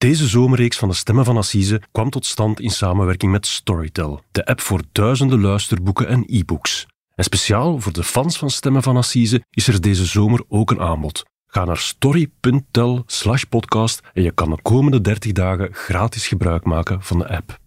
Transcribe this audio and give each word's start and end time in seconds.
Deze 0.00 0.28
zomerreeks 0.28 0.78
van 0.78 0.88
de 0.88 0.94
Stemmen 0.94 1.24
van 1.24 1.36
Assise 1.36 1.82
kwam 1.92 2.10
tot 2.10 2.26
stand 2.26 2.60
in 2.60 2.70
samenwerking 2.70 3.32
met 3.32 3.46
Storytel, 3.46 4.22
de 4.32 4.44
app 4.44 4.60
voor 4.60 4.82
duizenden 4.92 5.40
luisterboeken 5.40 6.08
en 6.08 6.24
e-books. 6.26 6.86
En 7.14 7.24
speciaal 7.24 7.80
voor 7.80 7.92
de 7.92 8.02
fans 8.04 8.38
van 8.38 8.50
Stemmen 8.50 8.82
van 8.82 8.96
Assise 8.96 9.44
is 9.50 9.68
er 9.68 9.80
deze 9.80 10.04
zomer 10.04 10.44
ook 10.48 10.70
een 10.70 10.80
aanbod. 10.80 11.24
Ga 11.46 11.64
naar 11.64 11.76
story.tel 11.76 13.02
slash 13.06 13.42
podcast 13.42 14.00
en 14.12 14.22
je 14.22 14.30
kan 14.30 14.50
de 14.50 14.62
komende 14.62 15.00
30 15.00 15.32
dagen 15.32 15.68
gratis 15.72 16.28
gebruik 16.28 16.64
maken 16.64 17.02
van 17.02 17.18
de 17.18 17.28
app. 17.28 17.58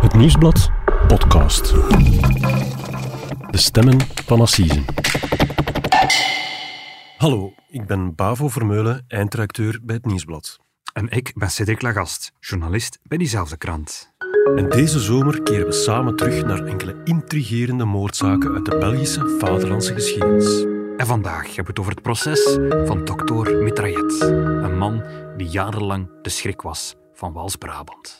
Het 0.00 0.14
Nieuwsblad 0.14 0.70
podcast. 1.06 1.70
De 3.50 3.58
Stemmen 3.58 4.00
van 4.24 4.40
Assise. 4.40 4.82
Hallo, 7.16 7.52
ik 7.68 7.86
ben 7.86 8.14
Bavo 8.14 8.48
Vermeulen, 8.48 9.04
eindredacteur 9.08 9.80
bij 9.82 9.96
het 9.96 10.06
Nieuwsblad. 10.06 10.61
En 10.92 11.08
ik 11.08 11.32
ben 11.34 11.50
Cedric 11.50 11.82
Lagast, 11.82 12.32
journalist 12.40 12.98
bij 13.02 13.18
diezelfde 13.18 13.56
krant. 13.56 14.12
En 14.56 14.68
deze 14.68 15.00
zomer 15.00 15.42
keren 15.42 15.66
we 15.66 15.72
samen 15.72 16.16
terug 16.16 16.44
naar 16.44 16.64
enkele 16.64 17.00
intrigerende 17.04 17.84
moordzaken 17.84 18.54
uit 18.54 18.64
de 18.64 18.78
Belgische 18.78 19.36
vaderlandse 19.38 19.94
geschiedenis. 19.94 20.64
En 20.96 21.06
vandaag 21.06 21.46
hebben 21.46 21.64
we 21.64 21.70
het 21.70 21.78
over 21.78 21.92
het 21.92 22.02
proces 22.02 22.58
van 22.86 23.04
dokter 23.04 23.62
Mitraillet. 23.62 24.20
Een 24.20 24.78
man 24.78 25.02
die 25.36 25.48
jarenlang 25.48 26.08
de 26.22 26.30
schrik 26.30 26.62
was 26.62 26.96
van 27.12 27.32
Wals-Brabant. 27.32 28.18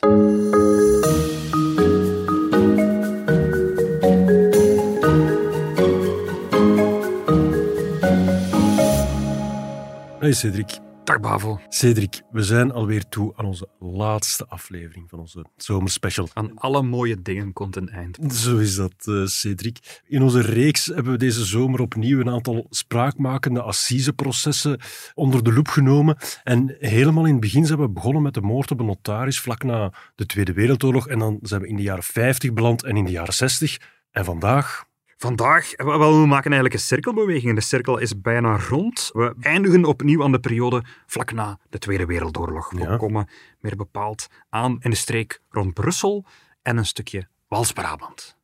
Hey 10.19 10.33
Cedric. 10.33 10.92
Dag 11.13 11.21
Bavo. 11.21 11.61
Cedric, 11.69 12.23
we 12.31 12.43
zijn 12.43 12.73
alweer 12.73 13.09
toe 13.09 13.33
aan 13.37 13.45
onze 13.45 13.69
laatste 13.79 14.47
aflevering 14.47 15.09
van 15.09 15.19
onze 15.19 15.45
zomerspecial. 15.57 16.29
Aan 16.33 16.55
alle 16.55 16.83
mooie 16.83 17.23
dingen 17.23 17.53
komt 17.53 17.77
een 17.77 17.89
eind. 17.89 18.19
Zo 18.33 18.59
is 18.59 18.77
dat, 18.77 18.95
uh, 19.05 19.27
Cedric. 19.27 20.01
In 20.07 20.23
onze 20.23 20.41
reeks 20.41 20.87
hebben 20.87 21.13
we 21.13 21.19
deze 21.19 21.45
zomer 21.45 21.81
opnieuw 21.81 22.21
een 22.21 22.31
aantal 22.31 22.67
spraakmakende 22.71 23.63
assiseprocessen 23.63 24.81
onder 25.15 25.45
de 25.45 25.53
loep 25.53 25.69
genomen. 25.69 26.17
En 26.43 26.77
helemaal 26.79 27.25
in 27.25 27.33
het 27.33 27.41
begin 27.41 27.67
zijn 27.67 27.81
we 27.81 27.89
begonnen 27.89 28.23
met 28.23 28.35
de 28.35 28.41
moord 28.41 28.71
op 28.71 28.81
een 28.81 28.87
notaris 28.87 29.41
vlak 29.41 29.63
na 29.63 29.93
de 30.15 30.27
Tweede 30.27 30.53
Wereldoorlog. 30.53 31.09
En 31.09 31.19
dan 31.19 31.39
zijn 31.43 31.61
we 31.61 31.69
in 31.69 31.77
de 31.77 31.83
jaren 31.83 32.05
50 32.05 32.53
beland 32.53 32.85
en 32.85 32.97
in 32.97 33.05
de 33.05 33.11
jaren 33.11 33.35
60. 33.35 33.79
En 34.11 34.25
vandaag, 34.25 34.85
Vandaag, 35.27 35.73
wel, 35.77 36.21
we 36.21 36.27
maken 36.27 36.45
eigenlijk 36.53 36.75
een 36.75 36.81
cirkelbeweging. 36.87 37.55
De 37.55 37.61
cirkel 37.61 37.99
is 37.99 38.21
bijna 38.21 38.59
rond. 38.69 39.11
We 39.13 39.35
eindigen 39.41 39.85
opnieuw 39.85 40.23
aan 40.23 40.33
de 40.33 40.41
periode 40.41 40.83
vlak 41.07 41.33
na 41.33 41.59
de 41.71 41.79
Tweede 41.79 42.07
Wereldoorlog. 42.07 42.71
We 42.71 42.79
Ja. 42.81 42.97
komen 42.97 43.29
meer 43.61 43.77
bepaald 43.77 44.27
aan 44.49 44.77
in 44.81 44.91
de 44.91 44.97
streek 44.97 45.41
rond 45.51 45.75
Brussel 45.75 46.25
en 46.63 46.77
een 46.77 46.87
stukje 46.87 47.29
Wals-Brabant. 47.49 48.37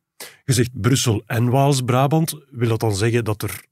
je 0.45 0.53
zegt 0.53 0.81
Brussel 0.81 1.23
en 1.25 1.49
Waals-Brabant. 1.49 2.35
Wil 2.49 2.69
dat 2.69 2.79
dan 2.79 2.95
zeggen 2.95 3.23
dat 3.23 3.41
er 3.41 3.63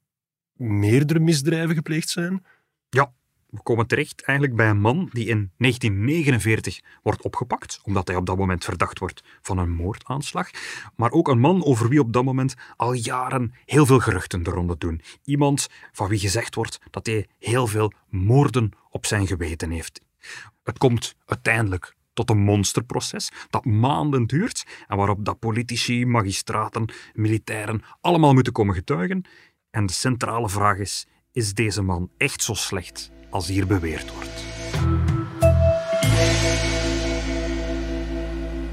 meerdere 0.52 1.18
misdrijven 1.20 1.74
gepleegd 1.74 2.08
zijn? 2.08 2.44
Ja, 2.88 3.12
we 3.50 3.62
komen 3.62 3.86
terecht 3.86 4.22
eigenlijk 4.22 4.58
bij 4.58 4.68
een 4.68 4.80
man 4.80 5.08
die 5.12 5.26
in 5.26 5.50
1949 5.56 6.80
wordt 7.02 7.22
opgepakt, 7.22 7.80
omdat 7.82 8.08
hij 8.08 8.16
op 8.16 8.26
dat 8.26 8.36
moment 8.36 8.64
verdacht 8.64 8.98
wordt 8.98 9.22
van 9.42 9.58
een 9.58 9.70
moordaanslag. 9.70 10.50
Maar 10.96 11.10
ook 11.10 11.28
een 11.28 11.38
man 11.38 11.64
over 11.64 11.88
wie 11.88 12.00
op 12.00 12.12
dat 12.12 12.24
moment 12.24 12.54
al 12.76 12.92
jaren 12.92 13.54
heel 13.64 13.86
veel 13.86 13.98
geruchten 13.98 14.42
de 14.42 14.50
ronde 14.50 14.78
doen. 14.78 15.00
Iemand 15.24 15.68
van 15.92 16.08
wie 16.08 16.18
gezegd 16.18 16.54
wordt 16.54 16.78
dat 16.90 17.06
hij 17.06 17.26
heel 17.38 17.66
veel 17.66 17.92
moorden 18.08 18.70
op 18.90 19.06
zijn 19.06 19.26
geweten 19.26 19.70
heeft. 19.70 20.00
Het 20.62 20.78
komt 20.78 21.14
uiteindelijk 21.24 21.96
tot 22.12 22.30
een 22.30 22.38
monsterproces 22.38 23.30
dat 23.50 23.64
maanden 23.64 24.26
duurt 24.26 24.66
en 24.86 24.96
waarop 24.96 25.24
dat 25.24 25.38
politici, 25.38 26.06
magistraten, 26.06 26.92
militairen 27.14 27.82
allemaal 28.00 28.32
moeten 28.32 28.52
komen 28.52 28.74
getuigen. 28.74 29.24
En 29.70 29.86
de 29.86 29.92
centrale 29.92 30.48
vraag 30.48 30.78
is, 30.78 31.06
is 31.32 31.54
deze 31.54 31.82
man 31.82 32.10
echt 32.16 32.42
zo 32.42 32.54
slecht 32.54 33.10
als 33.30 33.48
hier 33.48 33.66
beweerd 33.66 34.12
wordt? 34.12 34.44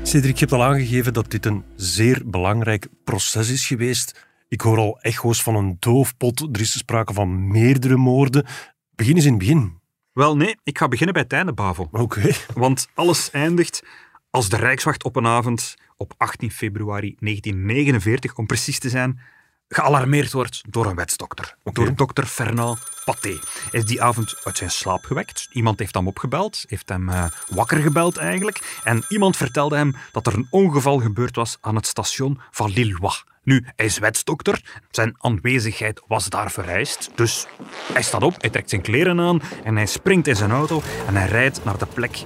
Cedric, 0.02 0.34
je 0.34 0.40
hebt 0.40 0.52
al 0.52 0.64
aangegeven 0.64 1.14
dat 1.14 1.32
dit 1.32 1.46
een 1.46 1.64
zeer 1.76 2.22
belangrijk 2.26 2.88
proces 3.04 3.50
is 3.50 3.68
geweest. 3.68 4.26
Ik 4.48 4.62
hoor 4.62 4.78
al 4.78 5.00
echo's 5.00 5.44
van 5.44 5.56
een 5.56 5.78
doofpot. 5.80 6.42
Er 6.42 6.62
is 6.62 6.78
sprake 6.78 7.14
van 7.14 7.48
meerdere 7.48 7.98
moorden. 7.98 8.46
Begin 8.90 9.16
eens 9.16 9.26
in 9.26 9.30
het 9.30 9.40
begin. 9.40 9.80
Wel 10.14 10.38
nee, 10.38 10.56
ik 10.64 10.78
ga 10.78 10.88
beginnen 10.88 11.14
bij 11.14 11.24
het 11.24 11.34
einde, 11.34 11.54
Bavo. 11.54 11.88
Oké. 11.92 12.32
Want 12.54 12.88
alles 12.94 13.32
eindigt 13.32 13.84
als 14.30 14.50
de 14.50 14.58
Rijkswacht 14.58 15.04
op 15.04 15.16
een 15.16 15.28
avond 15.28 15.76
op 15.98 16.14
18 16.18 16.52
februari 16.52 17.16
1949, 17.20 18.36
om 18.36 18.46
precies 18.46 18.80
te 18.80 18.90
zijn, 18.90 19.20
gealarmeerd 19.68 20.32
wordt 20.32 20.62
door 20.70 20.86
een 20.86 20.96
wetsdokter. 20.96 21.56
Door 21.64 21.96
dokter 21.96 22.26
Fernand 22.26 22.80
Paté. 23.06 23.40
Hij 23.72 23.80
is 23.80 23.86
die 23.86 24.02
avond 24.02 24.36
uit 24.44 24.58
zijn 24.58 24.72
slaap 24.72 25.06
gewekt. 25.06 25.48
Iemand 25.52 25.80
heeft 25.80 25.96
hem 25.96 26.08
opgebeld, 26.08 26.64
heeft 26.68 26.90
hem 26.90 27.10
eh, 27.10 27.26
wakker 27.50 27.78
gebeld 27.78 28.18
eigenlijk. 28.18 28.80
En 28.84 29.06
iemand 29.10 29.38
vertelde 29.38 29.76
hem 29.76 29.96
dat 30.12 30.28
er 30.28 30.34
een 30.34 30.48
ongeval 30.50 31.00
gebeurd 31.00 31.36
was 31.36 31.58
aan 31.62 31.76
het 31.76 31.88
station 31.88 32.40
van 32.52 32.72
Lillois. 32.72 33.24
Nu, 33.44 33.66
hij 33.76 33.86
is 33.86 33.98
wetsdokter. 33.98 34.82
Zijn 34.92 35.16
aanwezigheid 35.18 36.02
was 36.08 36.30
daar 36.30 36.52
vereist. 36.52 37.10
Dus 37.16 37.48
hij 37.94 38.02
staat 38.02 38.24
op, 38.24 38.42
hij 38.42 38.50
trekt 38.50 38.70
zijn 38.70 38.82
kleren 38.82 39.20
aan 39.20 39.42
en 39.64 39.76
hij 39.76 39.86
springt 39.86 40.28
in 40.28 40.36
zijn 40.36 40.52
auto 40.52 40.82
en 41.08 41.16
hij 41.16 41.28
rijdt 41.28 41.64
naar 41.64 41.78
de 41.78 41.86
plek 41.86 42.24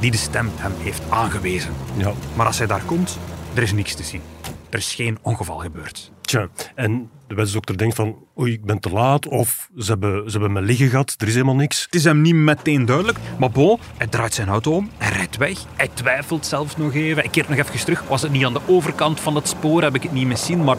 die 0.00 0.10
de 0.10 0.16
stem 0.16 0.50
hem 0.54 0.72
heeft 0.78 1.10
aangewezen. 1.10 1.74
Ja. 1.96 2.12
Maar 2.36 2.46
als 2.46 2.58
hij 2.58 2.66
daar 2.66 2.84
komt, 2.84 3.18
er 3.54 3.62
is 3.62 3.72
niks 3.72 3.94
te 3.94 4.02
zien. 4.02 4.22
Er 4.70 4.78
is 4.78 4.94
geen 4.94 5.18
ongeval 5.22 5.58
gebeurd. 5.58 6.12
Tja, 6.24 6.48
en 6.74 7.10
de 7.26 7.34
wetsdokter 7.34 7.78
denkt 7.78 7.94
van, 7.94 8.16
oei, 8.38 8.52
ik 8.52 8.64
ben 8.64 8.78
te 8.78 8.90
laat, 8.90 9.26
of 9.28 9.68
ze 9.78 9.90
hebben, 9.90 10.24
ze 10.30 10.38
hebben 10.38 10.52
me 10.52 10.60
liggen 10.62 10.88
gehad, 10.88 11.14
er 11.18 11.26
is 11.26 11.32
helemaal 11.32 11.54
niks. 11.54 11.82
Het 11.84 11.94
is 11.94 12.04
hem 12.04 12.20
niet 12.20 12.34
meteen 12.34 12.84
duidelijk, 12.84 13.18
maar 13.38 13.50
bon, 13.50 13.78
hij 13.96 14.06
draait 14.06 14.34
zijn 14.34 14.48
auto 14.48 14.72
om, 14.72 14.90
hij 14.98 15.12
rijdt 15.12 15.36
weg, 15.36 15.58
hij 15.76 15.88
twijfelt 15.94 16.46
zelfs 16.46 16.76
nog 16.76 16.94
even, 16.94 17.22
hij 17.22 17.30
keert 17.30 17.48
nog 17.48 17.58
even 17.58 17.78
terug. 17.84 18.02
Was 18.08 18.22
het 18.22 18.30
niet 18.32 18.44
aan 18.44 18.52
de 18.52 18.60
overkant 18.66 19.20
van 19.20 19.34
het 19.34 19.48
spoor, 19.48 19.82
heb 19.82 19.94
ik 19.94 20.02
het 20.02 20.12
niet 20.12 20.38
zien, 20.38 20.64
maar 20.64 20.76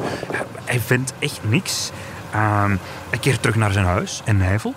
hij 0.66 0.80
vindt 0.80 1.14
echt 1.20 1.40
niks. 1.50 1.92
Ehm, 2.32 2.76
hij 3.10 3.20
keert 3.20 3.42
terug 3.42 3.56
naar 3.56 3.72
zijn 3.72 3.86
huis 3.86 4.22
in 4.26 4.38
Nijvel. 4.38 4.74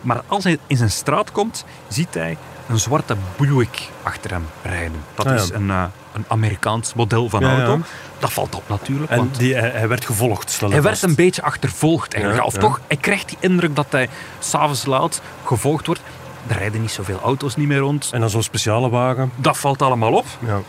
Maar 0.00 0.22
als 0.26 0.44
hij 0.44 0.58
in 0.66 0.76
zijn 0.76 0.90
straat 0.90 1.32
komt, 1.32 1.64
ziet 1.88 2.14
hij 2.14 2.36
een 2.68 2.78
zwarte 2.78 3.16
Buick 3.38 3.88
achter 4.02 4.30
hem 4.30 4.44
rijden. 4.62 5.00
Dat 5.14 5.26
Ah, 5.26 5.36
ja. 5.36 5.42
is 5.42 5.50
een, 5.50 5.70
eh, 5.70 5.84
een 6.12 6.24
Amerikaans 6.28 6.94
model 6.94 7.28
van 7.28 7.40
Ja, 7.40 7.56
ja. 7.56 7.64
auto. 7.64 7.84
Dat 8.18 8.32
valt 8.32 8.54
op 8.54 8.68
natuurlijk, 8.68 9.10
En 9.10 9.16
want 9.16 9.38
die, 9.38 9.54
hij, 9.54 9.70
hij 9.70 9.88
werd 9.88 10.04
gevolgd, 10.04 10.50
stel 10.50 10.70
hij 10.70 10.82
werd 10.82 11.02
een 11.02 11.14
beetje 11.14 11.42
achtervolgd 11.42 12.14
eigenlijk. 12.14 12.42
Ja, 12.42 12.48
of 12.48 12.54
toch, 12.54 12.80
hij 12.86 12.96
krijgt 12.96 13.28
die 13.28 13.38
indruk 13.40 13.76
dat 13.76 13.86
hij 13.90 14.08
s'avonds 14.38 14.86
laat 14.86 15.22
gevolgd 15.44 15.86
wordt. 15.86 16.00
Er 16.46 16.56
rijden 16.56 16.80
niet 16.80 16.90
zoveel 16.90 17.20
auto's 17.20 17.56
niet 17.56 17.68
meer 17.68 17.78
rond. 17.78 18.10
En 18.12 18.20
dan 18.20 18.30
zo'n 18.30 18.42
speciale 18.42 18.88
wagen. 18.88 19.32
Dat 19.36 19.58
valt 19.58 19.82
allemaal 19.82 20.12
op. 20.12 20.26
Ja. 20.46 20.60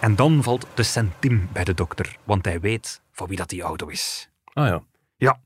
En 0.00 0.16
dan 0.16 0.42
valt 0.42 0.66
de 0.74 0.82
centim 0.82 1.48
bij 1.52 1.64
de 1.64 1.74
dokter, 1.74 2.16
want 2.24 2.44
hij 2.44 2.60
weet 2.60 3.00
van 3.12 3.26
wie 3.26 3.36
dat 3.36 3.48
die 3.48 3.62
auto 3.62 3.86
is. 3.86 4.28
Ah 4.52 4.66
ja. 4.66 4.82
Ja, 5.16 5.38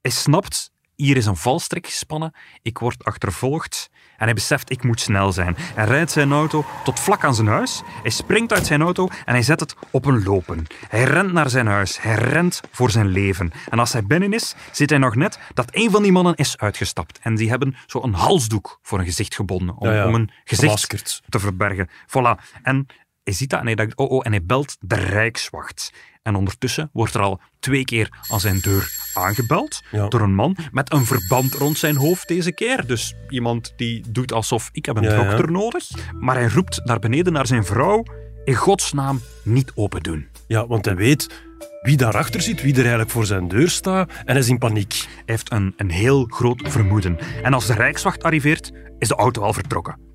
hij 0.00 0.10
snapt, 0.10 0.70
hier 1.02 1.16
is 1.16 1.26
een 1.26 1.36
valstrik 1.36 1.86
gespannen, 1.86 2.32
ik 2.62 2.78
word 2.78 3.04
achtervolgd 3.04 3.90
en 4.16 4.24
hij 4.24 4.34
beseft, 4.34 4.70
ik 4.70 4.82
moet 4.82 5.00
snel 5.00 5.32
zijn. 5.32 5.54
Hij 5.58 5.84
rijdt 5.84 6.10
zijn 6.10 6.32
auto 6.32 6.64
tot 6.84 7.00
vlak 7.00 7.24
aan 7.24 7.34
zijn 7.34 7.46
huis, 7.46 7.82
hij 8.02 8.10
springt 8.10 8.52
uit 8.52 8.66
zijn 8.66 8.82
auto 8.82 9.08
en 9.24 9.32
hij 9.32 9.42
zet 9.42 9.60
het 9.60 9.74
op 9.90 10.04
een 10.04 10.22
lopen. 10.22 10.66
Hij 10.88 11.04
rent 11.04 11.32
naar 11.32 11.50
zijn 11.50 11.66
huis, 11.66 12.00
hij 12.02 12.14
rent 12.14 12.60
voor 12.70 12.90
zijn 12.90 13.06
leven. 13.06 13.50
En 13.70 13.78
als 13.78 13.92
hij 13.92 14.04
binnen 14.04 14.32
is, 14.32 14.54
ziet 14.72 14.90
hij 14.90 14.98
nog 14.98 15.14
net 15.14 15.38
dat 15.54 15.68
een 15.70 15.90
van 15.90 16.02
die 16.02 16.12
mannen 16.12 16.34
is 16.34 16.56
uitgestapt. 16.56 17.18
En 17.22 17.34
die 17.34 17.48
hebben 17.48 17.76
zo 17.86 18.02
een 18.02 18.14
halsdoek 18.14 18.78
voor 18.82 18.98
een 18.98 19.04
gezicht 19.04 19.34
gebonden, 19.34 19.76
om, 19.76 19.88
Ja, 19.88 19.94
ja, 19.94 20.06
om 20.06 20.14
een 20.14 20.30
gezicht 20.44 21.22
te 21.28 21.38
verbergen. 21.38 21.88
Voilà. 22.06 22.58
En 22.62 22.86
hij 23.24 23.32
ziet 23.36 23.50
dat 23.50 23.60
en 23.60 23.66
hij 23.66 23.74
denkt, 23.74 23.96
oh 23.96 24.10
oh, 24.10 24.20
en 24.24 24.30
hij 24.30 24.44
belt 24.44 24.76
de 24.80 24.94
Rijkswacht. 24.94 25.92
En 26.28 26.34
ondertussen 26.34 26.90
wordt 26.92 27.14
er 27.14 27.20
al 27.20 27.40
twee 27.60 27.84
keer 27.84 28.08
aan 28.30 28.40
zijn 28.40 28.58
deur 28.60 28.90
aangebeld 29.14 29.82
Ja. 29.90 30.08
door 30.08 30.20
een 30.20 30.34
man 30.34 30.56
met 30.72 30.92
een 30.92 31.04
verband 31.04 31.54
rond 31.54 31.78
zijn 31.78 31.96
hoofd 31.96 32.28
deze 32.28 32.52
keer. 32.52 32.86
Dus 32.86 33.14
iemand 33.28 33.72
die 33.76 34.04
doet 34.08 34.32
alsof 34.32 34.68
ik 34.72 34.86
heb 34.86 34.96
een 34.96 35.02
Ja, 35.02 35.14
dokter 35.24 35.50
nodig. 35.52 35.88
Maar 36.20 36.36
hij 36.36 36.48
roept 36.48 36.80
naar 36.84 36.98
beneden 36.98 37.32
naar 37.32 37.46
zijn 37.46 37.64
vrouw, 37.64 38.02
in 38.44 38.54
godsnaam 38.54 39.20
niet 39.42 39.72
open 39.74 40.02
doen. 40.02 40.26
ja, 40.46 40.66
want 40.66 40.84
hij 40.84 40.96
weet 40.96 41.46
wie 41.82 41.96
daarachter 41.96 42.40
zit, 42.42 42.62
wie 42.62 42.72
er 42.72 42.78
eigenlijk 42.80 43.10
voor 43.10 43.26
zijn 43.26 43.48
deur 43.48 43.68
staat, 43.70 44.10
en 44.10 44.22
hij 44.26 44.38
is 44.38 44.48
in 44.48 44.58
paniek. 44.58 44.92
Hij 44.94 45.22
heeft 45.26 45.52
een, 45.52 45.74
een 45.76 45.90
heel 45.90 46.24
groot 46.24 46.62
vermoeden. 46.64 47.18
En 47.42 47.54
als 47.54 47.66
de 47.66 47.74
Rijkswacht 47.74 48.22
arriveert, 48.22 48.72
is 48.98 49.08
de 49.08 49.14
auto 49.14 49.42
al 49.42 49.52
vertrokken. 49.52 50.07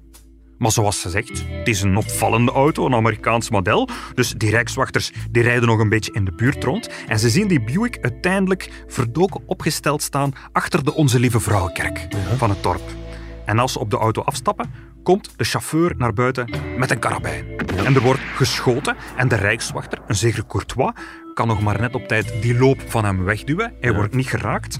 Maar 0.58 0.72
zoals 0.72 1.02
gezegd, 1.02 1.44
het 1.48 1.68
is 1.68 1.82
een 1.82 1.98
opvallende 1.98 2.52
auto, 2.52 2.86
een 2.86 2.94
Amerikaans 2.94 3.50
model. 3.50 3.90
Dus 4.14 4.34
die 4.38 4.50
rijkswachters 4.50 5.12
die 5.32 5.44
rijden 5.44 5.68
nog 5.68 5.80
een 5.80 5.90
beetje 5.90 6.14
in 6.14 6.26
de 6.26 6.32
buurt 6.32 6.64
rond. 6.64 6.90
En 7.08 7.20
ze 7.20 7.30
zien 7.30 7.48
die 7.48 7.62
Buick 7.62 7.98
uiteindelijk 8.02 8.84
verdoken 8.88 9.42
opgesteld 9.46 10.02
staan 10.02 10.32
achter 10.52 10.84
de 10.84 10.94
Onze 10.94 11.20
Lieve 11.20 11.40
Vrouwenkerk 11.40 12.08
van 12.38 12.50
het 12.50 12.64
dorp. 12.64 12.82
En 13.46 13.60
als 13.60 13.72
ze 13.72 13.80
op 13.80 13.90
de 13.90 13.98
auto 13.98 14.22
afstappen, 14.22 14.72
komt 15.04 15.34
de 15.38 15.44
chauffeur 15.44 15.94
naar 15.98 16.14
buiten 16.14 16.50
met 16.78 16.92
een 16.92 17.00
karabijn. 17.00 17.46
En 17.76 17.96
er 17.96 18.02
wordt 18.02 18.22
geschoten 18.36 18.96
en 19.16 19.28
de 19.28 19.36
rijkswachter, 19.36 20.00
een 20.08 20.16
zekere 20.16 20.46
Courtois, 20.46 20.92
kan 21.34 21.48
nog 21.48 21.62
maar 21.62 21.80
net 21.80 21.96
op 21.96 22.08
tijd 22.08 22.42
die 22.42 22.58
loop 22.58 22.82
van 22.86 23.06
hem 23.06 23.24
wegduwen. 23.24 23.74
Hij 23.80 23.94
wordt 23.94 24.14
niet 24.14 24.28
geraakt. 24.28 24.78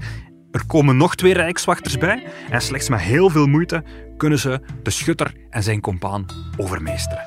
Er 0.54 0.66
komen 0.66 0.96
nog 0.96 1.14
twee 1.14 1.32
rijkswachters 1.34 1.98
bij 1.98 2.22
en 2.50 2.60
slechts 2.60 2.88
met 2.88 3.00
heel 3.00 3.30
veel 3.30 3.46
moeite 3.46 3.84
kunnen 4.16 4.38
ze 4.38 4.60
de 4.82 4.90
schutter 4.90 5.34
en 5.50 5.62
zijn 5.62 5.80
compaan 5.80 6.26
overmeesteren. 6.56 7.24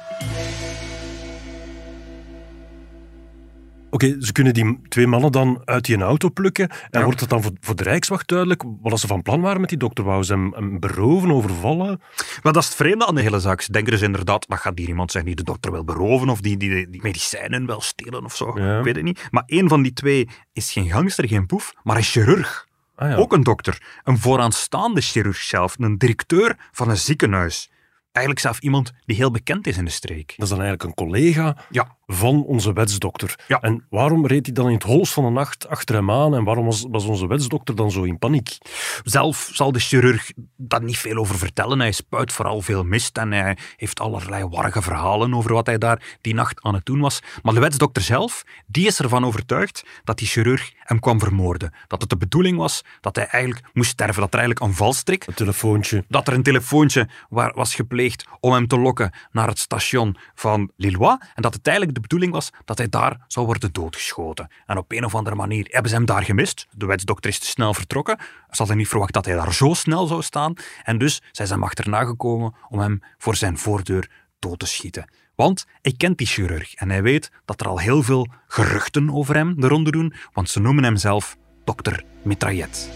Oké, 3.90 4.16
ze 4.20 4.32
kunnen 4.32 4.54
die 4.54 4.80
twee 4.90 5.08
mannen 5.08 5.32
dan 5.32 5.62
uit 5.66 5.86
die 5.86 5.98
auto 5.98 6.30
plukken. 6.30 6.70
En 6.70 7.00
Ja. 7.00 7.04
wordt 7.04 7.20
het 7.20 7.30
dan 7.30 7.42
voor, 7.42 7.52
voor 7.60 7.76
de 7.76 7.84
Rijkswacht 7.84 8.28
duidelijk 8.28 8.64
wat 8.82 9.00
ze 9.00 9.08
van 9.08 9.22
plan 9.22 9.42
waren 9.42 9.60
met 9.62 9.70
die 9.70 9.78
dokter? 9.78 10.04
Wou 10.04 10.24
ze 10.24 10.34
hem, 10.34 10.54
hem 10.54 10.80
beroven, 10.80 11.32
overvallen? 11.32 12.00
Maar 12.44 12.54
dat 12.54 12.64
is 12.64 12.68
het 12.68 12.78
vreemde 12.78 13.06
aan 13.06 13.16
de 13.16 13.22
hele 13.22 13.40
zaak. 13.40 13.62
Ze 13.62 13.72
denken 13.72 13.92
dus 13.92 14.02
inderdaad, 14.02 14.46
dat 14.48 14.60
gaat 14.60 14.78
hier 14.78 14.88
iemand 14.88 15.12
zijn 15.12 15.26
die 15.26 15.36
de 15.36 15.44
dokter 15.44 15.72
wil 15.72 15.84
beroven 15.84 16.30
of 16.30 16.42
die, 16.42 16.58
die, 16.58 16.90
die 16.90 17.02
medicijnen 17.02 17.66
wil 17.66 17.82
stelen 17.82 18.24
of 18.26 18.36
zo. 18.36 18.60
Ja. 18.60 18.78
Ik 18.78 18.84
weet 18.84 18.96
het 18.96 19.04
niet. 19.04 19.28
Maar 19.32 19.44
één 19.46 19.68
van 19.70 19.82
die 19.82 19.94
twee 19.94 20.28
is 20.54 20.72
geen 20.72 20.90
gangster, 20.90 21.28
geen 21.28 21.46
poef, 21.46 21.74
maar 21.84 21.96
een 21.98 22.04
chirurg. 22.04 22.67
Ah. 22.98 23.20
Ook 23.20 23.34
een 23.34 23.44
dokter. 23.44 23.82
Een 24.04 24.18
vooraanstaande 24.18 25.02
chirurg 25.02 25.38
zelf. 25.38 25.76
Een 25.80 25.98
directeur 25.98 26.58
van 26.72 26.90
een 26.90 26.98
ziekenhuis. 26.98 27.70
Eigenlijk 28.18 28.40
zelf 28.40 28.60
iemand 28.60 28.94
die 29.06 29.16
heel 29.16 29.32
bekend 29.32 29.68
is 29.68 29.78
in 29.78 29.86
de 29.86 29.92
streek. 29.92 30.28
Dat 30.28 30.44
is 30.46 30.50
dan 30.50 30.62
eigenlijk 30.62 30.84
een 30.84 30.94
collega 31.06 31.56
Ja, 31.70 31.96
van 32.06 32.44
onze 32.44 32.74
wetsdokter. 32.74 33.36
Ja. 33.48 33.60
En 33.62 33.86
waarom 33.90 34.28
reed 34.28 34.46
hij 34.46 34.56
dan 34.56 34.68
in 34.68 34.74
het 34.74 34.84
hols 34.84 35.14
van 35.14 35.24
de 35.26 35.30
nacht 35.30 35.68
achter 35.68 35.96
hem 35.96 36.12
aan? 36.12 36.36
En 36.36 36.44
waarom 36.44 36.66
was, 36.66 36.86
was 36.90 37.06
onze 37.06 37.28
wetsdokter 37.28 37.76
dan 37.76 37.92
zo 37.92 38.04
in 38.04 38.18
paniek? 38.20 38.58
Zelf 39.04 39.50
zal 39.54 39.72
de 39.72 39.80
chirurg 39.80 40.32
daar 40.58 40.84
niet 40.84 40.98
veel 40.98 41.18
over 41.18 41.38
vertellen. 41.38 41.80
Hij 41.80 41.92
spuit 41.92 42.32
vooral 42.32 42.62
veel 42.62 42.84
mist 42.84 43.18
en 43.18 43.32
hij 43.32 43.58
heeft 43.76 44.00
allerlei 44.00 44.46
warge 44.46 44.82
verhalen 44.82 45.34
over 45.34 45.54
wat 45.54 45.66
hij 45.66 45.78
daar 45.78 46.18
die 46.22 46.34
nacht 46.34 46.62
aan 46.64 46.74
het 46.74 46.86
doen 46.86 47.00
was. 47.00 47.20
Maar 47.44 47.54
de 47.54 47.60
wetsdokter 47.60 48.02
zelf, 48.04 48.44
die 48.66 48.88
is 48.88 49.00
ervan 49.00 49.26
overtuigd 49.26 49.84
dat 50.04 50.18
die 50.18 50.28
chirurg 50.28 50.72
hem 50.78 51.00
kwam 51.00 51.20
vermoorden. 51.20 51.74
Dat 51.88 52.02
het 52.02 52.10
de 52.10 52.18
bedoeling 52.18 52.58
was 52.58 52.84
dat 53.02 53.16
hij 53.16 53.26
eigenlijk 53.28 53.66
moest 53.74 53.90
sterven. 53.90 54.22
Dat 54.22 54.34
er 54.34 54.40
eigenlijk 54.40 54.70
een 54.70 54.76
valstrik 54.78 55.24
Het 55.26 55.36
telefoontje. 55.36 56.04
dat 56.08 56.28
er 56.28 56.34
een 56.34 56.44
telefoontje 56.44 57.08
wa- 57.30 57.52
was 57.56 57.76
gepleegd 57.76 58.06
om 58.40 58.54
hem 58.54 58.68
te 58.68 58.80
lokken 58.80 59.12
naar 59.32 59.48
het 59.48 59.60
station 59.60 60.18
van 60.36 60.72
Lillois 60.76 61.18
en 61.36 61.42
dat 61.42 61.54
het 61.54 61.68
eigenlijk 61.68 61.96
de 61.96 62.02
bedoeling 62.02 62.32
was 62.32 62.50
dat 62.66 62.78
hij 62.78 62.90
daar 62.90 63.26
zou 63.28 63.46
worden 63.46 63.74
doodgeschoten. 63.74 64.52
En 64.66 64.78
op 64.78 64.92
een 64.92 65.06
of 65.06 65.16
andere 65.16 65.36
manier 65.36 65.68
hebben 65.70 65.90
ze 65.90 65.96
hem 65.98 66.06
daar 66.06 66.24
gemist. 66.24 66.68
De 66.72 66.86
wetsdokter 66.86 67.30
is 67.30 67.40
te 67.40 67.46
snel 67.46 67.74
vertrokken. 67.74 68.18
Ze 68.18 68.58
hadden 68.58 68.78
niet 68.78 68.88
verwacht 68.88 69.14
dat 69.14 69.26
hij 69.26 69.36
daar 69.36 69.54
zo 69.54 69.74
snel 69.74 70.08
zou 70.08 70.22
staan. 70.22 70.54
En 70.84 70.98
dus 70.98 71.22
zijn 71.32 71.48
ze 71.48 71.54
hem 71.54 71.64
achterna 71.64 72.04
gekomen 72.04 72.56
om 72.70 72.80
hem 72.80 73.02
voor 73.18 73.36
zijn 73.36 73.58
voordeur 73.58 74.10
dood 74.40 74.60
te 74.60 74.66
schieten. 74.66 75.10
Want 75.36 75.66
hij 75.82 75.94
kent 75.98 76.18
die 76.18 76.28
chirurg 76.28 76.74
en 76.74 76.90
hij 76.90 77.02
weet 77.02 77.32
dat 77.46 77.62
er 77.62 77.68
al 77.68 77.80
heel 77.80 78.04
veel 78.04 78.28
geruchten 78.48 79.14
over 79.14 79.36
hem 79.36 79.62
de 79.62 79.68
ronde 79.68 79.92
doen, 79.92 80.14
want 80.34 80.50
ze 80.50 80.60
noemen 80.60 80.84
hem 80.84 80.98
zelf 80.98 81.38
dokter 81.64 82.04
Mitraillet. 82.24 82.90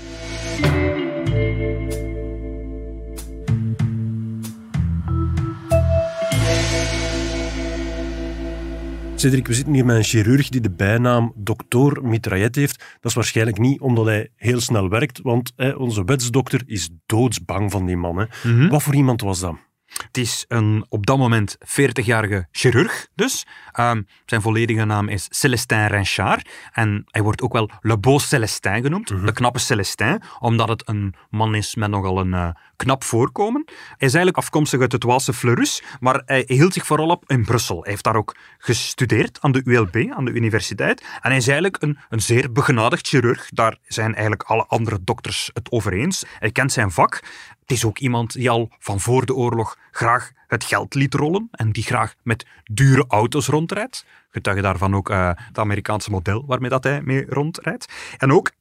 Cedric, 9.22 9.48
we 9.48 9.54
zitten 9.54 9.74
hier 9.74 9.86
met 9.86 9.96
een 9.96 10.04
chirurg 10.04 10.50
die 10.50 10.62
de 10.62 10.72
bijnaam 10.72 11.34
dokter 11.36 12.04
Mitraillet 12.04 12.56
heeft. 12.56 12.78
Dat 12.78 13.12
is 13.12 13.14
waarschijnlijk 13.14 13.58
niet 13.58 13.80
omdat 13.80 14.06
hij 14.06 14.30
heel 14.36 14.60
snel 14.62 14.90
werkt, 14.90 15.20
want 15.22 15.54
hè, 15.56 15.72
onze 15.72 16.04
wetsdokter 16.04 16.62
is 16.66 16.90
doodsbang 17.06 17.72
van 17.72 17.86
die 17.86 17.98
man. 17.98 18.18
Hè. 18.18 18.68
Wat 18.68 18.84
voor 18.84 18.96
iemand 18.96 19.22
was 19.22 19.40
dat? 19.40 19.56
Het 19.86 20.18
is 20.18 20.46
een 20.48 20.86
op 20.90 21.06
dat 21.06 21.18
moment 21.18 21.58
40-jarige 21.58 22.48
chirurg, 22.52 23.08
dus. 23.16 23.46
Ehm, 23.72 24.02
zijn 24.26 24.42
volledige 24.42 24.86
naam 24.86 25.08
is 25.08 25.28
Célestin 25.30 25.88
Rinchard. 25.88 26.50
En 26.72 27.04
hij 27.06 27.22
wordt 27.22 27.42
ook 27.42 27.54
wel 27.54 27.70
Le 27.82 28.00
Beau 28.00 28.20
Célestin 28.20 28.82
genoemd, 28.82 29.08
de 29.08 29.32
knappe 29.34 29.60
Célestin, 29.60 30.22
omdat 30.40 30.70
het 30.70 30.88
een 30.88 31.14
man 31.30 31.56
is 31.56 31.76
met 31.76 31.90
nogal 31.90 32.20
een 32.20 32.34
eh, 32.34 32.50
knap 32.82 33.04
voorkomen. 33.04 33.64
Hij 33.66 34.08
is 34.08 34.14
eigenlijk 34.14 34.38
afkomstig 34.38 34.80
uit 34.80 34.92
het 34.92 35.04
Waalse 35.04 35.34
Fleurus, 35.34 35.84
maar 36.00 36.22
hij 36.26 36.44
hield 36.48 36.74
zich 36.74 36.86
vooral 36.86 37.10
op 37.10 37.24
in 37.28 37.46
Brussel. 37.46 37.82
Hij 37.82 37.92
heeft 37.92 38.04
daar 38.04 38.16
ook 38.16 38.36
gestudeerd 38.58 39.38
aan 39.42 39.52
de 39.52 39.62
ULB, 39.64 40.12
aan 40.12 40.26
de 40.26 40.32
universiteit. 40.32 41.02
En 41.02 41.30
hij 41.30 41.38
is 41.38 41.48
eigenlijk 41.48 41.84
een, 41.84 41.98
een 42.10 42.22
zeer 42.22 42.52
begenadigd 42.52 43.08
chirurg. 43.08 43.50
Daar 43.50 43.78
zijn 43.84 44.14
eigenlijk 44.14 44.44
alle 44.44 44.66
andere 44.66 45.00
dokters 45.02 45.50
het 45.54 45.72
over 45.72 45.94
eens. 45.94 46.24
Hij 46.40 46.52
kent 46.52 46.72
zijn 46.72 46.92
vak. 46.92 47.14
Het 47.60 47.72
is 47.72 47.86
ook 47.86 48.00
iemand 48.00 48.34
die 48.34 48.50
al 48.50 48.70
van 48.80 49.00
voor 49.00 49.26
de 49.26 49.36
oorlog 49.36 49.78
graag 49.92 50.32
het 50.48 50.64
geld 50.64 50.94
liet 50.94 51.14
rollen 51.14 51.48
en 51.52 51.72
die 51.72 51.84
graag 51.84 52.14
met 52.24 52.46
dure 52.64 53.06
auto's 53.08 53.48
rondrijdt. 53.48 54.06
Getuige 54.30 54.62
daarvan 54.62 54.96
ook 54.96 55.10
eh, 55.10 55.32
het 55.36 55.60
Amerikaanse 55.60 56.10
model 56.10 56.44
waarmee 56.46 56.70
dat 56.70 56.84
hij 56.84 57.02
mee 57.02 57.26
rondrijdt. 57.30 57.94
En 58.18 58.32
ook 58.32 58.52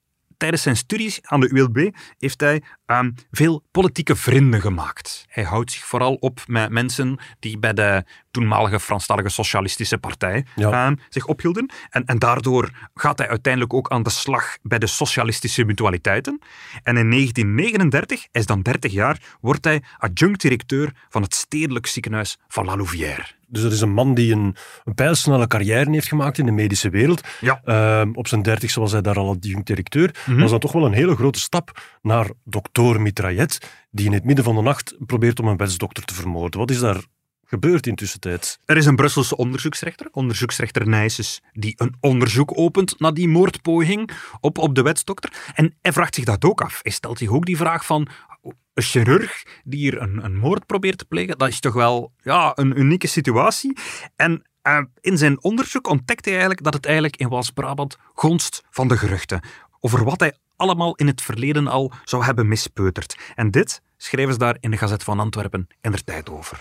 tijdens 0.41 0.63
zijn 0.63 0.77
studies 0.77 1.19
aan 1.23 1.41
de 1.41 1.49
ULB 1.49 1.91
heeft 2.19 2.41
hij 2.41 2.63
ehm, 2.87 3.11
veel 3.31 3.63
politieke 3.71 4.17
vrienden 4.17 4.61
gemaakt. 4.61 5.25
Hij 5.29 5.45
houdt 5.45 5.73
zich 5.73 5.85
vooral 5.85 6.15
op 6.15 6.41
met 6.47 6.71
mensen 6.71 7.19
die 7.39 7.59
bij 7.59 7.73
de 7.73 8.05
toenmalige 8.31 8.81
Franstalige 8.81 9.29
Socialistische 9.29 9.99
Partij 9.99 10.47
Ja. 10.55 10.71
ehm, 10.87 10.95
zich 11.09 11.27
ophielden. 11.27 11.71
En, 11.91 12.05
en 12.05 12.19
daardoor 12.19 12.71
gaat 12.95 13.19
hij 13.19 13.29
uiteindelijk 13.29 13.75
ook 13.75 13.91
aan 13.91 14.03
de 14.03 14.11
slag 14.11 14.57
bij 14.63 14.79
de 14.79 14.87
Socialistische 14.87 15.65
Mutualiteiten. 15.65 16.41
En 16.83 16.97
in 16.97 17.11
1939, 17.11 18.21
hij 18.21 18.41
is 18.41 18.47
dan 18.47 18.63
30 18.63 18.93
jaar, 18.93 19.21
wordt 19.41 19.65
hij 19.65 19.83
adjunct-directeur 19.99 20.93
van 21.09 21.23
het 21.23 21.35
stedelijk 21.35 21.87
ziekenhuis 21.87 22.39
van 22.49 22.65
La 22.65 22.77
Louvière. 22.77 23.39
Dus 23.51 23.63
dat 23.63 23.73
is 23.73 23.81
een 23.81 23.93
man 23.93 24.15
die 24.15 24.33
een, 24.33 24.57
een 24.85 24.95
pijlsnelle 24.95 25.47
carrière 25.47 25.91
heeft 25.91 26.09
gemaakt 26.09 26.39
in 26.39 26.47
de 26.47 26.53
medische 26.53 26.91
wereld. 26.91 27.21
Ja. 27.41 27.61
Ehm, 27.65 28.11
op 28.13 28.29
zijn 28.29 28.43
dertigste 28.43 28.81
was 28.81 28.93
hij 28.93 29.01
daar 29.01 29.19
al 29.19 29.31
adjunct-directeur. 29.31 30.15
Mhm. 30.27 30.35
Dat 30.35 30.45
is 30.45 30.51
dan 30.51 30.61
toch 30.61 30.73
wel 30.73 30.85
een 30.85 30.93
hele 30.93 31.17
grote 31.17 31.41
stap 31.41 31.83
naar 32.03 32.31
dokter 32.45 33.01
Mitraillet, 33.01 33.59
die 33.91 34.07
in 34.07 34.13
het 34.13 34.25
midden 34.25 34.45
van 34.45 34.55
de 34.55 34.63
nacht 34.63 34.97
probeert 35.07 35.41
om 35.41 35.49
een 35.49 35.57
wetsdokter 35.57 36.05
te 36.05 36.15
vermoorden. 36.15 36.61
Wat 36.61 36.71
is 36.71 36.79
daar 36.79 37.05
gebeurd 37.51 37.87
in 37.87 37.95
tussentijd? 37.95 38.59
Er 38.65 38.77
is 38.77 38.87
een 38.87 38.97
Brusselse 38.97 39.37
onderzoeksrechter, 39.37 40.09
onderzoeksrechter 40.13 40.89
Nijsses, 40.89 41.41
die 41.53 41.75
een 41.77 41.95
onderzoek 42.01 42.59
opent 42.59 43.01
naar 43.01 43.15
die 43.15 43.29
moordpoging 43.29 44.11
op, 44.41 44.59
op 44.59 44.75
de 44.75 44.83
wetsdokter. 44.83 45.33
En 45.55 45.75
hij 45.83 45.93
vraagt 45.93 46.15
zich 46.15 46.25
dat 46.25 46.45
ook 46.45 46.61
af. 46.61 46.79
Hij 46.83 46.93
stelt 46.93 47.19
zich 47.19 47.31
ook 47.31 47.47
die 47.47 47.57
vraag 47.57 47.87
van, 47.87 48.09
een 48.43 48.83
chirurg 48.83 49.43
die 49.65 49.79
hier 49.79 50.01
een, 50.01 50.25
een 50.25 50.37
moord 50.37 50.67
probeert 50.67 50.99
te 50.99 51.05
plegen, 51.05 51.39
dat 51.39 51.49
is 51.49 51.61
toch 51.61 51.75
wel 51.75 52.13
ja, 52.23 52.53
een 52.55 52.79
unieke 52.79 53.07
situatie. 53.07 53.77
En 54.17 54.45
eh, 54.63 54.83
in 55.01 55.19
zijn 55.19 55.43
onderzoek 55.43 55.89
ontdekt 55.89 56.25
hij 56.25 56.35
eigenlijk 56.35 56.65
dat 56.65 56.75
het 56.75 56.85
eigenlijk 56.85 57.17
in 57.17 57.29
Wals-Brabant 57.29 57.97
gonst 58.15 58.63
van 58.71 58.89
de 58.89 58.97
geruchten. 58.97 59.41
Over 59.81 60.05
wat 60.05 60.21
hij 60.21 60.35
allemaal 60.57 60.95
in 60.95 61.07
het 61.07 61.23
verleden 61.23 61.67
al 61.67 61.93
zou 62.05 62.25
hebben 62.25 62.49
mispeuterd. 62.49 63.17
En 63.35 63.51
dit 63.51 63.83
schrijven 63.97 64.33
ze 64.33 64.39
daar 64.39 64.57
in 64.61 64.71
de 64.71 64.77
Gazet 64.77 65.05
van 65.05 65.21
Antwerpen 65.21 65.69
in 65.81 65.91
der 65.91 66.05
tijd 66.05 66.31
over. 66.31 66.61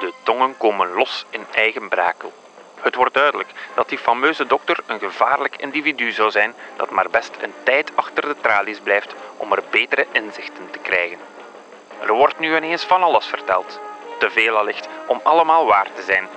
De 0.00 0.12
tongen 0.22 0.56
komen 0.56 0.92
los 0.92 1.26
in 1.30 1.44
eigen 1.54 1.88
brakel. 1.88 2.32
Het 2.82 2.94
wordt 2.94 3.14
duidelijk 3.14 3.50
dat 3.74 3.88
die 3.88 3.98
fameuze 3.98 4.46
dokter 4.46 4.78
een 4.86 4.98
gevaarlijk 4.98 5.56
individu 5.56 6.10
zou 6.12 6.30
zijn 6.30 6.54
dat 6.76 6.90
maar 6.90 7.10
best 7.10 7.36
een 7.40 7.54
tijd 7.62 7.90
achter 7.94 8.22
de 8.22 8.36
tralies 8.40 8.80
blijft 8.80 9.14
om 9.36 9.52
er 9.52 9.62
betere 9.70 10.06
inzichten 10.12 10.70
te 10.70 10.78
krijgen. 10.78 11.18
Er 12.00 12.12
wordt 12.12 12.38
nu 12.38 12.56
ineens 12.56 12.84
van 12.84 13.02
alles 13.02 13.26
verteld. 13.26 13.80
Te 14.18 14.30
veel 14.30 14.56
allicht 14.56 14.88
om 15.06 15.20
allemaal 15.22 15.66
waar 15.66 15.88
te 15.94 16.02
zijn. 16.02 16.28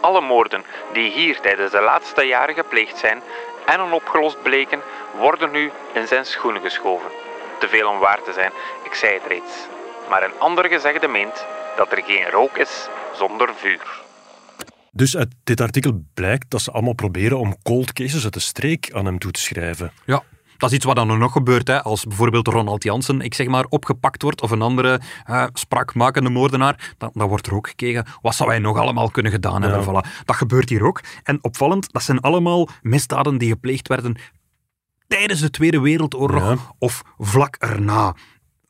Alle 0.00 0.20
moorden 0.20 0.64
die 0.92 1.10
hier 1.10 1.40
tijdens 1.40 1.70
de 1.70 1.80
laatste 1.80 2.22
jaren 2.22 2.54
gepleegd 2.54 2.98
zijn 2.98 3.22
en 3.64 3.80
onopgelost 3.80 4.42
bleken, 4.42 4.82
worden 5.10 5.50
nu 5.50 5.70
in 5.92 6.06
zijn 6.06 6.26
schoenen 6.26 6.62
geschoven. 6.62 7.10
Te 7.58 7.68
veel 7.68 7.88
om 7.88 7.98
waar 7.98 8.22
te 8.22 8.32
zijn, 8.32 8.52
ik 8.82 8.94
zei 8.94 9.14
het 9.14 9.26
reeds. 9.26 9.66
Maar 10.08 10.22
een 10.22 10.38
ander 10.38 10.66
gezegde 10.66 11.08
meent 11.08 11.46
dat 11.76 11.92
er 11.92 12.02
geen 12.02 12.30
rook 12.30 12.56
is 12.56 12.88
zonder 13.12 13.54
vuur. 13.54 14.02
Dus 14.94 15.16
uit 15.16 15.34
dit 15.44 15.60
artikel 15.60 16.04
blijkt 16.14 16.50
dat 16.50 16.62
ze 16.62 16.70
allemaal 16.70 16.94
proberen 16.94 17.38
om 17.38 17.56
cold 17.62 17.92
cases 17.92 18.24
uit 18.24 18.34
de 18.34 18.40
streek 18.40 18.92
aan 18.92 19.04
hem 19.04 19.18
toe 19.18 19.30
te 19.30 19.40
schrijven. 19.40 19.92
Ja, 20.06 20.22
dat 20.56 20.70
is 20.70 20.76
iets 20.76 20.84
wat 20.84 20.96
dan 20.96 21.18
nog 21.18 21.32
gebeurt. 21.32 21.68
Hè. 21.68 21.82
Als 21.82 22.04
bijvoorbeeld 22.04 22.46
Ronald 22.48 22.82
Jansen, 22.82 23.20
ik 23.20 23.34
zeg 23.34 23.46
maar, 23.46 23.64
opgepakt 23.68 24.22
wordt 24.22 24.42
of 24.42 24.50
een 24.50 24.62
andere 24.62 25.00
spraakmakende 25.52 26.30
moordenaar, 26.30 26.94
dan, 26.98 27.10
dan 27.14 27.28
wordt 27.28 27.46
er 27.46 27.54
ook 27.54 27.68
gekeken, 27.68 28.06
wat 28.20 28.34
zou 28.34 28.50
hij 28.50 28.58
nog 28.58 28.78
allemaal 28.78 29.10
kunnen 29.10 29.32
gedaan 29.32 29.62
hebben. 29.62 29.84
Voilà. 29.84 30.24
Dat 30.24 30.36
gebeurt 30.36 30.68
hier 30.68 30.84
ook. 30.84 31.00
En 31.22 31.44
opvallend, 31.44 31.92
dat 31.92 32.02
zijn 32.02 32.20
allemaal 32.20 32.68
misdaden 32.82 33.38
die 33.38 33.48
gepleegd 33.48 33.88
werden 33.88 34.16
tijdens 35.06 35.40
de 35.40 35.50
Tweede 35.50 35.80
Wereldoorlog 35.80 36.42
Ja. 36.42 36.56
of 36.78 37.02
vlak 37.18 37.56
erna. 37.58 38.16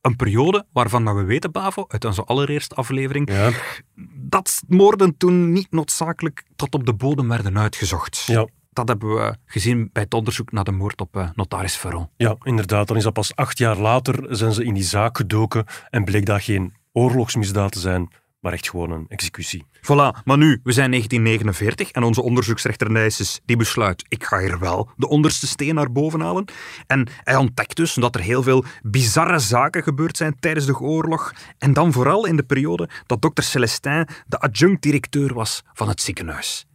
Een 0.00 0.16
periode 0.16 0.66
waarvan 0.72 1.16
we 1.16 1.22
weten, 1.24 1.52
Bavo, 1.52 1.84
uit 1.88 2.04
onze 2.04 2.24
allereerste 2.24 2.74
aflevering, 2.74 3.30
Ja, 3.30 3.50
dat 4.32 4.62
moorden 4.68 5.16
toen 5.16 5.52
niet 5.52 5.70
noodzakelijk 5.70 6.44
tot 6.56 6.74
op 6.74 6.86
de 6.86 6.94
bodem 6.94 7.28
werden 7.28 7.58
uitgezocht. 7.58 8.22
ja. 8.26 8.46
dat 8.72 8.88
hebben 8.88 9.14
we 9.14 9.36
gezien 9.46 9.90
bij 9.92 10.02
het 10.02 10.14
onderzoek 10.14 10.52
naar 10.52 10.64
de 10.64 10.72
moord 10.72 11.00
op 11.00 11.16
uh, 11.16 11.28
notaris 11.34 11.74
Ferron. 11.74 12.08
Ja, 12.16 12.36
inderdaad. 12.42 12.88
Dan 12.88 12.96
is 12.96 13.02
dat 13.02 13.12
pas 13.12 13.36
acht 13.36 13.58
jaar 13.58 13.76
later 13.76 14.36
zijn 14.36 14.52
ze 14.52 14.64
in 14.64 14.74
die 14.74 14.82
zaak 14.82 15.16
gedoken 15.16 15.64
en 15.90 16.04
bleek 16.04 16.26
dat 16.26 16.42
geen 16.42 16.74
oorlogsmisdaad 16.92 17.72
te 17.72 17.78
zijn, 17.78 18.08
maar 18.42 18.52
echt 18.52 18.70
gewoon 18.70 18.90
een 18.90 19.06
executie. 19.08 19.64
Voilà, 19.76 20.22
maar 20.24 20.38
nu, 20.38 20.60
we 20.62 20.72
zijn 20.72 20.90
1949 20.90 21.90
en 21.90 22.02
onze 22.02 22.22
onderzoeksrechter 22.22 22.90
Nijsses 22.90 23.40
die 23.44 23.56
besluit, 23.56 24.04
ik 24.08 24.24
ga 24.24 24.38
hier 24.38 24.58
wel 24.58 24.90
de 24.96 25.08
onderste 25.08 25.46
steen 25.46 25.74
naar 25.74 25.92
boven 25.92 26.20
halen. 26.20 26.44
En 26.86 27.08
hij 27.16 27.36
ontdekt 27.36 27.76
dus 27.76 27.94
dat 27.94 28.14
er 28.14 28.20
heel 28.20 28.42
veel 28.42 28.64
bizarre 28.82 29.38
zaken 29.38 29.82
gebeurd 29.82 30.16
zijn 30.16 30.36
tijdens 30.40 30.66
de 30.66 30.78
oorlog. 30.78 31.32
En 31.58 31.72
dan 31.72 31.92
vooral 31.92 32.26
in 32.26 32.36
de 32.36 32.42
periode 32.42 32.88
dat 33.06 33.22
dokter 33.22 33.44
Celestin 33.44 34.08
de 34.26 34.38
adjunct-directeur 34.38 35.34
was 35.34 35.62
van 35.72 35.88
het 35.88 36.00
ziekenhuis. 36.00 36.66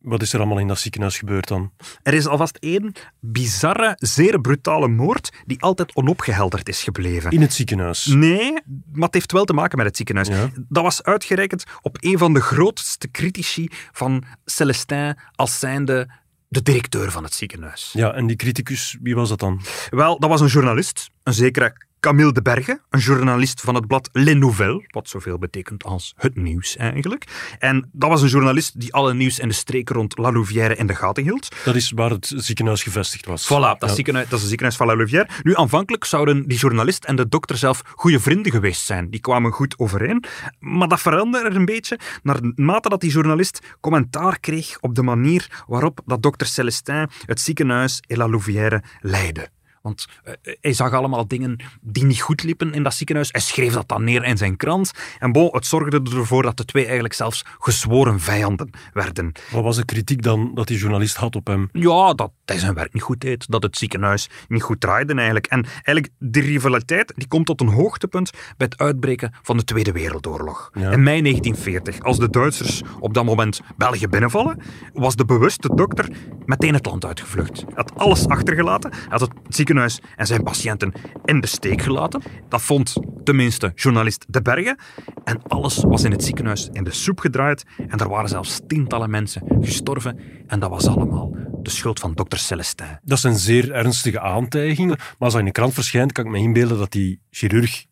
Wat 0.00 0.22
is 0.22 0.32
er 0.32 0.38
allemaal 0.38 0.58
in 0.58 0.68
dat 0.68 0.78
ziekenhuis 0.78 1.18
gebeurd 1.18 1.48
dan? 1.48 1.72
Er 2.02 2.14
is 2.14 2.26
alvast 2.26 2.56
één 2.56 2.92
bizarre, 3.20 3.96
zeer 3.98 4.40
brutale 4.40 4.88
moord 4.88 5.30
die 5.46 5.62
altijd 5.62 5.94
onopgehelderd 5.94 6.68
is 6.68 6.82
gebleven. 6.82 7.30
In 7.30 7.40
het 7.40 7.52
ziekenhuis? 7.52 8.06
Nee, 8.06 8.52
maar 8.92 9.04
het 9.04 9.14
heeft 9.14 9.32
wel 9.32 9.44
te 9.44 9.52
maken 9.52 9.76
met 9.76 9.86
het 9.86 9.96
ziekenhuis. 9.96 10.28
Dat 10.68 10.82
was 10.82 11.02
uitgerekend 11.02 11.64
op 11.82 11.96
een 12.00 12.18
van 12.18 12.32
de 12.32 12.40
grootste 12.40 13.10
critici 13.10 13.68
van 13.92 14.24
Celestin 14.44 15.16
als 15.34 15.58
zijnde 15.58 16.08
de 16.48 16.62
directeur 16.62 17.10
van 17.10 17.24
het 17.24 17.34
ziekenhuis. 17.34 17.90
Ja, 17.92 18.12
en 18.12 18.26
die 18.26 18.36
criticus, 18.36 18.96
wie 19.02 19.14
was 19.14 19.28
dat 19.28 19.38
dan? 19.38 19.60
Wel, 19.90 20.18
dat 20.18 20.30
was 20.30 20.40
een 20.40 20.46
journalist, 20.46 21.10
een 21.22 21.34
zekere 21.34 21.76
Camille 22.00 22.32
de 22.32 22.42
Berge, 22.42 22.80
een 22.90 23.00
journalist 23.00 23.60
van 23.60 23.74
het 23.74 23.86
blad 23.86 24.08
Les 24.12 24.34
Nouvelles, 24.34 24.84
wat 24.86 25.08
zoveel 25.08 25.38
betekent 25.38 25.84
als 25.84 26.12
het 26.16 26.36
nieuws 26.36 26.76
eigenlijk. 26.76 27.24
En 27.58 27.88
dat 27.92 28.08
was 28.08 28.22
een 28.22 28.28
journalist 28.28 28.80
die 28.80 28.92
alle 28.92 29.14
nieuws 29.14 29.38
en 29.38 29.48
de 29.48 29.54
streken 29.54 29.94
rond 29.94 30.18
La 30.18 30.32
Louvière 30.32 30.76
in 30.76 30.86
de 30.86 30.94
gaten 30.94 31.22
hield. 31.22 31.48
Dat 31.64 31.74
is 31.74 31.90
waar 31.90 32.10
het 32.10 32.32
ziekenhuis 32.36 32.82
gevestigd 32.82 33.26
was. 33.26 33.44
Voilà, 33.44 33.78
dat, 33.78 33.94
ziekenhuis, 33.94 34.24
dat 34.24 34.34
is 34.34 34.40
het 34.40 34.48
ziekenhuis 34.48 34.76
van 34.76 34.86
La 34.86 34.96
Louvière. 34.96 35.28
Nu, 35.42 35.56
aanvankelijk 35.56 36.04
zouden 36.04 36.48
die 36.48 36.58
journalist 36.58 37.04
en 37.04 37.16
de 37.16 37.28
dokter 37.28 37.56
zelf 37.56 37.82
goede 37.94 38.20
vrienden 38.20 38.52
geweest 38.52 38.86
zijn. 38.86 39.10
Die 39.10 39.20
kwamen 39.20 39.52
goed 39.52 39.78
overeen. 39.78 40.24
Maar 40.58 40.88
dat 40.88 41.00
veranderde 41.00 41.56
een 41.56 41.64
beetje 41.64 41.98
naarmate 42.22 42.88
dat 42.88 43.00
die 43.00 43.10
journalist 43.10 43.60
commentaar 43.80 44.40
kreeg 44.40 44.78
op 44.80 44.94
de 44.94 45.02
manier 45.02 45.64
waarop 45.66 46.00
dat 46.06 46.22
dokter 46.22 46.46
Celestin 46.46 47.08
het 47.26 47.40
ziekenhuis 47.40 48.02
in 48.06 48.16
La 48.16 48.28
Louvière 48.28 48.82
leidde. 49.00 49.48
Want 49.82 50.06
uh, 50.24 50.34
hij 50.60 50.72
zag 50.72 50.92
allemaal 50.92 51.28
dingen 51.28 51.56
die 51.80 52.04
niet 52.04 52.20
goed 52.20 52.42
liepen 52.42 52.72
in 52.72 52.82
dat 52.82 52.94
ziekenhuis. 52.94 53.28
Hij 53.32 53.40
schreef 53.40 53.72
dat 53.72 53.88
dan 53.88 54.04
neer 54.04 54.24
in 54.24 54.36
zijn 54.36 54.56
krant. 54.56 54.92
En 55.18 55.32
bon, 55.32 55.48
het 55.52 55.66
zorgde 55.66 56.02
ervoor 56.16 56.42
dat 56.42 56.56
de 56.56 56.64
twee 56.64 56.84
eigenlijk 56.84 57.14
zelfs 57.14 57.44
gezworen 57.58 58.20
vijanden 58.20 58.70
werden. 58.92 59.32
Wat 59.50 59.62
was 59.62 59.76
de 59.76 59.84
kritiek 59.84 60.22
dan 60.22 60.54
dat 60.54 60.66
die 60.66 60.78
journalist 60.78 61.16
had 61.16 61.36
op 61.36 61.46
hem? 61.46 61.68
Ja, 61.72 62.14
dat 62.14 62.32
hij 62.44 62.58
zijn 62.58 62.74
werk 62.74 62.92
niet 62.92 63.02
goed 63.02 63.20
deed. 63.20 63.50
Dat 63.50 63.62
het 63.62 63.76
ziekenhuis 63.76 64.28
niet 64.48 64.62
goed 64.62 64.80
draaide 64.80 65.14
eigenlijk. 65.14 65.46
En 65.46 65.64
eigenlijk, 65.64 66.08
die 66.18 66.42
rivaliteit 66.42 67.12
die 67.16 67.28
komt 67.28 67.46
tot 67.46 67.60
een 67.60 67.68
hoogtepunt 67.68 68.30
bij 68.30 68.66
het 68.70 68.78
uitbreken 68.78 69.32
van 69.42 69.56
de 69.56 69.64
Tweede 69.64 69.92
Wereldoorlog. 69.92 70.70
In 70.74 71.02
mei 71.02 71.22
1940, 71.22 72.00
als 72.00 72.18
de 72.18 72.30
Duitsers 72.30 72.82
op 73.00 73.14
dat 73.14 73.24
moment 73.24 73.60
België 73.76 74.08
binnenvallen, 74.08 74.60
was 74.92 75.16
de 75.16 75.24
bewuste 75.24 75.74
dokter 75.74 76.08
meteen 76.44 76.74
het 76.74 76.86
land 76.86 77.04
uitgevlucht. 77.04 77.60
Hij 77.60 77.72
had 77.74 77.92
alles 77.96 78.26
achtergelaten. 78.26 78.90
Hij 78.90 79.06
had 79.08 79.20
het 79.20 79.32
ziekenhuis 79.48 79.68
en 80.16 80.26
zijn 80.26 80.42
patiënten 80.42 80.92
in 81.24 81.40
de 81.40 81.46
steek 81.46 81.82
gelaten. 81.82 82.22
Dat 82.48 82.62
vond 82.62 82.96
tenminste 83.24 83.72
journalist 83.74 84.24
De 84.28 84.42
Berge. 84.42 84.78
En 85.24 85.42
alles 85.42 85.82
was 85.82 86.04
in 86.04 86.10
het 86.10 86.24
ziekenhuis 86.24 86.68
in 86.72 86.84
de 86.84 86.92
soep 86.92 87.18
gedraaid. 87.18 87.64
En 87.88 87.98
er 87.98 88.08
waren 88.08 88.28
zelfs 88.28 88.60
tientallen 88.66 89.10
mensen 89.10 89.42
gestorven. 89.60 90.18
En 90.46 90.60
dat 90.60 90.70
was 90.70 90.86
allemaal 90.86 91.36
de 91.62 91.70
schuld 91.70 92.00
van 92.00 92.14
dokter 92.14 92.38
Celestin. 92.38 92.98
Dat 93.02 93.18
zijn 93.18 93.36
zeer 93.36 93.72
ernstige 93.72 94.20
aantijgingen. 94.20 94.96
Maar 94.96 95.16
als 95.18 95.32
dat 95.32 95.40
in 95.40 95.46
de 95.46 95.52
krant 95.52 95.74
verschijnt, 95.74 96.12
kan 96.12 96.24
ik 96.24 96.30
me 96.30 96.38
inbeelden 96.38 96.78
dat 96.78 96.92
die 96.92 97.20
chirurg 97.30 97.84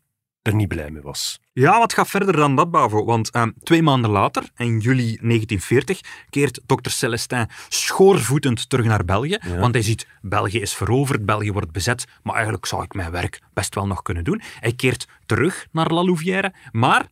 er 0.49 0.55
niet 0.55 0.69
blij 0.69 0.91
mee 0.91 1.03
was. 1.03 1.41
Ja, 1.53 1.79
wat 1.79 1.93
gaat 1.93 2.09
verder 2.09 2.37
dan 2.37 2.57
dat, 2.57 2.71
Bavo. 2.71 3.05
Want 3.05 3.37
uh, 3.37 3.43
twee 3.63 3.83
maanden 3.83 4.11
later, 4.11 4.43
in 4.57 4.79
juli 4.79 5.05
1940, 5.05 6.01
keert 6.31 6.61
dokter 6.67 6.93
Celestin 6.93 7.49
schoorvoetend 7.69 8.69
terug 8.69 8.87
naar 8.87 9.05
België. 9.05 9.39
Want 9.59 9.75
hij 9.75 9.83
ziet, 9.83 10.07
België 10.21 10.61
is 10.61 10.75
veroverd, 10.75 11.27
België 11.27 11.53
wordt 11.53 11.73
bezet, 11.73 12.05
maar 12.23 12.35
eigenlijk 12.35 12.67
zou 12.67 12.83
ik 12.83 12.95
mijn 12.95 13.11
werk 13.11 13.41
best 13.53 13.75
wel 13.75 13.87
nog 13.87 14.03
kunnen 14.03 14.25
doen. 14.25 14.41
Hij 14.61 14.73
keert 14.73 15.07
terug 15.27 15.67
naar 15.73 15.93
La 15.93 16.05
Louvière, 16.05 16.53
maar 16.73 17.07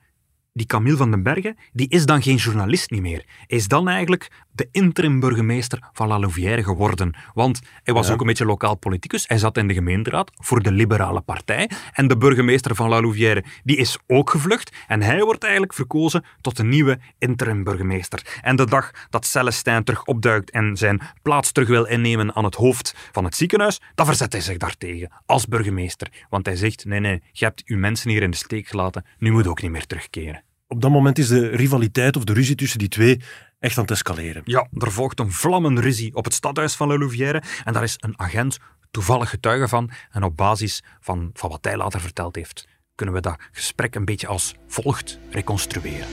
die 0.57 0.67
Camille 0.67 0.97
van 0.97 1.11
den 1.11 1.23
Bergen, 1.23 1.57
die 1.73 1.89
is 1.89 2.07
dan 2.07 2.23
geen 2.23 2.37
journalist 2.37 2.91
niet 2.91 3.01
meer. 3.01 3.25
Hij 3.47 3.59
is 3.59 3.69
dan 3.69 3.89
eigenlijk 3.89 4.31
de 4.53 4.69
interim-burgemeester 4.73 5.79
van 5.93 6.09
La 6.09 6.19
Louvière 6.19 6.65
geworden. 6.65 7.15
Want 7.35 7.61
hij 7.83 7.95
was 7.95 8.11
ook 8.11 8.21
een 8.21 8.27
beetje 8.27 8.45
lokaal 8.45 8.75
politicus. 8.75 9.29
Hij 9.29 9.39
zat 9.39 9.57
in 9.57 9.69
de 9.69 9.75
gemeenteraad 9.75 10.31
voor 10.35 10.63
de 10.63 10.73
Liberale 10.73 11.21
Partij. 11.21 11.71
En 11.93 12.09
de 12.09 12.17
burgemeester 12.17 12.75
van 12.75 12.89
La 12.89 13.01
Louvière, 13.01 13.45
die 13.65 13.77
is 13.77 13.99
ook 14.07 14.31
gevlucht. 14.31 14.77
En 14.87 15.03
hij 15.03 15.23
wordt 15.23 15.43
eigenlijk 15.43 15.75
verkozen 15.75 16.25
tot 16.41 16.57
de 16.57 16.65
nieuwe 16.65 16.99
interim-burgemeester. 17.19 18.41
En 18.43 18.57
de 18.57 18.67
dag 18.67 18.91
dat 19.11 19.27
Celestijn 19.27 19.85
terug 19.85 20.05
opduikt 20.05 20.51
en 20.51 20.77
zijn 20.77 21.01
plaats 21.23 21.53
terug 21.53 21.69
wil 21.69 21.85
innemen 21.85 22.35
aan 22.35 22.45
het 22.45 22.55
hoofd 22.55 22.95
van 23.13 23.25
het 23.25 23.37
ziekenhuis, 23.37 23.81
dan 23.95 24.07
verzet 24.07 24.33
hij 24.33 24.41
zich 24.41 24.57
daartegen 24.57 25.11
als 25.27 25.47
burgemeester. 25.47 26.09
Want 26.31 26.47
hij 26.47 26.57
zegt, 26.57 26.85
nee, 26.85 27.01
nee, 27.01 27.23
je 27.33 27.45
hebt 27.45 27.63
uw 27.67 27.79
mensen 27.79 28.11
hier 28.11 28.23
in 28.23 28.31
de 28.31 28.37
steek 28.37 28.69
gelaten, 28.69 29.05
nu 29.19 29.31
moet 29.31 29.47
ook 29.47 29.63
niet 29.63 29.71
meer 29.71 29.87
terugkeren 29.87 30.46
op 30.69 30.81
dat 30.81 30.91
moment 30.91 31.19
is 31.19 31.29
de 31.29 31.49
rivaliteit 31.49 32.17
of 32.17 32.25
de 32.25 32.33
ruzie 32.33 32.55
tussen 32.55 32.79
die 32.79 32.89
twee 32.89 33.21
echt 33.59 33.77
aan 33.77 33.83
het 33.83 33.93
escaleren. 33.93 34.43
Ja, 34.45 34.69
er 34.73 34.93
volgt 34.93 35.21
een 35.21 35.33
vlammende 35.33 35.81
ruzie 35.81 36.15
op 36.15 36.25
het 36.25 36.35
stadhuis 36.35 36.75
van 36.75 36.89
La 36.89 36.99
Louvière 36.99 37.43
en 37.65 37.73
daar 37.73 37.83
is 37.83 37.97
een 37.99 38.19
agent 38.21 38.59
toevallig 38.91 39.31
getuige 39.31 39.69
van. 39.69 39.91
En 40.11 40.23
op 40.23 40.37
basis 40.37 40.83
van, 41.01 41.31
van 41.33 41.51
wat 41.51 41.65
hij 41.65 41.77
later 41.77 42.01
verteld 42.01 42.37
heeft, 42.37 42.69
kunnen 42.95 43.15
we 43.15 43.21
dat 43.21 43.37
gesprek 43.53 43.95
een 43.95 44.05
beetje 44.05 44.27
als 44.27 44.55
volgt 44.67 45.19
reconstrueren. 45.31 46.07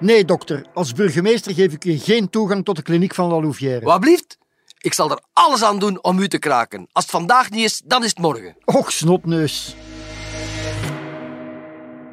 Nee, 0.00 0.24
dokter. 0.24 0.66
Als 0.74 0.92
burgemeester 0.92 1.54
geef 1.54 1.72
ik 1.72 1.84
u 1.84 1.98
geen 1.98 2.30
toegang 2.30 2.64
tot 2.64 2.76
de 2.76 2.82
kliniek 2.82 3.14
van 3.14 3.28
La 3.28 3.40
Louvière. 3.40 3.84
Wat 3.84 4.00
blieft? 4.00 4.38
Ik 4.78 4.94
zal 4.94 5.10
er 5.10 5.20
alles 5.32 5.62
aan 5.62 5.78
doen 5.78 6.02
om 6.02 6.18
u 6.18 6.28
te 6.28 6.38
kraken. 6.38 6.88
Als 6.92 7.04
het 7.04 7.12
vandaag 7.12 7.50
niet 7.50 7.64
is, 7.64 7.82
dan 7.84 8.04
is 8.04 8.08
het 8.08 8.18
morgen. 8.18 8.56
Och, 8.64 8.92
snotneus. 8.92 9.76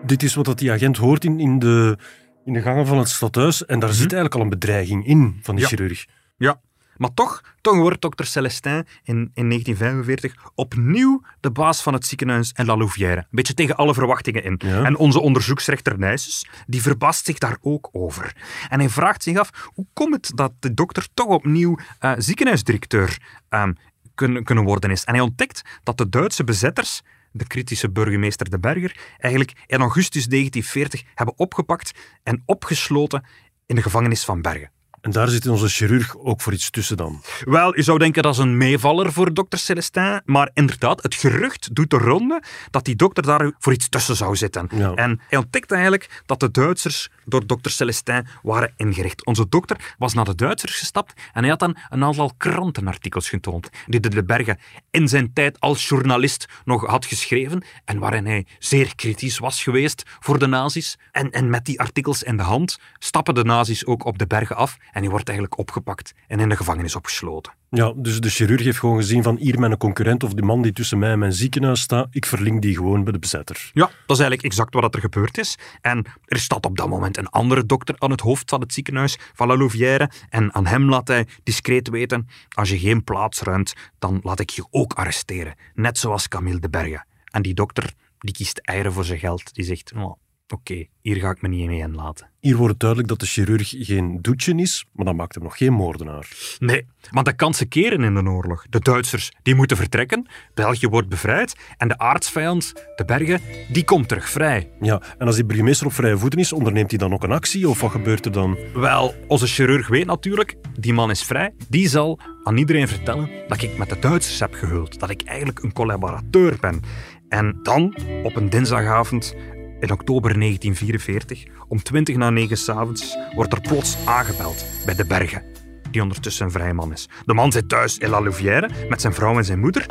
Dit 0.05 0.23
is 0.23 0.35
wat 0.35 0.57
die 0.57 0.71
agent 0.71 0.97
hoort 0.97 1.23
in, 1.23 1.39
in, 1.39 1.59
de, 1.59 1.97
in 2.45 2.53
de 2.53 2.61
gangen 2.61 2.87
van 2.87 2.97
het 2.97 3.09
stadhuis. 3.09 3.65
En 3.65 3.79
daar 3.79 3.93
zit 3.93 4.05
mhm. 4.05 4.15
eigenlijk 4.15 4.35
al 4.35 4.41
een 4.41 4.59
bedreiging 4.59 5.05
in 5.05 5.39
van 5.41 5.55
die 5.55 5.65
chirurg. 5.65 6.05
Ja, 6.37 6.59
maar 6.97 7.13
toch, 7.13 7.41
toch 7.61 7.75
wordt 7.75 8.01
dokter 8.01 8.25
Celestin 8.25 8.85
in, 9.03 9.31
in 9.33 9.49
1945 9.49 10.35
opnieuw 10.55 11.21
de 11.39 11.51
baas 11.51 11.81
van 11.81 11.93
het 11.93 12.05
ziekenhuis 12.05 12.51
in 12.55 12.65
La 12.65 12.77
Louvière. 12.77 13.17
Een 13.17 13.25
beetje 13.29 13.53
tegen 13.53 13.75
alle 13.75 13.93
verwachtingen 13.93 14.43
in. 14.43 14.57
En 14.57 14.97
onze 14.97 15.19
onderzoeksrechter 15.19 15.99
Nijsses, 15.99 16.49
die 16.67 16.81
verbaast 16.81 17.25
zich 17.25 17.37
daar 17.37 17.57
ook 17.61 17.89
over. 17.91 18.35
En 18.69 18.79
hij 18.79 18.89
vraagt 18.89 19.23
zich 19.23 19.37
af, 19.37 19.49
hoe 19.73 19.85
komt 19.93 20.13
het 20.13 20.31
dat 20.35 20.51
de 20.59 20.73
dokter 20.73 21.07
toch 21.13 21.27
opnieuw 21.27 21.77
uh, 22.01 22.11
ziekenhuisdirecteur 22.17 23.17
uh, 23.49 23.67
kunnen, 24.15 24.43
kunnen 24.43 24.63
worden 24.63 24.91
is? 24.91 25.03
En 25.03 25.13
hij 25.13 25.23
ontdekt 25.23 25.61
dat 25.83 25.97
de 25.97 26.09
Duitse 26.09 26.43
bezetters 26.43 27.01
de 27.33 27.47
kritische 27.47 27.91
burgemeester 27.91 28.49
De 28.49 28.59
Berger, 28.59 28.97
eigenlijk 29.17 29.63
in 29.65 29.79
augustus 29.79 30.25
1940 30.27 31.03
hebben 31.15 31.37
opgepakt 31.37 31.91
en 32.23 32.43
opgesloten 32.45 33.25
in 33.65 33.75
de 33.75 33.81
gevangenis 33.81 34.23
van 34.23 34.41
Bergen. 34.41 34.71
En 35.03 35.11
daar 35.11 35.27
zit 35.27 35.47
onze 35.47 35.67
chirurg 35.67 36.17
ook 36.17 36.41
voor 36.41 36.53
iets 36.53 36.69
tussen 36.69 36.97
dan. 36.97 37.21
Wel, 37.39 37.75
je 37.75 37.81
zou 37.81 37.97
denken 37.97 38.23
dat 38.23 38.33
is 38.33 38.39
een 38.39 38.57
meevaller 38.57 39.13
voor 39.13 39.33
dokter 39.33 39.59
Celestin, 39.59 40.21
maar 40.25 40.49
inderdaad, 40.53 41.03
het 41.03 41.15
gerucht 41.15 41.75
doet 41.75 41.89
de 41.89 41.97
ronde 41.97 42.41
dat 42.69 42.85
die 42.85 42.95
dokter 42.95 43.23
daar 43.23 43.51
voor 43.59 43.73
iets 43.73 43.89
tussen 43.89 44.15
zou 44.15 44.35
zitten. 44.35 44.69
En 44.95 45.21
hij 45.27 45.39
ontdekt 45.39 45.71
eigenlijk 45.71 46.21
dat 46.25 46.39
de 46.39 46.51
Duitsers 46.51 47.09
door 47.25 47.45
dokter 47.47 47.71
Celestin 47.71 48.27
waren 48.41 48.73
ingericht. 48.77 49.25
Onze 49.25 49.49
dokter 49.49 49.95
was 49.97 50.13
naar 50.13 50.25
de 50.25 50.35
Duitsers 50.35 50.77
gestapt 50.77 51.13
en 51.33 51.41
hij 51.41 51.49
had 51.49 51.59
dan 51.59 51.77
een 51.89 52.03
aantal 52.03 52.31
krantenartikels 52.37 53.29
getoond 53.29 53.69
die 53.85 53.99
de 53.99 54.09
De 54.09 54.23
Berge 54.23 54.57
in 54.91 55.07
zijn 55.07 55.33
tijd 55.33 55.59
als 55.59 55.87
journalist 55.87 56.45
nog 56.65 56.85
had 56.85 57.05
geschreven 57.05 57.63
en 57.85 57.99
waarin 57.99 58.25
hij 58.25 58.45
zeer 58.59 58.95
kritisch 58.95 59.37
was 59.37 59.63
geweest 59.63 60.03
voor 60.19 60.39
de 60.39 60.47
nazi's. 60.47 60.97
En, 61.11 61.31
en 61.31 61.49
met 61.49 61.65
die 61.65 61.79
artikels 61.79 62.23
in 62.23 62.37
de 62.37 62.43
hand 62.43 62.79
stappen 62.99 63.35
de 63.35 63.43
nazi's 63.43 63.85
ook 63.85 64.05
op 64.05 64.17
de 64.17 64.27
bergen 64.27 64.55
af 64.55 64.77
en 64.93 65.01
hij 65.01 65.09
wordt 65.09 65.27
eigenlijk 65.29 65.59
opgepakt 65.59 66.13
en 66.27 66.39
in 66.39 66.49
de 66.49 66.55
gevangenis 66.55 66.95
opgesloten. 66.95 67.53
Ja, 67.69 67.93
dus 67.95 68.21
de 68.21 68.29
chirurg 68.29 68.63
heeft 68.63 68.79
gewoon 68.79 68.97
gezien 68.97 69.23
van 69.23 69.37
hier 69.37 69.59
mijn 69.59 69.77
concurrent 69.77 70.23
of 70.23 70.33
de 70.33 70.41
man 70.41 70.61
die 70.61 70.73
tussen 70.73 70.99
mij 70.99 71.11
en 71.11 71.19
mijn 71.19 71.33
ziekenhuis 71.33 71.81
staat, 71.81 72.07
ik 72.11 72.25
verlink 72.25 72.61
die 72.61 72.75
gewoon 72.75 73.03
bij 73.03 73.13
de 73.13 73.19
bezetter. 73.19 73.71
Ja, 73.73 73.85
dat 73.85 74.17
is 74.17 74.23
eigenlijk 74.23 74.43
exact 74.43 74.73
wat 74.73 74.95
er 74.95 75.01
gebeurd 75.01 75.37
is. 75.37 75.57
En 75.81 76.05
er 76.25 76.39
staat 76.39 76.65
op 76.65 76.77
dat 76.77 76.89
moment 76.89 77.17
een 77.17 77.29
andere 77.29 77.65
dokter 77.65 77.95
aan 77.97 78.11
het 78.11 78.21
hoofd 78.21 78.49
van 78.49 78.61
het 78.61 78.73
ziekenhuis 78.73 79.17
van 79.33 79.47
La 79.47 79.57
Louvière 79.57 80.09
en 80.29 80.53
aan 80.53 80.65
hem 80.65 80.89
laat 80.89 81.07
hij 81.07 81.27
discreet 81.43 81.89
weten, 81.89 82.27
als 82.49 82.69
je 82.69 82.79
geen 82.79 83.03
plaats 83.03 83.41
ruimt, 83.41 83.73
dan 83.99 84.19
laat 84.23 84.39
ik 84.39 84.49
je 84.49 84.65
ook 84.69 84.93
arresteren. 84.93 85.55
Net 85.73 85.97
zoals 85.97 86.27
Camille 86.27 86.59
de 86.59 86.69
Berge. 86.69 87.03
En 87.31 87.41
die 87.41 87.53
dokter, 87.53 87.93
die 88.19 88.33
kiest 88.33 88.57
eieren 88.57 88.93
voor 88.93 89.05
zijn 89.05 89.19
geld. 89.19 89.53
Die 89.53 89.65
zegt, 89.65 89.93
oh, 89.95 90.13
Oké, 90.47 90.85
hier 91.01 91.15
ga 91.15 91.29
ik 91.29 91.41
me 91.41 91.47
niet 91.47 91.67
mee 91.67 91.79
inlaten. 91.79 92.29
Hier 92.39 92.55
wordt 92.55 92.79
duidelijk 92.79 93.09
dat 93.09 93.19
de 93.19 93.25
chirurg 93.25 93.73
geen 93.77 94.21
doetje 94.21 94.55
is, 94.55 94.85
maar 94.91 95.05
dat 95.05 95.15
maakt 95.15 95.33
hem 95.35 95.43
nog 95.43 95.57
geen 95.57 95.73
moordenaar. 95.73 96.27
Nee, 96.59 96.85
want 97.11 97.25
de 97.25 97.35
kansen 97.35 97.67
keren 97.67 98.03
in 98.03 98.13
de 98.13 98.29
oorlog. 98.29 98.65
De 98.69 98.79
Duitsers 98.79 99.31
die 99.43 99.55
moeten 99.55 99.77
vertrekken, 99.77 100.27
België 100.53 100.87
wordt 100.87 101.09
bevrijd 101.09 101.55
en 101.77 101.87
de 101.87 101.97
aardsvijand, 101.97 102.73
de 102.95 103.05
bergen, 103.05 103.41
die 103.71 103.83
komt 103.83 104.07
terug 104.07 104.29
vrij. 104.29 104.71
Ja, 104.79 105.01
en 105.17 105.25
als 105.25 105.35
die 105.35 105.45
burgemeester 105.45 105.87
op 105.87 105.93
vrije 105.93 106.17
voeten 106.17 106.39
is, 106.39 106.53
onderneemt 106.53 106.89
hij 106.89 106.99
dan 106.99 107.13
ook 107.13 107.23
een 107.23 107.31
actie 107.31 107.69
of 107.69 107.81
wat 107.81 107.91
gebeurt 107.91 108.25
er 108.25 108.31
dan? 108.31 108.57
Wel, 108.73 109.15
onze 109.27 109.47
chirurg 109.47 109.87
weet 109.87 110.05
natuurlijk, 110.05 110.55
die 110.79 110.93
man 110.93 111.09
is 111.09 111.23
vrij. 111.23 111.53
Die 111.69 111.87
zal 111.87 112.19
aan 112.43 112.57
iedereen 112.57 112.87
vertellen 112.87 113.29
dat 113.47 113.61
ik 113.61 113.77
met 113.77 113.89
de 113.89 113.99
Duitsers 113.99 114.39
heb 114.39 114.53
gehuld. 114.53 114.99
Dat 114.99 115.09
ik 115.09 115.21
eigenlijk 115.21 115.63
een 115.63 115.73
collaborateur 115.73 116.57
ben. 116.59 116.81
En 117.29 117.59
dan, 117.63 117.95
op 118.23 118.35
een 118.35 118.49
dinsdagavond, 118.49 119.35
in 119.83 119.91
oktober 119.91 120.39
1944, 120.39 121.43
om 121.67 121.83
20 121.83 122.15
na 122.15 122.29
9 122.29 122.57
s'avonds, 122.57 123.17
wordt 123.35 123.53
er 123.53 123.61
plots 123.61 123.97
aangebeld 124.05 124.65
bij 124.85 124.95
de 124.95 125.05
Bergen, 125.05 125.43
die 125.91 126.01
ondertussen 126.01 126.45
een 126.45 126.51
vrij 126.51 126.73
man 126.73 126.91
is. 126.91 127.09
De 127.25 127.33
man 127.33 127.51
zit 127.51 127.69
thuis 127.69 127.97
in 127.97 128.09
La 128.09 128.21
Louvière 128.21 128.69
met 128.89 129.01
zijn 129.01 129.13
vrouw 129.13 129.37
en 129.37 129.45
zijn 129.45 129.59
moeder. 129.59 129.85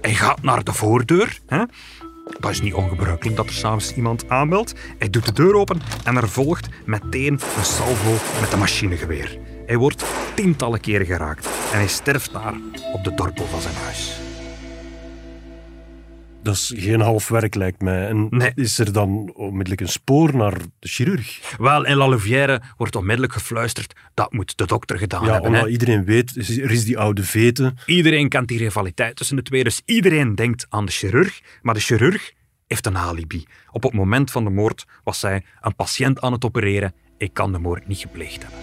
Hij 0.00 0.14
gaat 0.14 0.42
naar 0.42 0.64
de 0.64 0.72
voordeur. 0.72 1.38
Hè? 1.46 1.64
Dat 2.38 2.50
is 2.50 2.60
niet 2.60 2.74
ongebruikelijk 2.74 3.36
dat 3.36 3.46
er 3.46 3.52
s'avonds 3.52 3.94
iemand 3.94 4.28
aanbelt. 4.28 4.74
Hij 4.98 5.10
doet 5.10 5.26
de 5.26 5.32
deur 5.32 5.54
open 5.54 5.80
en 6.04 6.16
er 6.16 6.28
volgt 6.28 6.68
meteen 6.84 7.32
een 7.32 7.64
salvo 7.64 8.12
met 8.40 8.52
een 8.52 8.58
machinegeweer. 8.58 9.38
Hij 9.66 9.76
wordt 9.76 10.04
tientallen 10.34 10.80
keren 10.80 11.06
geraakt 11.06 11.46
en 11.72 11.78
hij 11.78 11.88
sterft 11.88 12.32
daar 12.32 12.54
op 12.92 13.04
de 13.04 13.14
dorpel 13.14 13.46
van 13.46 13.60
zijn 13.60 13.74
huis. 13.74 14.19
Dat 16.50 16.58
is 16.58 16.72
geen 16.84 17.00
half 17.00 17.28
werk, 17.28 17.54
lijkt 17.54 17.80
mij. 17.82 18.08
En 18.08 18.26
Nee. 18.30 18.52
is 18.54 18.78
er 18.78 18.92
dan 18.92 19.30
onmiddellijk 19.34 19.80
een 19.80 19.88
spoor 19.88 20.36
naar 20.36 20.54
de 20.78 20.88
chirurg? 20.88 21.54
Wel, 21.58 21.86
in 21.86 21.96
La 21.96 22.08
Louvière 22.08 22.60
wordt 22.76 22.96
onmiddellijk 22.96 23.32
gefluisterd 23.32 23.92
dat 24.14 24.32
moet 24.32 24.56
de 24.58 24.66
dokter 24.66 24.98
gedaan 24.98 25.24
Ja, 25.24 25.32
hebben. 25.32 25.46
omdat 25.50 25.62
Hè? 25.64 25.68
iedereen 25.70 26.04
weet, 26.04 26.36
er 26.36 26.70
is 26.70 26.84
die 26.84 26.98
oude 26.98 27.22
vete. 27.24 27.74
Iedereen 27.86 28.28
kent 28.28 28.48
die 28.48 28.58
rivaliteit 28.58 29.16
tussen 29.16 29.36
de 29.36 29.42
twee, 29.42 29.64
dus 29.64 29.82
iedereen 29.84 30.34
denkt 30.34 30.66
aan 30.68 30.86
de 30.86 30.92
chirurg. 30.92 31.40
Maar 31.62 31.74
de 31.74 31.80
chirurg 31.80 32.32
heeft 32.66 32.86
een 32.86 32.96
alibi. 32.98 33.44
Op 33.70 33.82
het 33.82 33.92
moment 33.92 34.30
van 34.30 34.44
de 34.44 34.50
moord 34.50 34.84
was 35.04 35.20
zij 35.20 35.44
een 35.60 35.76
patiënt 35.76 36.20
aan 36.20 36.32
het 36.32 36.44
opereren. 36.44 36.94
Ik 37.18 37.34
kan 37.34 37.52
de 37.52 37.58
moord 37.58 37.88
niet 37.88 37.98
gepleegd 37.98 38.42
hebben. 38.42 38.58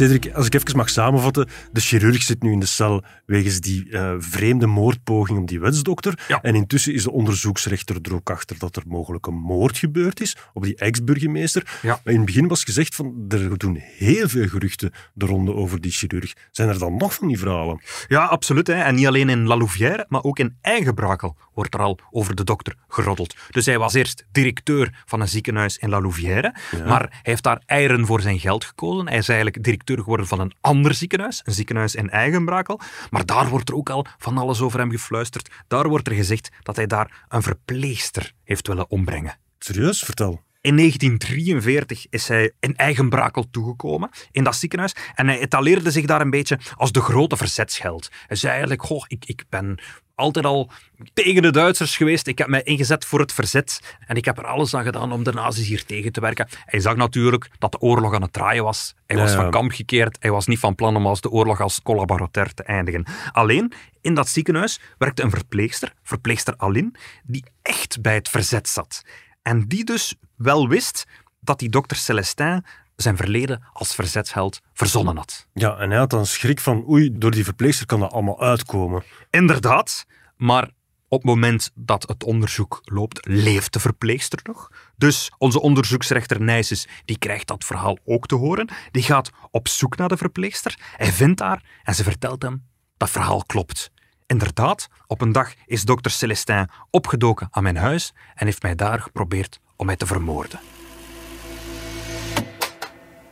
Cedric, 0.00 0.34
als 0.34 0.46
ik 0.46 0.54
even 0.54 0.76
mag 0.76 0.88
samenvatten, 0.88 1.48
de 1.72 1.80
chirurg 1.80 2.22
zit 2.22 2.42
nu 2.42 2.52
in 2.52 2.60
de 2.60 2.66
cel 2.66 3.04
wegens 3.26 3.60
die 3.60 3.90
eh, 3.90 4.14
vreemde 4.18 4.66
moordpoging 4.66 5.38
op 5.38 5.48
die 5.48 5.60
wetsdokter. 5.60 6.24
Ja. 6.28 6.42
En 6.42 6.54
intussen 6.54 6.94
is 6.94 7.02
de 7.02 7.10
onderzoeksrechter 7.10 7.96
er 8.02 8.14
ook 8.14 8.30
achter 8.30 8.58
dat 8.58 8.76
er 8.76 8.82
mogelijk 8.86 9.26
een 9.26 9.34
moord 9.34 9.78
gebeurd 9.78 10.20
is 10.20 10.36
op 10.52 10.62
die 10.62 10.76
ex-burgemeester. 10.76 11.78
Ja. 11.82 12.00
Maar 12.04 12.12
in 12.12 12.16
het 12.20 12.26
begin 12.26 12.48
was 12.48 12.64
gezegd 12.64 12.94
van, 12.94 13.24
er 13.28 13.58
doen 13.58 13.76
heel 13.96 14.28
veel 14.28 14.48
geruchten 14.48 14.92
de 15.14 15.26
ronde 15.26 15.54
over 15.54 15.80
die 15.80 15.92
chirurg. 15.92 16.32
Zijn 16.50 16.68
er 16.68 16.78
dan 16.78 16.96
nog 16.96 17.14
van 17.14 17.28
die 17.28 17.38
verhalen? 17.38 17.80
Ja, 18.08 18.24
absoluut. 18.24 18.66
Hè. 18.66 18.74
En 18.74 18.94
niet 18.94 19.06
alleen 19.06 19.28
in 19.28 19.46
La 19.46 19.56
Louvière, 19.56 20.06
maar 20.08 20.22
ook 20.22 20.38
in 20.38 20.56
Eigenbrakel 20.60 21.36
wordt 21.54 21.74
er 21.74 21.80
al 21.80 21.98
over 22.10 22.34
de 22.34 22.44
dokter 22.44 22.74
geroddeld. 22.88 23.34
Dus 23.50 23.66
hij 23.66 23.78
was 23.78 23.94
eerst 23.94 24.26
directeur 24.32 25.02
van 25.06 25.20
een 25.20 25.28
ziekenhuis 25.28 25.78
in 25.78 25.88
La 25.88 26.00
Louvière, 26.00 26.54
maar 26.86 27.00
hij 27.00 27.18
heeft 27.22 27.42
daar 27.42 27.62
eieren 27.66 28.06
voor 28.06 28.20
zijn 28.20 28.38
geld 28.38 28.64
gekozen. 28.64 29.08
Hij 29.08 29.18
is 29.18 29.28
eigenlijk 29.28 29.62
directeur 29.64 29.88
geworden 29.98 30.26
van 30.26 30.40
een 30.40 30.52
ander 30.60 30.94
ziekenhuis, 30.94 31.42
een 31.44 31.52
ziekenhuis 31.52 31.94
in 31.94 32.10
Eigenbrakel. 32.10 32.80
Maar 33.10 33.26
daar 33.26 33.48
wordt 33.48 33.68
er 33.68 33.74
ook 33.74 33.90
al 33.90 34.06
van 34.18 34.38
alles 34.38 34.60
over 34.60 34.78
hem 34.78 34.90
gefluisterd. 34.90 35.50
Daar 35.68 35.88
wordt 35.88 36.08
er 36.08 36.14
gezegd 36.14 36.48
dat 36.62 36.76
hij 36.76 36.86
daar 36.86 37.24
een 37.28 37.42
verpleegster 37.42 38.32
heeft 38.44 38.66
willen 38.66 38.90
ombrengen. 38.90 39.38
Serieus? 39.58 40.02
Vertel. 40.02 40.42
In 40.62 40.76
1943 40.76 42.06
is 42.10 42.28
hij 42.28 42.52
in 42.60 42.76
Eigenbrakel 42.76 43.50
toegekomen, 43.50 44.10
in 44.30 44.44
dat 44.44 44.56
ziekenhuis. 44.56 44.94
En 45.14 45.26
hij 45.26 45.38
etaleerde 45.38 45.90
zich 45.90 46.06
daar 46.06 46.20
een 46.20 46.30
beetje 46.30 46.58
als 46.76 46.92
de 46.92 47.00
grote 47.00 47.36
verzetsheld. 47.36 48.10
Hij 48.26 48.36
zei 48.36 48.52
eigenlijk, 48.52 48.82
goh, 48.82 49.04
ik, 49.06 49.24
ik 49.24 49.44
ben 49.48 49.80
altijd 50.20 50.44
al 50.44 50.70
tegen 51.14 51.42
de 51.42 51.50
Duitsers 51.50 51.96
geweest. 51.96 52.26
Ik 52.26 52.38
heb 52.38 52.48
mij 52.48 52.62
ingezet 52.62 53.04
voor 53.04 53.20
het 53.20 53.32
verzet. 53.32 53.96
En 54.06 54.16
ik 54.16 54.24
heb 54.24 54.38
er 54.38 54.46
alles 54.46 54.74
aan 54.74 54.84
gedaan 54.84 55.12
om 55.12 55.24
de 55.24 55.32
nazi's 55.32 55.68
hier 55.68 55.84
tegen 55.84 56.12
te 56.12 56.20
werken. 56.20 56.48
Hij 56.64 56.80
zag 56.80 56.96
natuurlijk 56.96 57.50
dat 57.58 57.72
de 57.72 57.80
oorlog 57.80 58.14
aan 58.14 58.22
het 58.22 58.32
draaien 58.32 58.64
was. 58.64 58.94
Hij 59.06 59.16
was 59.16 59.30
Ja, 59.30 59.36
van 59.36 59.50
kamp 59.50 59.72
gekeerd. 59.72 60.16
Hij 60.20 60.30
was 60.30 60.46
niet 60.46 60.58
van 60.58 60.74
plan 60.74 60.96
om 60.96 61.06
als 61.06 61.20
de 61.20 61.30
oorlog 61.30 61.60
als 61.60 61.82
collaborateur 61.82 62.54
te 62.54 62.62
eindigen. 62.62 63.04
Alleen, 63.32 63.72
in 64.00 64.14
dat 64.14 64.28
ziekenhuis 64.28 64.80
werkte 64.98 65.22
een 65.22 65.30
verpleegster, 65.30 65.92
verpleegster 66.02 66.54
Aline, 66.56 66.92
die 67.24 67.44
echt 67.62 68.00
bij 68.00 68.14
het 68.14 68.28
verzet 68.28 68.68
zat. 68.68 69.04
En 69.42 69.68
die 69.68 69.84
dus 69.84 70.14
wel 70.36 70.68
wist 70.68 71.06
dat 71.40 71.58
die 71.58 71.68
dokter 71.68 71.96
Celestin 71.96 72.64
zijn 73.02 73.16
verleden 73.16 73.62
als 73.72 73.94
verzetsheld 73.94 74.60
verzonnen 74.72 75.16
had. 75.16 75.46
Ja, 75.52 75.76
en 75.76 75.90
hij 75.90 75.98
had 75.98 76.10
dan 76.10 76.26
schrik 76.26 76.60
van, 76.60 76.84
oei, 76.88 77.18
door 77.18 77.30
die 77.30 77.44
verpleegster 77.44 77.86
kan 77.86 78.00
dat 78.00 78.12
allemaal 78.12 78.40
uitkomen. 78.40 79.02
Inderdaad, 79.30 80.06
maar 80.36 80.70
op 81.08 81.22
het 81.22 81.30
moment 81.30 81.70
dat 81.74 82.08
het 82.08 82.24
onderzoek 82.24 82.80
loopt, 82.84 83.26
leeft 83.26 83.72
de 83.72 83.80
verpleegster 83.80 84.40
nog. 84.42 84.70
Dus 84.96 85.32
onze 85.38 85.60
onderzoeksrechter 85.60 86.40
Nijsens, 86.40 86.88
die 87.04 87.18
krijgt 87.18 87.46
dat 87.46 87.64
verhaal 87.64 87.98
ook 88.04 88.26
te 88.26 88.34
horen. 88.34 88.68
Die 88.90 89.02
gaat 89.02 89.30
op 89.50 89.68
zoek 89.68 89.96
naar 89.96 90.08
de 90.08 90.16
verpleegster. 90.16 90.78
Hij 90.96 91.12
vindt 91.12 91.40
haar 91.40 91.62
en 91.82 91.94
ze 91.94 92.02
vertelt 92.02 92.42
hem 92.42 92.66
dat 92.96 93.10
verhaal 93.10 93.44
klopt. 93.44 93.90
Inderdaad, 94.26 94.88
op 95.06 95.20
een 95.20 95.32
dag 95.32 95.54
is 95.66 95.82
dokter 95.82 96.10
Celestin 96.10 96.68
opgedoken 96.90 97.48
aan 97.50 97.62
mijn 97.62 97.76
huis 97.76 98.12
en 98.34 98.46
heeft 98.46 98.62
mij 98.62 98.74
daar 98.74 99.00
geprobeerd 99.00 99.60
om 99.76 99.86
mij 99.86 99.96
te 99.96 100.06
vermoorden. 100.06 100.60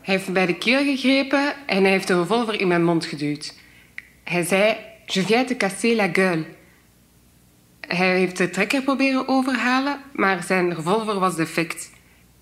Hij 0.09 0.17
heeft 0.17 0.29
me 0.29 0.35
bij 0.35 0.47
de 0.47 0.59
keel 0.59 0.85
gegrepen 0.85 1.55
en 1.67 1.83
hij 1.83 1.91
heeft 1.91 2.09
een 2.09 2.19
revolver 2.19 2.61
in 2.61 2.69
mijn 2.69 2.85
mond 2.85 3.05
geduwd. 3.05 3.55
Hij 4.25 4.45
zei: 4.45 4.77
Je 5.07 5.23
viens 5.23 5.47
te 5.49 5.57
casser 5.57 5.97
la 5.97 6.09
gueule. 6.13 6.45
Hij 7.81 8.19
heeft 8.19 8.37
de 8.37 8.51
trekker 8.51 8.83
proberen 8.83 9.29
overhalen, 9.29 10.01
maar 10.13 10.43
zijn 10.43 10.75
revolver 10.75 11.19
was 11.19 11.37
defect. 11.37 11.91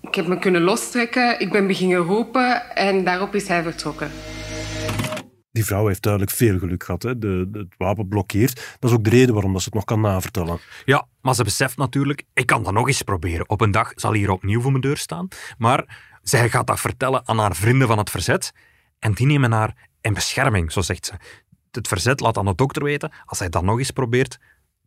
Ik 0.01 0.15
heb 0.15 0.27
me 0.27 0.39
kunnen 0.39 0.61
lostrekken, 0.61 1.39
ik 1.39 1.51
ben 1.51 1.67
beginnen 1.67 1.97
roepen 1.97 2.75
en 2.75 3.03
daarop 3.03 3.35
is 3.35 3.47
hij 3.47 3.63
vertrokken. 3.63 4.11
Die 5.51 5.65
vrouw 5.65 5.87
heeft 5.87 6.01
duidelijk 6.03 6.31
veel 6.33 6.59
geluk 6.59 6.83
gehad. 6.83 7.03
Hè? 7.03 7.17
De, 7.17 7.47
de- 7.51 7.59
het 7.59 7.75
wapen 7.77 8.07
blokkeert. 8.07 8.75
Dat 8.79 8.89
is 8.89 8.95
ook 8.97 9.03
de 9.03 9.09
reden 9.09 9.33
waarom 9.33 9.51
dat 9.51 9.61
ze 9.61 9.65
het 9.67 9.75
nog 9.75 9.85
kan 9.85 10.01
navertellen. 10.01 10.59
Ja, 10.85 11.07
maar 11.21 11.35
ze 11.35 11.43
beseft 11.43 11.77
natuurlijk, 11.77 12.23
ik 12.33 12.45
kan 12.45 12.63
dat 12.63 12.73
nog 12.73 12.87
eens 12.87 13.01
proberen. 13.01 13.49
Op 13.49 13.61
een 13.61 13.71
dag 13.71 13.91
zal 13.95 14.09
hij 14.11 14.19
hier 14.19 14.31
opnieuw 14.31 14.61
voor 14.61 14.71
mijn 14.71 14.83
deur 14.83 14.97
staan. 14.97 15.27
Maar 15.57 15.85
zij 16.29 16.49
gaat 16.49 16.67
dat 16.67 16.79
vertellen 16.79 17.27
aan 17.27 17.37
haar 17.39 17.55
vrienden 17.55 17.87
van 17.87 17.97
het 17.97 18.09
verzet. 18.09 18.53
En 18.99 19.13
die 19.13 19.25
nemen 19.25 19.51
haar 19.51 19.75
in 20.01 20.13
bescherming, 20.13 20.71
zo 20.71 20.81
zegt 20.81 21.05
ze. 21.05 21.13
Het 21.71 21.87
verzet 21.87 22.19
laat 22.19 22.37
aan 22.37 22.45
de 22.45 22.55
dokter 22.55 22.83
weten, 22.83 23.11
als 23.25 23.39
hij 23.39 23.49
dat 23.49 23.63
nog 23.63 23.77
eens 23.77 23.91
probeert, 23.91 24.37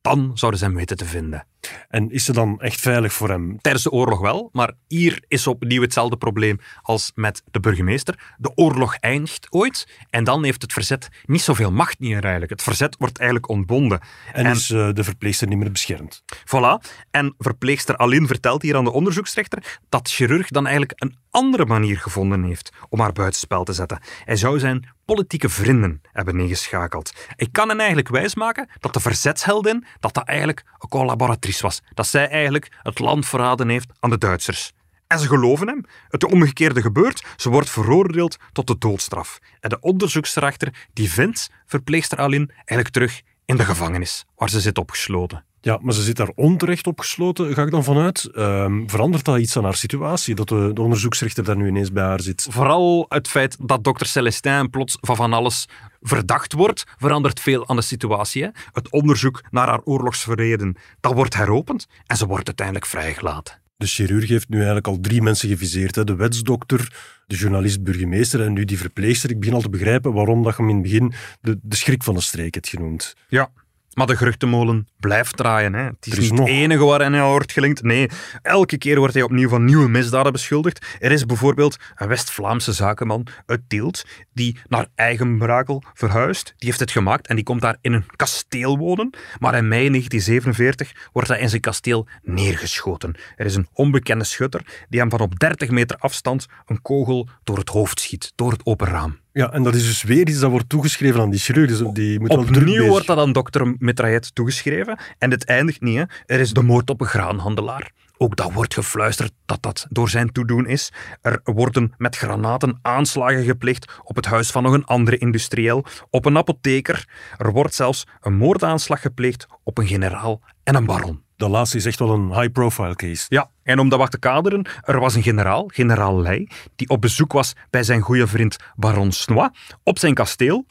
dan 0.01 0.31
zouden 0.35 0.61
ze 0.61 0.67
hem 0.67 0.75
weten 0.75 0.97
te 0.97 1.05
vinden. 1.05 1.47
En 1.89 2.11
is 2.11 2.25
ze 2.25 2.33
dan 2.33 2.61
echt 2.61 2.81
veilig 2.81 3.13
voor 3.13 3.29
hem? 3.29 3.61
Tijdens 3.61 3.85
de 3.85 3.91
oorlog 3.91 4.21
wel, 4.21 4.49
maar 4.53 4.73
hier 4.89 5.25
is 5.29 5.47
opnieuw 5.47 5.81
hetzelfde 5.81 6.17
probleem 6.17 6.59
als 6.83 7.13
met 7.15 7.43
de 7.51 7.61
burgemeester. 7.61 8.35
De 8.39 8.53
oorlog 8.55 8.95
eindigt 8.95 9.47
ooit 9.51 9.89
en 10.11 10.25
dan 10.25 10.45
heeft 10.45 10.63
het 10.63 10.73
verzet 10.73 11.09
niet 11.25 11.41
zoveel 11.41 11.73
macht 11.73 11.99
meer 11.99 12.23
eigenlijk. 12.23 12.51
Het 12.51 12.63
verzet 12.63 12.97
wordt 12.99 13.19
eigenlijk 13.19 13.49
ontbonden. 13.49 14.01
En, 14.33 14.47
is 14.47 14.71
eh, 14.71 14.93
de 14.93 15.05
verpleegster 15.05 15.49
niet 15.49 15.59
meer 15.59 15.73
beschermd? 15.73 16.23
Voilà. 16.35 16.91
En 17.11 17.35
verpleegster 17.39 17.97
Aline 17.97 18.27
vertelt 18.27 18.63
hier 18.63 18.77
aan 18.77 18.85
de 18.85 18.93
onderzoeksrechter 18.93 19.79
dat 19.89 20.11
chirurg 20.11 20.49
dan 20.49 20.67
eigenlijk 20.67 21.03
een 21.03 21.17
andere 21.31 21.67
manier 21.67 21.99
gevonden 21.99 22.43
heeft 22.43 22.73
om 22.89 23.01
haar 23.01 23.13
buitenspel 23.13 23.65
te 23.65 23.73
zetten. 23.73 24.01
Hij 24.25 24.37
zou 24.37 24.59
zijn 24.59 24.89
politieke 25.15 25.49
vrienden 25.49 26.01
hebben 26.13 26.41
ingeschakeld. 26.41 27.13
Ik 27.37 27.49
kan 27.53 27.69
hen 27.69 27.79
eigenlijk 27.79 28.09
wijsmaken 28.09 28.69
dat 28.81 28.93
de 28.93 29.01
verzetsheldin 29.01 29.85
dat 30.01 30.15
dat 30.15 30.25
eigenlijk 30.29 30.65
een 30.79 30.89
collaboratrice 30.89 31.63
was. 31.63 31.83
Dat 31.95 32.07
zij 32.07 32.29
eigenlijk 32.29 32.79
het 32.83 32.99
land 32.99 33.27
verraden 33.27 33.69
heeft 33.69 33.93
aan 34.01 34.11
de 34.11 34.19
Duitsers. 34.19 34.73
En 35.07 35.19
ze 35.19 35.27
geloven 35.27 35.67
hem. 35.67 35.85
Het 36.09 36.25
omgekeerde 36.25 36.81
gebeurt. 36.81 37.25
Ze 37.37 37.51
wordt 37.51 37.71
veroordeeld 37.71 38.37
tot 38.53 38.67
de 38.67 38.79
doodstraf. 38.79 39.39
En 39.61 39.69
de 39.69 39.81
onderzoeksrechter 39.81 40.89
die 40.93 41.11
vindt 41.11 41.51
verpleegster 41.67 42.19
Aline 42.19 42.49
eigenlijk 42.55 42.89
terug 42.89 43.23
in 43.45 43.57
de 43.57 43.65
gevangenis, 43.65 44.25
waar 44.37 44.51
ze 44.51 44.61
zit 44.61 44.79
opgesloten. 44.79 45.45
Ja, 45.61 45.79
maar 45.83 45.95
ze 45.95 46.03
zit 46.03 46.17
daar 46.17 46.31
onterecht 46.35 46.87
opgesloten, 46.87 47.55
ga 47.55 47.63
ik 47.63 47.71
dan 47.71 47.85
vanuit. 47.85 48.25
Ehm, 48.35 48.87
verandert 48.87 49.25
dat 49.25 49.39
iets 49.39 49.57
aan 49.57 49.65
haar 49.65 49.75
situatie, 49.75 50.35
dat 50.35 50.49
de, 50.49 50.71
de 50.75 50.83
onderzoeksrechter 50.83 51.45
daar 51.45 51.57
nu 51.57 51.69
ineens 51.69 51.93
bij 51.93 52.05
haar 52.05 52.21
zit? 52.21 52.47
Vooral 52.51 53.07
het 53.09 53.29
feit 53.29 53.57
dat 53.61 53.85
dokter 53.85 54.07
Celestin 54.07 54.71
plots 54.71 54.97
van 55.01 55.17
van 55.17 55.33
alles 55.33 55.67
verdacht 56.01 56.53
wordt, 56.53 56.85
verandert 56.99 57.41
veel 57.41 57.69
aan 57.69 57.77
de 57.77 57.83
situatie. 57.83 58.43
Hè? 58.43 58.49
Het 58.73 58.91
onderzoek 58.91 59.43
naar 59.51 59.69
haar 59.69 59.81
oorlogsverleden, 59.85 60.77
dat 61.01 61.15
wordt 61.15 61.37
heropend 61.37 61.87
en 62.07 62.17
ze 62.17 62.27
wordt 62.27 62.47
uiteindelijk 62.47 62.87
vrijgelaten. 62.87 63.61
De 63.77 63.87
chirurg 63.87 64.29
heeft 64.29 64.49
nu 64.49 64.57
eigenlijk 64.57 64.87
al 64.87 65.01
drie 65.01 65.23
mensen 65.23 65.49
geviseerd. 65.49 65.95
Hè. 65.95 66.05
De 66.05 66.15
wetsdokter, 66.15 66.93
de 67.27 67.37
journalist-burgemeester 67.37 68.45
en 68.45 68.53
nu 68.53 68.65
die 68.65 68.79
verpleegster. 68.79 69.31
Ik 69.31 69.39
begin 69.39 69.55
al 69.55 69.61
te 69.61 69.71
begrijpen 69.71 70.13
waarom 70.13 70.43
dat 70.43 70.57
je 70.57 70.63
hem 70.63 70.71
in 70.71 70.77
het 70.77 70.85
begin 70.85 71.13
de, 71.41 71.59
de 71.63 71.77
schrik 71.77 72.03
van 72.03 72.15
de 72.15 72.21
streek 72.21 72.55
hebt 72.55 72.69
genoemd. 72.69 73.15
Ja, 73.29 73.51
maar 73.95 74.07
de 74.07 74.17
geruchtenmolen 74.17 74.89
blijft 74.99 75.37
draaien. 75.37 75.75
Hè. 75.75 75.83
Het 75.83 76.07
is, 76.07 76.13
is 76.13 76.19
niet 76.19 76.33
nog- 76.33 76.49
het 76.49 76.49
enige 76.57 76.85
waarin 76.85 77.13
hij 77.13 77.25
wordt 77.25 77.53
gelinkt. 77.53 77.83
Nee, 77.83 78.09
elke 78.43 78.79
keer 78.79 78.99
wordt 78.99 79.15
hij 79.15 79.23
opnieuw 79.23 79.49
van 79.49 79.65
nieuwe 79.65 79.89
misdaden 79.89 80.33
beschuldigd. 80.33 80.87
Er 80.99 81.13
is 81.13 81.27
bijvoorbeeld 81.27 81.77
een 81.97 82.09
West-Vlaamse 82.09 82.73
zakenman 82.73 83.27
uit 83.47 83.61
Tielt 83.69 84.05
die 84.33 84.59
naar 84.69 84.87
Eigenbrakel 84.95 85.83
verhuist. 85.95 86.55
Die 86.57 86.69
heeft 86.69 86.81
het 86.81 86.91
gemaakt 86.91 87.27
en 87.27 87.35
die 87.37 87.45
komt 87.45 87.61
daar 87.61 87.77
in 87.81 87.93
een 87.93 88.05
kasteel 88.17 88.79
wonen. 88.79 89.11
Maar 89.39 89.55
in 89.55 89.69
mei 89.69 89.89
1947 89.89 91.09
wordt 91.13 91.29
hij 91.29 91.39
in 91.41 91.49
zijn 91.49 91.61
kasteel 91.61 92.07
neergeschoten. 92.23 93.15
Er 93.37 93.47
is 93.47 93.55
een 93.55 93.69
onbekende 93.73 94.25
schutter 94.25 94.63
die 94.89 95.01
hem 95.01 95.11
van 95.11 95.21
op 95.21 95.39
30 95.39 95.71
meter 95.71 95.97
afstand 95.97 96.47
een 96.67 96.83
kogel 96.83 97.29
door 97.45 97.59
het 97.59 97.69
hoofd 97.69 98.01
schiet, 98.01 98.33
door 98.35 98.53
het 98.53 98.67
open 98.67 98.87
raam. 98.87 99.19
Ja, 99.33 99.53
en 99.53 99.63
dat 99.63 99.75
is 99.75 99.87
dus 99.87 100.03
weer 100.03 100.29
iets 100.29 100.39
dat 100.39 100.51
wordt 100.51 100.69
toegeschreven 100.69 101.21
aan 101.21 101.31
die 101.31 101.41
chirurg. 101.41 101.69
Dus 101.69 101.83
die 101.93 102.21
moet 102.21 102.31
Opnieuw 102.31 102.87
wordt 102.87 103.07
dat 103.07 103.19
aan 103.19 103.33
dokter 103.33 103.75
Mitraillet 103.79 104.35
toegeschreven. 104.35 104.99
En 105.19 105.31
het 105.31 105.45
eindigt 105.45 105.81
niet. 105.81 105.97
Hè. 105.97 106.05
Er 106.27 106.41
is 106.41 106.53
de 106.53 106.63
moord 106.63 106.91
op 106.91 107.01
een 107.01 107.07
graanhandelaar. 107.07 107.91
Ook 108.17 108.37
dat 108.37 108.53
wordt 108.53 108.75
gefluisterd 108.75 109.33
dat 109.47 109.63
dat 109.63 109.87
door 109.91 110.09
zijn 110.09 110.33
toedoen 110.33 110.67
is. 110.67 110.93
Er 111.23 111.41
worden 111.45 111.93
met 111.97 112.17
granaten 112.17 112.79
aanslagen 112.83 113.45
gepleegd 113.45 113.93
op 114.05 114.17
het 114.17 114.27
huis 114.27 114.51
van 114.51 114.63
nog 114.63 114.73
een 114.73 114.85
andere 114.85 115.19
industrieel, 115.19 115.85
op 116.11 116.25
een 116.25 116.37
apotheker. 116.37 117.09
Er 117.37 117.53
wordt 117.53 117.75
zelfs 117.75 118.07
een 118.21 118.35
moordaanslag 118.37 119.01
gepleegd 119.01 119.47
op 119.65 119.79
een 119.79 119.87
generaal 119.87 120.41
en 120.65 120.75
een 120.75 120.87
baron. 120.87 121.23
Dat 121.37 121.51
laatste 121.51 121.77
is 121.77 121.87
echt 121.87 121.99
wel 121.99 122.11
een 122.11 122.35
high-profile 122.41 122.97
case. 122.97 123.25
Ja, 123.29 123.51
en 123.71 123.79
om 123.79 123.89
dat 123.89 123.99
wat 123.99 124.11
te 124.11 124.19
kaderen, 124.19 124.67
er 124.83 125.01
was 125.01 125.15
een 125.15 125.23
generaal, 125.23 125.71
generaal 125.73 126.21
Leij, 126.21 126.49
die 126.77 126.89
op 126.89 127.01
bezoek 127.01 127.33
was 127.33 127.53
bij 127.71 127.83
zijn 127.83 128.01
goede 128.01 128.27
vriend 128.27 128.57
Baron 128.77 129.13
Snois 129.13 129.51
op 129.83 129.99
zijn 129.99 130.15
kasteel. 130.15 130.67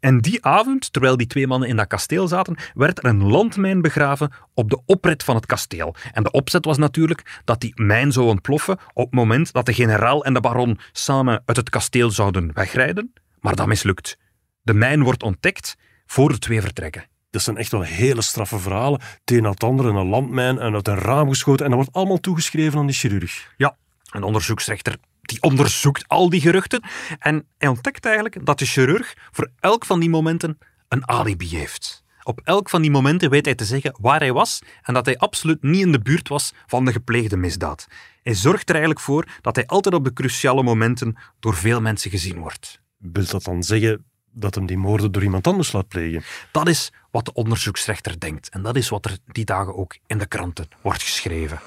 En 0.00 0.18
die 0.18 0.44
avond, 0.44 0.92
terwijl 0.92 1.16
die 1.16 1.26
twee 1.26 1.46
mannen 1.46 1.68
in 1.68 1.76
dat 1.76 1.86
kasteel 1.86 2.28
zaten, 2.28 2.56
werd 2.74 2.98
er 2.98 3.04
een 3.04 3.24
landmijn 3.24 3.82
begraven 3.82 4.32
op 4.54 4.70
de 4.70 4.80
oprit 4.86 5.22
van 5.22 5.34
het 5.34 5.46
kasteel. 5.46 5.94
En 6.12 6.22
de 6.22 6.30
opzet 6.30 6.64
was 6.64 6.78
natuurlijk 6.78 7.40
dat 7.44 7.60
die 7.60 7.72
mijn 7.74 8.12
zou 8.12 8.26
ontploffen 8.26 8.78
op 8.92 9.04
het 9.04 9.14
moment 9.14 9.52
dat 9.52 9.66
de 9.66 9.74
generaal 9.74 10.24
en 10.24 10.34
de 10.34 10.40
baron 10.40 10.78
samen 10.92 11.42
uit 11.44 11.56
het 11.56 11.70
kasteel 11.70 12.10
zouden 12.10 12.50
wegrijden. 12.54 13.12
Maar 13.40 13.56
dat 13.56 13.66
mislukt. 13.66 14.18
De 14.62 14.74
mijn 14.74 15.02
wordt 15.02 15.22
ontdekt 15.22 15.76
voor 16.06 16.28
de 16.28 16.38
twee 16.38 16.60
vertrekken. 16.60 17.04
Dat 17.34 17.42
zijn 17.42 17.56
echt 17.56 17.70
wel 17.70 17.82
hele 17.82 18.22
straffe 18.22 18.58
verhalen. 18.58 19.00
Het 19.00 19.30
een 19.30 19.42
na 19.42 19.50
het 19.50 19.62
andere, 19.62 19.88
een 19.88 20.06
landmijn 20.06 20.58
en 20.58 20.74
uit 20.74 20.88
een 20.88 20.98
raam 20.98 21.28
geschoten. 21.28 21.64
En 21.64 21.70
dat 21.70 21.80
wordt 21.80 21.96
allemaal 21.96 22.20
toegeschreven 22.20 22.78
aan 22.78 22.86
die 22.86 22.94
chirurg. 22.94 23.54
Ja, 23.56 23.76
een 24.10 24.22
onderzoeksrechter 24.22 24.96
die 25.22 25.42
onderzoekt 25.42 26.08
al 26.08 26.30
die 26.30 26.40
geruchten 26.40 26.82
en 27.18 27.46
hij 27.58 27.68
ontdekt 27.68 28.04
eigenlijk 28.04 28.46
dat 28.46 28.58
de 28.58 28.64
chirurg 28.64 29.14
voor 29.30 29.50
elk 29.60 29.84
van 29.84 30.00
die 30.00 30.08
momenten 30.08 30.58
een 30.88 31.08
alibi 31.08 31.48
heeft. 31.56 32.04
Op 32.22 32.40
elk 32.44 32.68
van 32.68 32.82
die 32.82 32.90
momenten 32.90 33.30
weet 33.30 33.44
hij 33.44 33.54
te 33.54 33.64
zeggen 33.64 33.96
waar 34.00 34.20
hij 34.20 34.32
was 34.32 34.62
en 34.82 34.94
dat 34.94 35.06
hij 35.06 35.18
absoluut 35.18 35.62
niet 35.62 35.80
in 35.80 35.92
de 35.92 36.00
buurt 36.00 36.28
was 36.28 36.52
van 36.66 36.84
de 36.84 36.92
gepleegde 36.92 37.36
misdaad. 37.36 37.86
Hij 38.22 38.34
zorgt 38.34 38.68
er 38.68 38.74
eigenlijk 38.74 39.04
voor 39.04 39.26
dat 39.40 39.56
hij 39.56 39.66
altijd 39.66 39.94
op 39.94 40.04
de 40.04 40.12
cruciale 40.12 40.62
momenten 40.62 41.16
door 41.40 41.54
veel 41.54 41.80
mensen 41.80 42.10
gezien 42.10 42.38
wordt. 42.38 42.80
Wil 42.98 43.26
dat 43.26 43.44
dan 43.44 43.62
zeggen 43.62 44.04
dat 44.34 44.54
hem 44.54 44.66
die 44.66 44.78
moorden 44.78 45.12
door 45.12 45.22
iemand 45.22 45.46
anders 45.46 45.72
laat 45.72 45.88
plegen? 45.88 46.22
Dat 46.50 46.68
is 46.68 46.92
wat 47.10 47.24
de 47.24 47.32
onderzoeksrechter 47.32 48.20
denkt 48.20 48.48
en 48.48 48.62
dat 48.62 48.76
is 48.76 48.88
wat 48.88 49.04
er 49.04 49.18
die 49.26 49.44
dagen 49.44 49.76
ook 49.76 49.96
in 50.06 50.18
de 50.18 50.26
kranten 50.26 50.68
wordt 50.80 51.02
geschreven. 51.02 51.60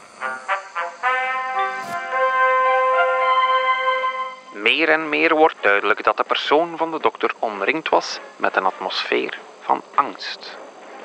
Meer 4.53 4.89
en 4.89 5.09
meer 5.09 5.35
wordt 5.35 5.55
duidelijk 5.61 6.03
dat 6.03 6.17
de 6.17 6.23
persoon 6.23 6.77
van 6.77 6.91
de 6.91 6.99
dokter 6.99 7.31
omringd 7.39 7.89
was 7.89 8.19
met 8.35 8.55
een 8.55 8.65
atmosfeer 8.65 9.37
van 9.61 9.81
angst. 9.95 10.57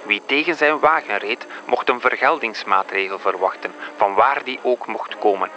Wie 0.06 0.22
tegen 0.26 0.54
zijn 0.54 0.78
wagen 0.78 1.18
reed, 1.18 1.46
mocht 1.66 1.88
een 1.88 2.00
vergeldingsmaatregel 2.00 3.18
verwachten, 3.18 3.72
van 3.96 4.14
waar 4.14 4.44
die 4.44 4.58
ook 4.62 4.86
mocht 4.86 5.18
komen. 5.18 5.50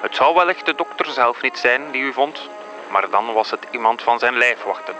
Het 0.00 0.14
zou 0.14 0.34
wellicht 0.34 0.66
de 0.66 0.74
dokter 0.74 1.06
zelf 1.06 1.42
niet 1.42 1.58
zijn 1.58 1.90
die 1.90 2.02
u 2.02 2.12
vond, 2.12 2.48
maar 2.90 3.10
dan 3.10 3.32
was 3.32 3.50
het 3.50 3.66
iemand 3.70 4.02
van 4.02 4.18
zijn 4.18 4.36
lijfwachten. 4.36 4.94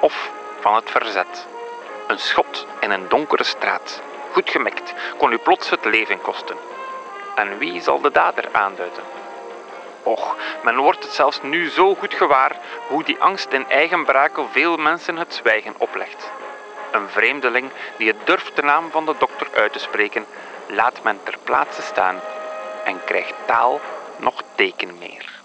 Of 0.00 0.30
van 0.60 0.74
het 0.74 0.90
verzet. 0.90 1.46
Een 2.06 2.18
schot 2.18 2.66
in 2.80 2.90
een 2.90 3.08
donkere 3.08 3.44
straat, 3.44 4.02
goed 4.32 4.50
gemikt, 4.50 4.94
kon 5.16 5.32
u 5.32 5.38
plots 5.38 5.70
het 5.70 5.84
leven 5.84 6.20
kosten. 6.20 6.56
En 7.34 7.58
wie 7.58 7.80
zal 7.80 8.00
de 8.00 8.10
dader 8.10 8.48
aanduiden? 8.52 9.02
Och, 10.02 10.36
men 10.62 10.76
wordt 10.76 11.02
het 11.02 11.12
zelfs 11.12 11.42
nu 11.42 11.70
zo 11.70 11.94
goed 11.94 12.14
gewaar 12.14 12.56
hoe 12.88 13.04
die 13.04 13.20
angst 13.20 13.52
in 13.52 13.68
eigen 13.68 14.04
brakel 14.04 14.48
veel 14.52 14.76
mensen 14.76 15.16
het 15.16 15.34
zwijgen 15.34 15.74
oplegt. 15.78 16.30
Een 16.92 17.08
vreemdeling 17.08 17.70
die 17.96 18.08
het 18.08 18.26
durft 18.26 18.56
de 18.56 18.62
naam 18.62 18.90
van 18.90 19.06
de 19.06 19.14
dokter 19.18 19.48
uit 19.54 19.72
te 19.72 19.78
spreken, 19.78 20.26
laat 20.66 21.02
men 21.02 21.20
ter 21.22 21.38
plaatse 21.42 21.82
staan 21.82 22.20
en 22.84 23.04
krijgt 23.04 23.34
taal 23.46 23.80
nog 24.16 24.42
teken 24.54 24.98
meer. 24.98 25.37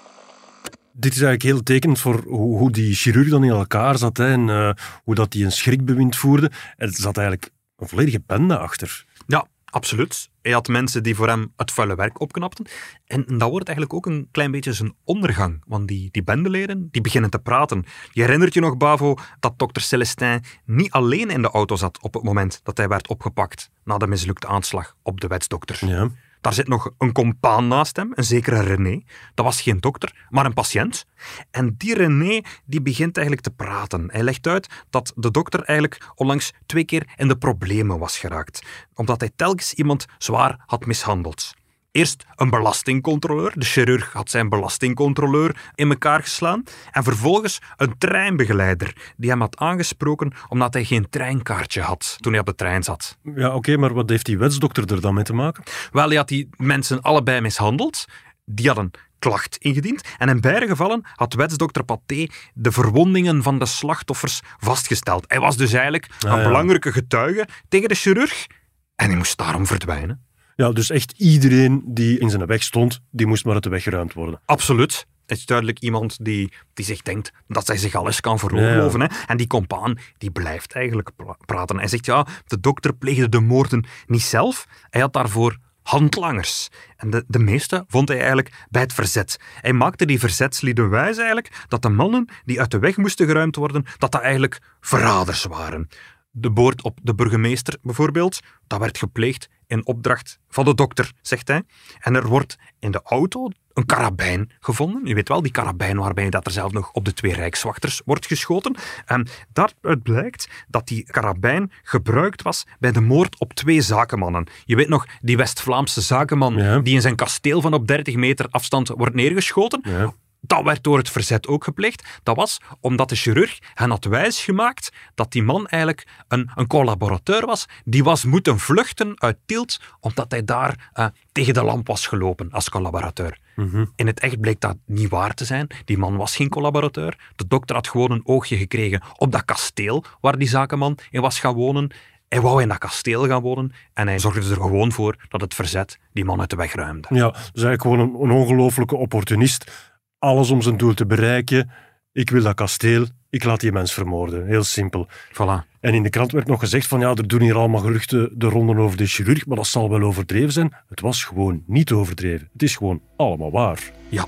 Dit 0.96 1.12
is 1.12 1.22
eigenlijk 1.22 1.44
heel 1.44 1.64
tekenend 1.64 2.00
voor 2.00 2.24
hoe, 2.28 2.58
hoe 2.58 2.72
die 2.72 2.94
chirurg 2.94 3.30
dan 3.30 3.44
in 3.44 3.50
elkaar 3.50 3.98
zat 3.98 4.18
hè, 4.18 4.32
en 4.32 4.50
eh, 4.50 4.72
hoe 5.04 5.16
dat 5.16 5.34
hij 5.34 5.44
een 5.44 5.52
schrikbewind 5.52 6.16
voerde. 6.16 6.52
Er 6.78 6.94
zat 6.94 7.18
eigenlijk 7.18 7.52
een 7.78 7.88
volledige 7.88 8.24
bende 8.26 8.58
achter. 8.58 9.06
Ja, 9.28 9.48
absoluut. 9.66 10.30
Hij 10.42 10.52
had 10.52 10.68
mensen 10.68 11.04
die 11.04 11.16
voor 11.16 11.28
hem 11.28 11.54
het 11.56 11.72
vuile 11.72 11.96
werk 11.96 12.20
opknapten. 12.20 12.66
En 13.06 13.26
dat 13.38 13.50
wordt 13.50 13.68
eigenlijk 13.68 13.98
ook 13.98 14.06
een 14.06 14.28
klein 14.32 14.52
beetje 14.52 14.74
zijn 14.74 14.96
ondergang. 15.04 15.64
Want 15.68 15.88
die, 15.88 16.10
die 16.12 16.24
bendeleden, 16.24 16.88
die 16.92 17.02
beginnen 17.02 17.30
te 17.30 17.40
praten. 17.40 17.86
Je 18.12 18.22
herinnert 18.22 18.54
je 18.54 18.60
nog, 18.60 18.78
Bavo, 18.78 19.16
dat 19.40 19.60
dokter 19.60 19.82
Celestin 19.82 20.44
niet 20.66 20.92
alleen 20.92 21.30
in 21.30 21.42
de 21.42 21.50
auto 21.50 21.76
zat 21.76 22.02
op 22.02 22.14
het 22.14 22.24
moment 22.24 22.60
dat 22.64 22.78
hij 22.78 22.88
werd 22.88 23.08
opgepakt 23.08 23.70
na 23.84 23.98
de 23.98 24.08
mislukte 24.08 24.48
aanslag 24.48 24.96
op 25.02 25.22
de 25.22 25.28
wetsdokter. 25.28 25.88
Ja. 25.88 26.10
Daar 26.44 26.54
zit 26.54 26.68
nog 26.68 26.92
een 26.98 27.12
compaan 27.12 27.68
naast 27.68 27.96
hem, 27.96 28.12
een 28.14 28.24
zekere 28.24 28.62
René. 28.62 29.02
Dat 29.34 29.46
was 29.46 29.62
geen 29.62 29.80
dokter, 29.80 30.28
maar 30.30 30.46
een 30.46 30.54
patiënt. 30.54 31.06
En 31.52 31.76
die 31.78 31.96
René 31.96 32.42
die 32.66 32.82
begint 32.82 33.18
eigenlijk 33.18 33.48
te 33.48 33.54
praten. 33.54 34.10
Hij 34.12 34.24
legt 34.24 34.48
uit 34.48 34.68
dat 34.90 35.14
de 35.16 35.32
dokter 35.32 35.64
eigenlijk 35.64 36.12
onlangs 36.16 36.54
twee 36.66 36.84
keer 36.84 37.14
in 37.16 37.28
de 37.28 37.38
problemen 37.38 38.00
was 38.00 38.18
geraakt. 38.18 38.66
Omdat 38.94 39.20
hij 39.20 39.32
telkens 39.36 39.74
iemand 39.74 40.06
zwaar 40.18 40.64
had 40.66 40.86
mishandeld. 40.86 41.54
Eerst 41.94 42.26
een 42.36 42.50
belastingcontroleur. 42.50 43.52
De 43.56 43.66
chirurg 43.66 44.14
had 44.14 44.30
zijn 44.30 44.50
belastingcontroleur 44.50 45.72
in 45.76 45.90
elkaar 45.90 46.22
geslaan. 46.22 46.64
En 46.92 47.04
vervolgens 47.04 47.60
een 47.78 47.98
treinbegeleider 47.98 49.14
die 49.18 49.30
hem 49.30 49.40
had 49.40 49.58
aangesproken 49.58 50.34
omdat 50.50 50.74
hij 50.74 50.84
geen 50.84 51.10
treinkaartje 51.10 51.82
had 51.82 52.16
toen 52.20 52.32
hij 52.32 52.42
op 52.42 52.46
de 52.48 52.56
trein 52.56 52.84
zat. 52.84 53.18
Ja, 53.36 53.56
oké, 53.56 53.78
maar 53.78 53.94
wat 53.94 54.10
heeft 54.10 54.26
die 54.26 54.38
wetsdokter 54.38 54.92
er 54.94 55.02
dan 55.02 55.14
mee 55.14 55.24
te 55.24 55.34
maken? 55.34 55.64
Wel, 55.92 56.08
hij 56.08 56.18
had 56.18 56.28
die 56.28 56.50
mensen 56.58 57.02
allebei 57.02 57.42
mishandeld. 57.42 58.06
Die 58.46 58.68
hadden 58.68 58.92
klacht 59.20 59.58
ingediend. 59.58 60.02
En 60.18 60.30
in 60.30 60.42
beide 60.42 60.68
gevallen 60.68 61.02
had 61.16 61.34
wetsdokter 61.34 61.84
Paté 61.84 62.28
de 62.54 62.72
verwondingen 62.72 63.44
van 63.44 63.60
de 63.60 63.66
slachtoffers 63.66 64.42
vastgesteld. 64.58 65.26
Hij 65.28 65.40
was 65.40 65.58
dus 65.58 65.74
eigenlijk 65.74 66.08
een 66.20 66.30
Ah, 66.30 66.38
ja. 66.38 66.44
belangrijke 66.48 66.92
getuige 66.92 67.48
tegen 67.70 67.90
de 67.90 67.96
chirurg. 67.96 68.48
En 68.96 69.08
hij 69.08 69.18
moest 69.18 69.38
daarom 69.38 69.66
verdwijnen. 69.68 70.26
Ja, 70.56 70.72
dus 70.72 70.90
echt 70.90 71.14
iedereen 71.18 71.84
die 71.86 72.20
in 72.20 72.30
zijn 72.30 72.46
weg 72.46 72.64
stond, 72.64 73.00
die 73.12 73.28
moest 73.28 73.46
maar 73.46 73.54
uit 73.54 73.64
de 73.64 73.70
weg 73.70 73.84
geruimd 73.84 74.14
worden. 74.14 74.42
Absoluut. 74.46 75.06
Het 75.26 75.38
is 75.38 75.46
duidelijk 75.46 75.80
iemand 75.80 76.26
die, 76.26 76.54
die 76.74 76.86
zich 76.86 77.02
denkt 77.02 77.32
dat 77.48 77.68
hij 77.68 77.78
zich 77.78 77.96
alles 77.96 78.20
kan 78.20 78.40
veroorloven. 78.40 79.02
Hè? 79.02 79.08
En 79.28 79.38
die 79.38 79.48
compaan 79.48 79.98
die 80.18 80.32
blijft 80.32 80.74
eigenlijk 80.74 81.12
pra- 81.16 81.38
praten. 81.46 81.78
Hij 81.78 81.88
zegt, 81.88 82.06
ja, 82.06 82.28
de 82.46 82.60
dokter 82.60 82.94
pleegde 82.94 83.30
de 83.30 83.40
moorden 83.40 83.86
niet 84.08 84.22
zelf. 84.22 84.68
Hij 84.90 85.02
had 85.02 85.14
daarvoor 85.14 85.58
handlangers. 85.84 86.70
En 86.98 87.10
de, 87.10 87.24
de 87.28 87.40
meeste 87.40 87.84
vond 87.88 88.08
hij 88.08 88.18
eigenlijk 88.18 88.66
bij 88.70 88.82
het 88.82 88.94
verzet. 88.94 89.40
Hij 89.62 89.74
maakte 89.74 90.06
die 90.06 90.20
verzetslieden 90.20 90.90
wijs 90.90 91.18
eigenlijk 91.18 91.64
dat 91.68 91.82
de 91.82 91.90
mannen 91.90 92.30
die 92.46 92.60
uit 92.60 92.72
de 92.72 92.80
weg 92.80 92.98
moesten 92.98 93.28
geruimd 93.28 93.56
worden, 93.56 93.86
dat 93.98 94.12
dat 94.12 94.22
eigenlijk 94.22 94.60
verraders 94.82 95.44
waren. 95.44 95.88
De 96.32 96.50
moord 96.50 96.84
op 96.84 97.00
de 97.04 97.16
burgemeester 97.16 97.78
bijvoorbeeld, 97.82 98.40
dat 98.68 98.80
werd 98.80 98.98
gepleegd 98.98 99.50
in 99.74 99.86
opdracht 99.86 100.40
van 100.50 100.66
de 100.66 100.74
dokter, 100.76 101.12
zegt 101.22 101.48
hij. 101.48 101.64
En 102.00 102.16
er 102.16 102.28
wordt 102.28 102.58
in 102.80 102.92
de 102.92 103.02
auto 103.04 103.50
een 103.74 103.86
karabijn 103.86 104.52
gevonden. 104.60 105.06
Je 105.06 105.14
weet 105.16 105.28
wel, 105.28 105.42
die 105.42 105.52
karabijn 105.52 105.98
waarbij 105.98 106.30
dat 106.30 106.46
er 106.46 106.52
zelf 106.52 106.72
nog 106.72 106.92
op 106.92 107.06
de 107.06 107.14
twee 107.14 107.34
rijkswachters 107.34 108.02
wordt 108.06 108.26
geschoten. 108.26 108.76
En 109.06 109.28
daaruit 109.54 110.04
blijkt 110.04 110.48
dat 110.68 110.88
die 110.88 111.04
karabijn 111.04 111.72
gebruikt 111.84 112.42
was 112.42 112.66
bij 112.80 112.92
de 112.92 113.02
moord 113.02 113.40
op 113.40 113.54
twee 113.54 113.82
zakenmannen. 113.82 114.48
Je 114.66 114.76
weet 114.76 114.90
nog, 114.90 115.06
die 115.22 115.38
West-Vlaamse 115.38 116.02
zakenman 116.02 116.56
Ja. 116.56 116.80
die 116.80 116.94
in 116.96 117.02
zijn 117.02 117.16
kasteel 117.16 117.62
van 117.62 117.74
op 117.74 117.88
30 117.88 118.16
meter 118.16 118.48
afstand 118.50 118.88
wordt 118.88 119.16
neergeschoten. 119.16 119.82
Ja. 119.84 120.14
Dat 120.46 120.64
werd 120.64 120.84
door 120.84 120.98
het 120.98 121.10
verzet 121.10 121.48
ook 121.48 121.64
gepleegd. 121.64 122.20
Dat 122.24 122.36
was 122.36 122.58
omdat 122.80 123.10
de 123.10 123.16
chirurg 123.16 123.60
hen 123.74 123.90
had 123.90 124.06
wijsgemaakt 124.06 124.92
dat 125.16 125.32
die 125.32 125.44
man 125.44 125.68
eigenlijk 125.68 126.08
een, 126.28 126.52
een 126.56 126.68
collaborateur 126.68 127.46
was. 127.46 127.66
Die 127.86 128.04
was 128.04 128.26
moeten 128.26 128.60
vluchten 128.60 129.22
uit 129.22 129.38
Tielt 129.46 129.80
omdat 130.00 130.32
hij 130.32 130.44
daar 130.44 130.92
uh, 130.94 131.06
tegen 131.32 131.54
de 131.54 131.64
lamp 131.64 131.88
was 131.88 132.08
gelopen 132.08 132.52
als 132.52 132.70
collaborateur. 132.70 133.40
Mhm. 133.56 133.86
In 133.96 134.08
het 134.08 134.20
echt 134.20 134.40
bleek 134.40 134.60
dat 134.60 134.78
niet 134.86 135.10
waar 135.10 135.34
te 135.34 135.46
zijn. 135.46 135.68
Die 135.86 135.98
man 135.98 136.18
was 136.18 136.36
geen 136.36 136.50
collaborateur. 136.50 137.18
De 137.36 137.48
dokter 137.48 137.76
had 137.76 137.88
gewoon 137.88 138.12
een 138.12 138.28
oogje 138.28 138.58
gekregen 138.58 139.02
op 139.18 139.32
dat 139.32 139.46
kasteel 139.46 140.04
waar 140.22 140.38
die 140.38 140.48
zakenman 140.48 140.98
in 141.10 141.22
was 141.22 141.40
gaan 141.40 141.54
wonen. 141.54 141.92
Hij 142.30 142.42
wou 142.42 142.62
in 142.62 142.68
dat 142.68 142.78
kasteel 142.78 143.28
gaan 143.28 143.42
wonen 143.42 143.72
en 143.94 144.08
hij 144.08 144.20
zorgde 144.20 144.50
er 144.50 144.62
gewoon 144.62 144.92
voor 144.92 145.16
dat 145.28 145.42
het 145.42 145.54
verzet 145.54 146.00
die 146.14 146.26
man 146.26 146.40
uit 146.40 146.50
de 146.50 146.56
weg 146.56 146.74
ruimde. 146.74 147.08
Ja, 147.12 147.30
dus 147.30 147.64
eigenlijk 147.64 147.82
gewoon 147.82 148.00
een, 148.00 148.14
een 148.14 148.32
ongelofelijke 148.32 148.96
opportunist. 148.96 149.92
Alles 150.24 150.50
om 150.50 150.62
zijn 150.62 150.78
doel 150.78 150.94
te 150.94 151.06
bereiken. 151.06 151.70
Ik 152.12 152.30
wil 152.30 152.44
dat 152.44 152.56
kasteel, 152.56 153.06
ik 153.30 153.44
laat 153.44 153.60
die 153.60 153.72
mens 153.72 153.94
vermoorden. 153.94 154.46
Heel 154.46 154.64
simpel. 154.64 155.08
Voilà. 155.32 155.80
En 155.80 155.94
in 155.94 156.04
de 156.04 156.10
krant 156.10 156.32
werd 156.32 156.48
nog 156.48 156.60
gezegd 156.60 156.88
van 156.88 157.00
ja, 157.00 157.10
er 157.10 157.28
doen 157.28 157.42
hier 157.42 157.56
allemaal 157.56 157.82
geruchten 157.82 158.40
de 158.40 158.48
ronden 158.48 158.78
over 158.78 158.98
de 158.98 159.06
chirurg, 159.06 159.46
maar 159.46 159.58
dat 159.58 159.68
zal 159.68 159.90
wel 159.90 160.02
overdreven 160.02 160.52
zijn. 160.52 160.74
Het 160.90 161.00
was 161.00 161.24
gewoon 161.24 161.64
niet 161.68 161.92
overdreven. 161.92 162.50
Het 162.54 162.64
is 162.64 162.76
gewoon 162.76 163.02
allemaal 163.16 163.52
waar. 163.52 163.92
Ja. 164.10 164.26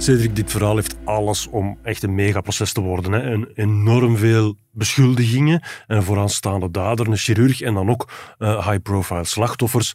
Cedric, 0.00 0.36
dit 0.36 0.50
verhaal 0.50 0.74
heeft 0.74 0.96
alles 1.04 1.46
om 1.46 1.78
echt 1.82 2.02
een 2.02 2.14
megaproces 2.14 2.72
te 2.72 2.80
worden. 2.80 3.12
Hè. 3.12 3.22
Een 3.22 3.50
enorm 3.54 4.16
veel 4.16 4.56
beschuldigingen, 4.72 5.62
een 5.86 6.02
vooraanstaande 6.02 6.70
dader, 6.70 7.08
een 7.08 7.16
chirurg 7.16 7.60
en 7.60 7.74
dan 7.74 7.90
ook 7.90 8.10
uh, 8.38 8.68
high-profile 8.68 9.24
slachtoffers. 9.24 9.94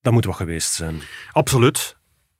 Dat 0.00 0.12
moet 0.12 0.24
wat 0.24 0.36
geweest 0.36 0.72
zijn. 0.72 1.00
Absoluut. 1.32 1.96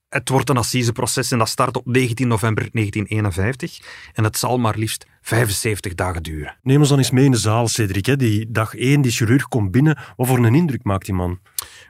Het 0.09 0.29
wordt 0.29 0.49
een 0.49 0.57
assiseproces 0.57 1.33
en 1.33 1.39
dat 1.39 1.49
start 1.49 1.77
op 1.77 1.87
19 1.87 2.29
november 2.29 2.69
1951 2.73 3.79
en 4.13 4.25
het 4.25 4.39
zal 4.39 4.59
maar 4.59 4.77
liefst 4.77 5.07
75 5.21 5.95
dagen 5.95 6.23
duren. 6.23 6.57
Neem 6.63 6.79
ons 6.79 6.89
dan 6.89 6.99
eens 6.99 7.11
mee 7.11 7.25
in 7.25 7.31
de 7.31 7.37
zaal, 7.37 7.69
Cedric. 7.69 8.07
Hè. 8.07 8.17
Die 8.17 8.51
dag 8.51 8.75
1, 8.75 9.01
die 9.01 9.13
chirurg 9.13 9.49
komt 9.49 9.71
binnen. 9.71 9.99
Wat 10.17 10.27
voor 10.27 10.39
een 10.39 10.55
indruk 10.55 10.85
maakt 10.85 11.05
die 11.05 11.15
man? 11.15 11.41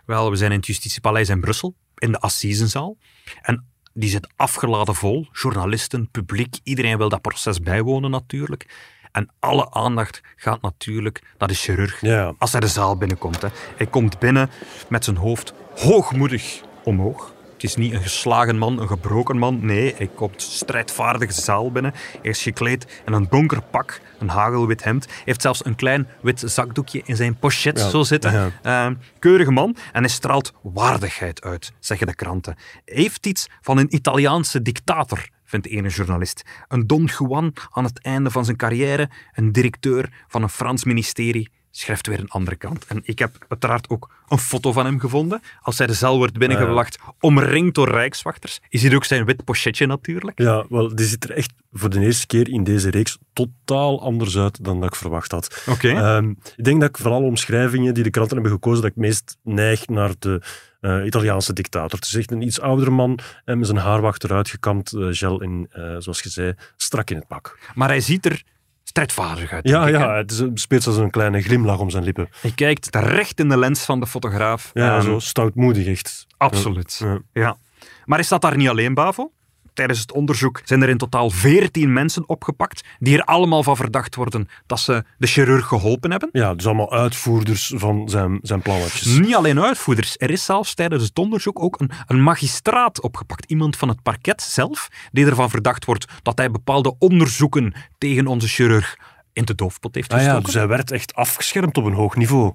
Wel, 0.06 0.30
we 0.30 0.37
zijn 0.37 0.50
in 0.50 0.56
het 0.56 0.66
Justitiepaleis 0.66 1.28
in 1.28 1.40
Brussel, 1.40 1.74
in 1.98 2.12
de 2.12 2.18
assisenzaal. 2.18 2.96
En 3.42 3.64
die 3.92 4.11
zit 4.11 4.29
afgeladen 4.37 4.94
vol. 4.94 5.26
Journalisten, 5.33 6.09
publiek, 6.11 6.57
iedereen 6.62 6.98
wil 6.98 7.09
dat 7.09 7.20
proces 7.20 7.61
bijwonen 7.61 8.11
natuurlijk. 8.11 8.66
En 9.12 9.29
alle 9.38 9.70
aandacht 9.70 10.20
gaat 10.37 10.62
natuurlijk 10.62 11.22
naar 11.38 11.48
de 11.48 11.55
chirurg 11.55 12.00
Ja. 12.00 12.35
als 12.38 12.53
hij 12.53 12.61
de 12.61 12.68
zaal 12.68 12.96
binnenkomt. 12.96 13.42
Hè. 13.42 13.48
Hij 13.76 13.87
komt 13.87 14.18
binnen 14.18 14.50
met 14.88 15.05
zijn 15.05 15.16
hoofd 15.16 15.55
hoogmoedig 15.76 16.61
omhoog. 16.85 17.33
Het 17.61 17.68
is 17.70 17.77
niet 17.77 17.92
een 17.92 18.03
geslagen 18.03 18.59
man, 18.59 18.81
een 18.81 18.88
gebroken 18.88 19.38
man. 19.38 19.59
Nee, 19.66 19.94
hij 19.96 20.11
komt 20.14 20.42
strijdvaardig 20.42 21.33
zaal 21.33 21.73
binnen. 21.73 21.92
Hij 22.23 22.31
is 22.31 22.42
gekleed 22.42 23.03
in 23.07 23.12
een 23.12 23.27
donker 23.31 23.62
pak, 23.62 24.01
een 24.18 24.29
hagelwit 24.29 24.85
hemd. 24.85 25.07
Hij 25.07 25.23
heeft 25.25 25.42
zelfs 25.42 25.64
een 25.64 25.75
klein 25.75 26.09
wit 26.23 26.42
zakdoekje 26.46 27.03
in 27.05 27.16
zijn 27.16 27.37
pochet 27.38 27.79
Ja, 27.79 27.88
zo 27.88 28.03
zitten. 28.03 28.33
ja. 28.33 28.51
Eh, 28.87 28.94
keurige 29.18 29.51
man 29.51 29.77
en 29.92 30.01
hij 30.03 30.11
straalt 30.11 30.53
waardigheid 30.62 31.42
uit, 31.42 31.73
zeggen 31.79 32.07
de 32.07 32.14
kranten. 32.14 32.57
Hij 32.85 33.03
heeft 33.03 33.27
iets 33.27 33.46
van 33.61 33.79
een 33.79 33.94
Italiaanse 33.94 34.62
dictator, 34.62 35.29
vindt 35.44 35.66
de 35.68 35.73
ene 35.73 35.88
journalist. 35.88 36.42
Een 36.68 36.87
Don 36.87 37.11
Juan 37.18 37.53
aan 37.70 37.85
het 37.85 38.03
einde 38.03 38.31
van 38.31 38.44
zijn 38.44 38.57
carrière, 38.57 39.11
een 39.33 39.53
directeur 39.53 40.09
van 40.29 40.42
een 40.42 40.49
Frans 40.49 40.85
ministerie, 40.85 41.51
schrijft 41.70 42.06
weer 42.06 42.18
een 42.18 42.28
andere 42.28 42.56
kant. 42.56 42.85
En 42.87 43.00
ik 43.04 43.18
heb 43.18 43.37
uiteraard 43.48 43.88
ook 43.88 44.11
een 44.28 44.38
foto 44.38 44.72
van 44.72 44.85
hem 44.85 45.00
gevonden. 45.00 45.42
Als 45.62 45.78
hij 45.78 45.87
de 45.87 45.94
zaal 45.94 46.16
wordt 46.16 46.38
binnengewacht, 46.38 46.98
omringd 47.20 47.74
door 47.74 47.90
rijkswachters. 47.90 48.61
Je 48.68 48.78
ziet 48.78 48.94
ook 48.94 49.04
zijn 49.04 49.24
wit 49.24 49.44
pochetje 49.44 49.87
natuurlijk. 49.87 50.38
Ja, 50.38 50.64
wel, 50.68 50.94
die 50.94 51.06
ziet 51.06 51.24
er 51.24 51.30
echt 51.30 51.52
voor 51.72 51.90
de 51.90 52.00
eerste 52.00 52.26
keer 52.26 52.48
in 52.48 52.64
deze 52.64 52.90
reeks 52.90 53.18
totaal 53.33 54.02
anders 54.02 54.37
uit 54.37 54.64
dan 54.64 54.80
dat 54.80 54.88
ik 54.88 54.94
verwacht 54.94 55.30
had. 55.30 55.64
Oké. 55.66 55.88
Ehm, 55.88 56.30
ik 56.56 56.64
denk 56.64 56.80
dat 56.80 56.88
ik 56.88 56.96
vooral 56.96 57.22
omschrijvingen 57.22 57.94
die 57.94 58.02
de 58.02 58.11
kranten 58.11 58.35
hebben 58.35 58.52
gekozen, 58.52 58.83
dat 58.83 58.90
ik 58.90 58.96
meest 58.96 59.37
neig 59.42 59.87
naar 59.87 60.12
de 60.18 60.42
eh, 60.80 61.04
Italiaanse 61.04 61.52
dictator. 61.52 61.98
Het 61.98 62.09
is 62.09 62.14
echt 62.14 62.30
een 62.30 62.42
iets 62.42 62.61
oudere 62.61 62.90
man 62.90 63.18
en 63.44 63.59
met 63.59 63.66
zijn 63.66 63.78
haar 63.78 64.14
eruit 64.18 64.48
gekamd, 64.48 64.92
eh, 64.92 65.06
gel 65.11 65.40
en, 65.40 65.66
eh, 65.70 65.96
zoals 65.98 66.20
je 66.20 66.28
zei, 66.28 66.54
strak 66.76 67.11
in 67.11 67.16
het 67.16 67.26
pak. 67.26 67.59
Maar 67.74 67.88
hij 67.88 68.00
ziet 68.00 68.26
er 68.26 68.42
strijdvaardig 68.90 69.53
uit. 69.53 69.68
Ja, 69.68 69.87
ja 69.87 70.14
het 70.16 70.31
is, 70.31 70.42
speelt 70.55 70.87
als 70.87 70.96
een 70.96 71.11
kleine 71.11 71.42
glimlach 71.42 71.79
om 71.79 71.90
zijn 71.90 72.05
lippen. 72.05 72.29
Hij 72.40 72.50
kijkt 72.50 72.96
recht 72.96 73.40
in 73.40 73.48
de 73.48 73.59
lens 73.59 73.85
van 73.85 74.00
de 74.00 74.07
fotograaf. 74.07 74.70
Ja, 74.74 74.96
En- 74.96 75.03
zo 75.03 75.18
stoutmoedig 75.18 75.87
echt. 75.87 76.26
Absoluut. 76.37 77.00
Ja. 77.05 77.18
Ja. 77.33 77.57
Maar 78.05 78.18
hij 78.18 78.26
staat 78.26 78.42
daar 78.42 78.57
niet 78.57 78.68
alleen, 78.68 78.94
Bavo. 78.94 79.33
Tijdens 79.81 80.01
het 80.01 80.12
onderzoek 80.12 80.61
zijn 80.64 80.83
er 80.83 80.88
in 80.88 80.99
totaal 80.99 81.31
14 81.31 81.93
mensen 81.93 82.29
opgepakt 82.29 82.85
die 82.99 83.16
er 83.19 83.25
allemaal 83.25 83.62
van 83.62 83.77
verdacht 83.77 84.14
worden 84.14 84.49
dat 84.66 84.81
ze 84.81 85.05
de 85.19 85.27
chirurg 85.27 85.66
geholpen 85.66 86.11
hebben. 86.11 86.29
Ja, 86.33 86.55
dus 86.55 86.66
allemaal 86.66 86.93
uitvoerders 86.93 87.73
van 87.77 88.09
zijn, 88.09 88.38
zijn 88.43 88.62
plannetjes. 88.62 89.19
Niet 89.19 89.35
alleen 89.35 89.61
uitvoerders. 89.61 90.14
Er 90.19 90.31
is 90.31 90.45
zelfs 90.45 90.75
tijdens 90.75 91.03
het 91.05 91.19
onderzoek 91.19 91.61
ook 91.62 91.81
een, 91.81 91.90
een 92.07 92.23
magistraat 92.23 93.01
opgepakt. 93.03 93.51
Iemand 93.51 93.77
van 93.77 93.88
het 93.88 94.03
parket 94.03 94.43
zelf, 94.43 94.88
die 95.12 95.27
ervan 95.27 95.51
verdacht 95.51 95.85
wordt 95.85 96.05
dat 96.23 96.38
hij 96.38 96.51
bepaalde 96.51 96.95
onderzoeken 96.99 97.75
tegen 97.99 98.27
onze 98.27 98.49
chirurg 98.49 98.97
in 99.33 99.45
de 99.45 99.55
doofpot 99.55 99.95
heeft 99.95 100.11
Ah 100.12 100.16
gestoken. 100.19 100.40
ja, 100.40 100.47
dus 100.47 100.55
hij 100.55 100.69
werd 100.69 100.90
echt 100.90 101.14
afgeschermd 101.14 101.77
op 101.77 101.85
een 101.85 101.93
hoog 101.93 102.16
niveau. 102.16 102.55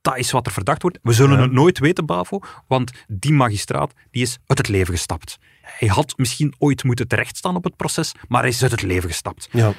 Dat 0.00 0.16
is 0.18 0.30
wat 0.30 0.46
er 0.46 0.52
verdacht 0.52 0.82
wordt. 0.82 0.98
We 1.02 1.12
zullen 1.12 1.36
Ja. 1.36 1.42
het 1.42 1.52
nooit 1.52 1.78
weten, 1.78 2.06
Bavo, 2.06 2.38
want 2.68 2.92
die 3.08 3.32
magistraat 3.32 3.92
die 4.10 4.22
is 4.22 4.38
uit 4.46 4.58
het 4.58 4.68
leven 4.68 4.94
gestapt. 4.94 5.38
Hij 5.64 5.88
had 5.88 6.14
misschien 6.16 6.54
ooit 6.58 6.84
moeten 6.84 7.08
terechtstaan 7.08 7.56
op 7.56 7.64
het 7.64 7.76
proces, 7.76 8.14
maar 8.28 8.40
hij 8.40 8.50
is 8.50 8.62
uit 8.62 8.70
het 8.70 8.82
leven 8.82 9.08
gestapt. 9.08 9.48
Ja, 9.52 9.72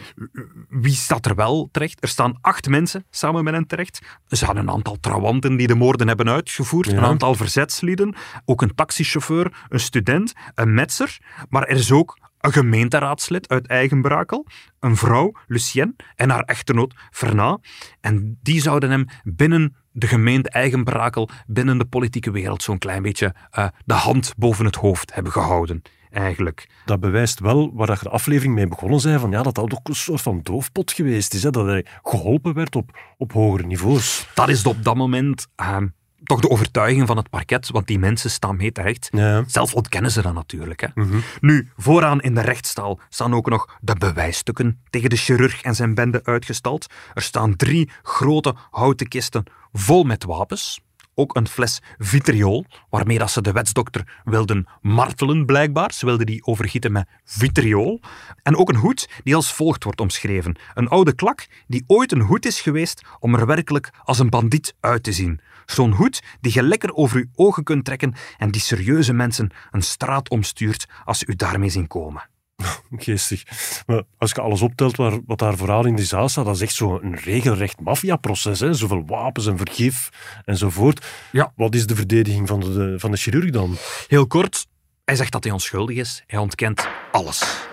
Wie 0.69 0.93
staat 0.93 1.26
er 1.26 1.36
wel 1.36 1.69
terecht? 1.71 2.04
Er 2.04 2.08
staan 2.08 2.38
acht 2.41 2.69
mensen 2.69 3.06
samen 3.10 3.43
met 3.43 3.54
hen 3.54 3.67
terecht. 3.67 4.02
Er 4.28 4.38
zijn 4.38 4.58
een 4.58 4.69
aantal 4.69 4.98
trawanten 5.00 5.58
die 5.58 5.67
de 5.67 5.76
moorden 5.76 6.08
hebben 6.08 6.30
uitgevoerd, 6.30 6.89
Ja. 6.89 6.98
een 6.98 7.04
aantal 7.04 7.36
verzetslieden, 7.36 8.15
ook 8.45 8.62
een 8.62 8.76
taxichauffeur, 8.76 9.65
een 9.69 9.80
student, 9.80 10.34
een 10.56 10.74
metser, 10.74 11.17
maar 11.50 11.63
er 11.63 11.76
is 11.76 11.91
ook 11.91 12.17
een 12.39 12.52
gemeenteraadslid 12.52 13.48
uit 13.50 13.67
Eigenbrakel, 13.67 14.45
een 14.80 14.95
vrouw, 14.98 15.32
Lucienne, 15.48 15.95
en 16.15 16.30
haar 16.30 16.43
echtgenoot, 16.43 16.93
Fernand. 17.12 17.67
En 18.02 18.39
die 18.41 18.62
zouden 18.62 18.89
hem 18.89 19.06
binnen 19.24 19.76
de 19.96 20.08
gemeente 20.08 20.50
Eigenbrakel, 20.50 21.30
binnen 21.48 21.78
de 21.78 21.86
politieke 21.86 22.32
wereld, 22.32 22.64
zo'n 22.64 22.78
klein 22.78 23.02
beetje 23.02 23.36
eh, 23.52 23.68
de 23.86 23.94
hand 23.94 24.34
boven 24.38 24.66
het 24.66 24.76
hoofd 24.76 25.14
hebben 25.14 25.32
gehouden, 25.32 25.82
eigenlijk. 26.12 26.70
dat 26.86 27.00
bewijst 27.00 27.40
wel 27.40 27.72
waar 27.74 27.88
dat 27.88 28.00
je 28.00 28.04
de 28.04 28.10
aflevering 28.10 28.56
mee 28.56 28.68
begonnen 28.68 29.00
zei, 29.00 29.20
van 29.20 29.32
ja, 29.32 29.44
dat 29.44 29.56
dat 29.56 29.74
ook 29.74 29.88
een 29.88 29.96
soort 29.96 30.22
van 30.22 30.40
doofpot 30.44 30.92
geweest 30.92 31.34
is. 31.34 31.44
Hè, 31.44 31.50
dat 31.50 31.66
hij 31.66 31.86
geholpen 32.04 32.54
werd 32.54 32.76
op, 32.76 33.00
op 33.18 33.32
hogere 33.32 33.68
niveaus. 33.68 34.28
Dat 34.34 34.50
is 34.50 34.66
op 34.66 34.84
dat 34.84 34.96
moment 34.96 35.48
ehm, 35.56 35.88
toch 36.24 36.40
de 36.40 36.50
overtuiging 36.50 37.08
van 37.08 37.18
het 37.18 37.30
parket, 37.30 37.70
want 37.70 37.88
die 37.88 38.00
mensen 38.00 38.30
staan 38.30 38.56
mee 38.56 38.72
terecht. 38.72 39.08
Ja. 39.12 39.44
Zelf 39.48 39.74
ontkennen 39.74 40.12
ze 40.12 40.22
dat 40.22 40.34
natuurlijk. 40.34 40.82
Hè. 40.82 41.04
Nu, 41.40 41.70
vooraan 41.78 42.22
in 42.22 42.36
de 42.36 42.42
rechtszaal 42.42 43.00
staan 43.10 43.34
ook 43.34 43.50
nog 43.50 43.78
de 43.82 43.96
bewijsstukken 43.96 44.80
tegen 44.90 45.10
de 45.10 45.16
chirurg 45.16 45.62
en 45.62 45.76
zijn 45.76 45.96
bende 45.96 46.22
uitgestald. 46.24 46.86
Er 47.14 47.22
staan 47.22 47.56
drie 47.56 47.90
grote 48.02 48.56
houten 48.72 49.08
kisten 49.08 49.44
vol 49.78 50.04
met 50.04 50.24
wapens. 50.24 50.80
Ook 51.18 51.36
een 51.36 51.48
fles 51.48 51.82
vitriol, 51.98 52.66
waarmee 52.90 53.18
dat 53.18 53.32
ze 53.32 53.42
de 53.42 53.52
wetsdokter 53.52 54.22
wilden 54.24 54.68
martelen 54.82 55.46
blijkbaar. 55.46 55.94
Ze 55.94 56.06
wilden 56.06 56.26
die 56.26 56.46
overgieten 56.46 56.92
met 56.92 57.08
vitriol. 57.24 58.00
En 58.44 58.56
ook 58.56 58.70
een 58.70 58.76
hoed 58.76 59.10
die 59.24 59.36
als 59.36 59.54
volgt 59.54 59.84
wordt 59.84 60.02
omschreven. 60.02 60.56
Een 60.74 60.88
oude 60.88 61.16
klak 61.16 61.48
die 61.68 61.84
ooit 61.88 62.12
een 62.12 62.22
hoed 62.22 62.46
is 62.46 62.62
geweest 62.62 63.02
om 63.20 63.36
er 63.36 63.46
werkelijk 63.46 63.90
als 64.04 64.20
een 64.20 64.30
bandiet 64.30 64.76
uit 64.80 65.04
te 65.04 65.12
zien. 65.12 65.40
Zo'n 65.66 65.92
hoed 65.92 66.24
die 66.42 66.54
je 66.54 66.64
lekker 66.64 66.94
over 66.94 67.18
uw 67.18 67.30
ogen 67.36 67.64
kunt 67.64 67.86
trekken 67.86 68.14
en 68.38 68.52
die 68.52 68.62
serieuze 68.62 69.14
mensen 69.14 69.52
een 69.72 69.84
straat 69.84 70.30
omstuurt 70.30 70.86
als 71.06 71.20
ze 71.20 71.26
u 71.28 71.36
daarmee 71.36 71.70
zien 71.70 71.88
komen. 71.88 72.30
Geestig. 72.98 73.44
Maar 73.86 74.04
als 74.18 74.32
je 74.32 74.41
alles 74.41 74.62
optelt 74.62 74.96
waar, 74.96 75.20
wat 75.26 75.39
daar 75.39 75.58
vooral 75.58 75.86
in 75.86 75.96
die 75.96 76.06
zaal 76.06 76.30
staat, 76.30 76.46
dat 76.46 76.56
is 76.56 76.62
echt 76.62 76.74
zo'n 76.76 77.15
regelrecht 77.15 77.80
maffiaproces. 77.80 78.60
hè. 78.60 78.74
Zoveel 78.74 79.04
wapens 79.06 79.48
en 79.48 79.58
vergif 79.58 80.10
enzovoort. 80.46 81.06
Ja. 81.32 81.54
Wat 81.56 81.76
is 81.76 81.88
de 81.88 81.96
verdediging 81.96 82.48
van 82.48 82.60
de, 82.60 82.96
van 82.98 83.12
de 83.12 83.18
chirurg 83.18 83.50
dan? 83.50 83.76
Heel 84.08 84.28
kort, 84.28 84.68
hij 85.06 85.15
zegt 85.15 85.32
dat 85.32 85.44
hij 85.44 85.54
onschuldig 85.54 85.96
is. 85.96 86.24
Hij 86.28 86.39
ontkent 86.39 86.88
alles. 87.12 87.68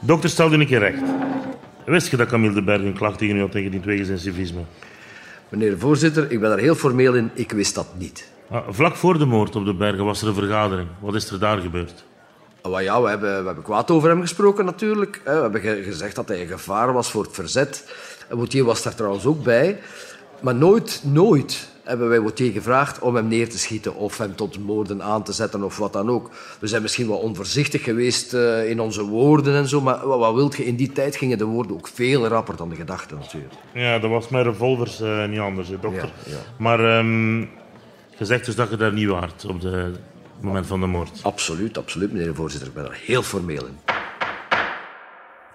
Dokter, 0.00 0.30
stel 0.30 0.50
je 0.50 0.58
een 0.58 0.66
keer 0.66 0.78
recht. 0.78 1.02
Wist 1.84 2.10
je 2.10 2.16
dat 2.16 2.28
Camille 2.28 2.54
de 2.54 2.62
Berg 2.62 2.82
een 2.82 2.94
klacht 2.94 3.18
tegen 3.18 3.36
u 3.36 3.40
had 3.40 3.54
ingediend 3.54 3.84
wegens 3.84 4.06
zijn 4.06 4.18
civisme? 4.18 4.60
Meneer 5.48 5.70
de 5.70 5.78
voorzitter, 5.78 6.30
ik 6.30 6.40
ben 6.40 6.48
daar 6.48 6.58
heel 6.58 6.74
formeel 6.74 7.14
in. 7.14 7.30
Ik 7.34 7.52
wist 7.52 7.74
dat 7.74 7.86
niet. 7.98 8.32
Ah, 8.50 8.66
vlak 8.70 8.96
voor 8.96 9.18
de 9.18 9.24
moord 9.24 9.56
op 9.56 9.64
de 9.64 9.74
Bergen 9.74 10.04
was 10.04 10.22
er 10.22 10.28
een 10.28 10.34
vergadering. 10.34 10.88
Wat 11.00 11.14
is 11.14 11.30
er 11.30 11.38
daar 11.38 11.58
gebeurd? 11.58 12.04
Maar 12.68 12.82
ja, 12.82 13.02
we 13.02 13.08
hebben, 13.08 13.38
we 13.40 13.46
hebben 13.46 13.64
kwaad 13.64 13.90
over 13.90 14.08
hem 14.08 14.20
gesproken 14.20 14.64
natuurlijk. 14.64 15.20
We 15.24 15.30
hebben 15.30 15.60
ge- 15.60 15.82
gezegd 15.84 16.14
dat 16.14 16.28
hij 16.28 16.40
een 16.40 16.46
gevaar 16.48 16.92
was 16.92 17.10
voor 17.10 17.22
het 17.22 17.32
verzet. 17.32 17.92
En 18.28 18.36
Moutier 18.36 18.64
was 18.64 18.82
daar 18.82 18.94
trouwens 18.94 19.24
ook 19.24 19.42
bij. 19.42 19.78
Maar 20.40 20.54
nooit, 20.54 21.00
nooit 21.04 21.68
hebben 21.84 22.08
wij 22.08 22.20
Wautier 22.20 22.52
gevraagd 22.52 22.98
om 22.98 23.14
hem 23.14 23.28
neer 23.28 23.48
te 23.48 23.58
schieten 23.58 23.94
of 23.94 24.18
hem 24.18 24.34
tot 24.34 24.58
moorden 24.58 25.02
aan 25.02 25.22
te 25.22 25.32
zetten 25.32 25.62
of 25.62 25.78
wat 25.78 25.92
dan 25.92 26.10
ook. 26.10 26.30
We 26.60 26.66
zijn 26.66 26.82
misschien 26.82 27.08
wel 27.08 27.16
onvoorzichtig 27.16 27.82
geweest 27.84 28.34
uh, 28.34 28.70
in 28.70 28.80
onze 28.80 29.02
woorden 29.02 29.54
en 29.54 29.68
zo, 29.68 29.80
maar 29.80 30.06
wat, 30.06 30.18
wat 30.18 30.34
wilt 30.34 30.56
je? 30.56 30.64
In 30.66 30.76
die 30.76 30.92
tijd 30.92 31.16
gingen 31.16 31.38
de 31.38 31.44
woorden 31.44 31.76
ook 31.76 31.88
veel 31.94 32.26
rapper 32.26 32.56
dan 32.56 32.68
de 32.68 32.76
gedachten 32.76 33.18
natuurlijk. 33.18 33.54
Ja, 33.74 33.98
dat 33.98 34.10
was 34.10 34.28
met 34.28 34.44
revolvers 34.44 35.00
uh, 35.00 35.26
niet 35.26 35.38
anders, 35.38 35.68
hè, 35.68 35.78
dokter. 35.80 36.10
Ja, 36.24 36.30
ja. 36.32 36.36
Maar 36.58 36.98
um, 36.98 37.38
je 38.18 38.24
zegt 38.24 38.44
dus 38.44 38.54
dat 38.54 38.70
je 38.70 38.76
daar 38.76 38.92
niet 38.92 39.08
waart 39.08 39.44
op 39.48 39.60
de, 39.60 39.92
het 40.40 40.48
moment 40.48 40.66
van 40.66 40.80
de 40.80 40.86
moord. 40.86 41.22
Absoluut, 41.22 41.78
absoluut, 41.78 42.12
meneer 42.12 42.26
de 42.26 42.34
voorzitter. 42.34 42.68
Ik 42.68 42.74
ben 42.74 42.84
er 42.84 42.98
heel 43.04 43.22
formeel 43.22 43.66
in. 43.66 43.78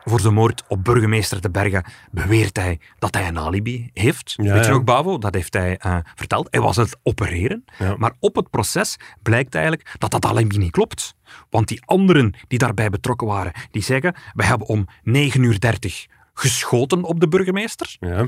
Voor 0.03 0.21
de 0.21 0.31
moord 0.31 0.63
op 0.67 0.83
burgemeester 0.83 1.41
De 1.41 1.49
Bergen 1.49 1.85
beweert 2.11 2.57
hij 2.57 2.79
dat 2.99 3.13
hij 3.15 3.27
een 3.27 3.39
alibi 3.39 3.89
heeft. 3.93 4.33
Ja, 4.37 4.43
Weet 4.43 4.65
je 4.65 4.69
ja. 4.69 4.75
nog, 4.75 4.83
Bavo? 4.83 5.17
Dat 5.17 5.33
heeft 5.33 5.53
hij 5.53 5.79
uh, 5.85 5.97
verteld. 6.15 6.47
Hij 6.51 6.61
was 6.61 6.75
het 6.75 6.97
opereren. 7.03 7.65
Ja. 7.79 7.95
Maar 7.97 8.13
op 8.19 8.35
het 8.35 8.49
proces 8.49 8.97
blijkt 9.21 9.55
eigenlijk 9.55 9.95
dat 9.97 10.11
dat 10.11 10.25
alibi 10.25 10.57
niet 10.57 10.71
klopt. 10.71 11.15
Want 11.49 11.67
die 11.67 11.81
anderen 11.85 12.33
die 12.47 12.59
daarbij 12.59 12.89
betrokken 12.89 13.27
waren, 13.27 13.51
die 13.71 13.83
zeggen, 13.83 14.15
we 14.33 14.45
hebben 14.45 14.67
om 14.67 14.87
9 15.03 15.43
uur 15.43 15.59
30 15.59 16.05
geschoten 16.33 17.03
op 17.03 17.19
de 17.19 17.27
burgemeester. 17.27 17.95
Ja, 17.99 18.25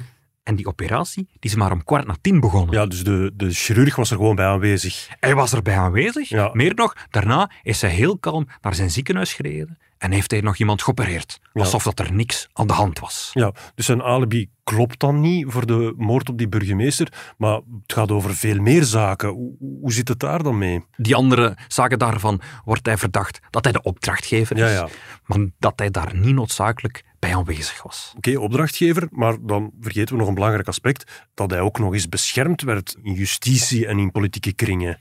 En 0.47 0.55
die 0.55 0.67
operatie 0.67 1.27
die 1.39 1.51
is 1.51 1.55
maar 1.55 1.71
om 1.71 1.83
kwart 1.83 2.07
na 2.07 2.15
tien 2.21 2.39
begonnen. 2.39 2.75
ja 2.75 2.85
dus 2.85 3.03
de, 3.03 3.31
de 3.35 3.51
chirurg 3.51 3.95
was 3.95 4.11
er 4.11 4.17
gewoon 4.17 4.35
bij 4.35 4.45
aanwezig. 4.45 5.07
Hij 5.19 5.35
was 5.35 5.53
erbij 5.53 5.77
aanwezig. 5.77 6.29
Ja. 6.29 6.49
Meer 6.53 6.73
nog, 6.75 6.95
daarna 7.09 7.51
is 7.63 7.81
hij 7.81 7.89
heel 7.89 8.17
kalm 8.17 8.47
naar 8.61 8.75
zijn 8.75 8.91
ziekenhuis 8.91 9.33
gereden 9.33 9.77
en 9.97 10.11
heeft 10.11 10.31
hij 10.31 10.41
nog 10.41 10.57
iemand 10.57 10.81
geopereerd. 10.81 11.39
Ja. 11.53 11.61
Alsof 11.61 11.83
dat 11.83 11.99
er 11.99 12.13
niks 12.13 12.49
aan 12.53 12.67
de 12.67 12.73
hand 12.73 12.99
was. 12.99 13.29
Ja, 13.33 13.51
dus 13.75 13.85
zijn 13.85 14.01
alibi 14.01 14.49
klopt 14.63 14.99
dan 14.99 15.19
niet 15.19 15.45
voor 15.49 15.65
de 15.65 15.93
moord 15.97 16.29
op 16.29 16.37
die 16.37 16.47
burgemeester, 16.49 17.33
maar 17.37 17.55
het 17.55 17.93
gaat 17.93 18.11
over 18.11 18.35
veel 18.35 18.59
meer 18.59 18.83
zaken. 18.83 19.29
Hoe, 19.29 19.55
hoe 19.81 19.93
zit 19.93 20.07
het 20.07 20.19
daar 20.19 20.43
dan 20.43 20.57
mee? 20.57 20.85
Die 20.97 21.15
andere 21.15 21.57
zaken 21.67 21.99
daarvan 21.99 22.41
wordt 22.65 22.85
hij 22.85 22.97
verdacht 22.97 23.39
dat 23.49 23.63
hij 23.63 23.73
de 23.73 23.81
opdrachtgever 23.81 24.55
is, 24.55 24.61
Ja, 24.61 24.69
ja. 24.69 24.87
maar 25.25 25.47
dat 25.59 25.73
hij 25.75 25.91
daar 25.91 26.15
niet 26.15 26.35
noodzakelijk 26.35 27.03
bij 27.27 27.35
aanwezig 27.35 27.83
was. 27.83 28.13
Oké, 28.17 28.39
opdrachtgever, 28.39 29.07
maar 29.11 29.35
dan 29.41 29.71
vergeten 29.81 30.13
we 30.13 30.19
nog 30.19 30.27
een 30.27 30.33
belangrijk 30.33 30.67
aspect, 30.67 31.27
dat 31.33 31.51
hij 31.51 31.59
ook 31.59 31.79
nog 31.79 31.93
eens 31.93 32.09
beschermd 32.09 32.61
werd 32.61 32.95
in 33.03 33.13
justitie 33.13 33.87
en 33.87 33.99
in 33.99 34.11
politieke 34.11 34.53
kringen. 34.53 34.99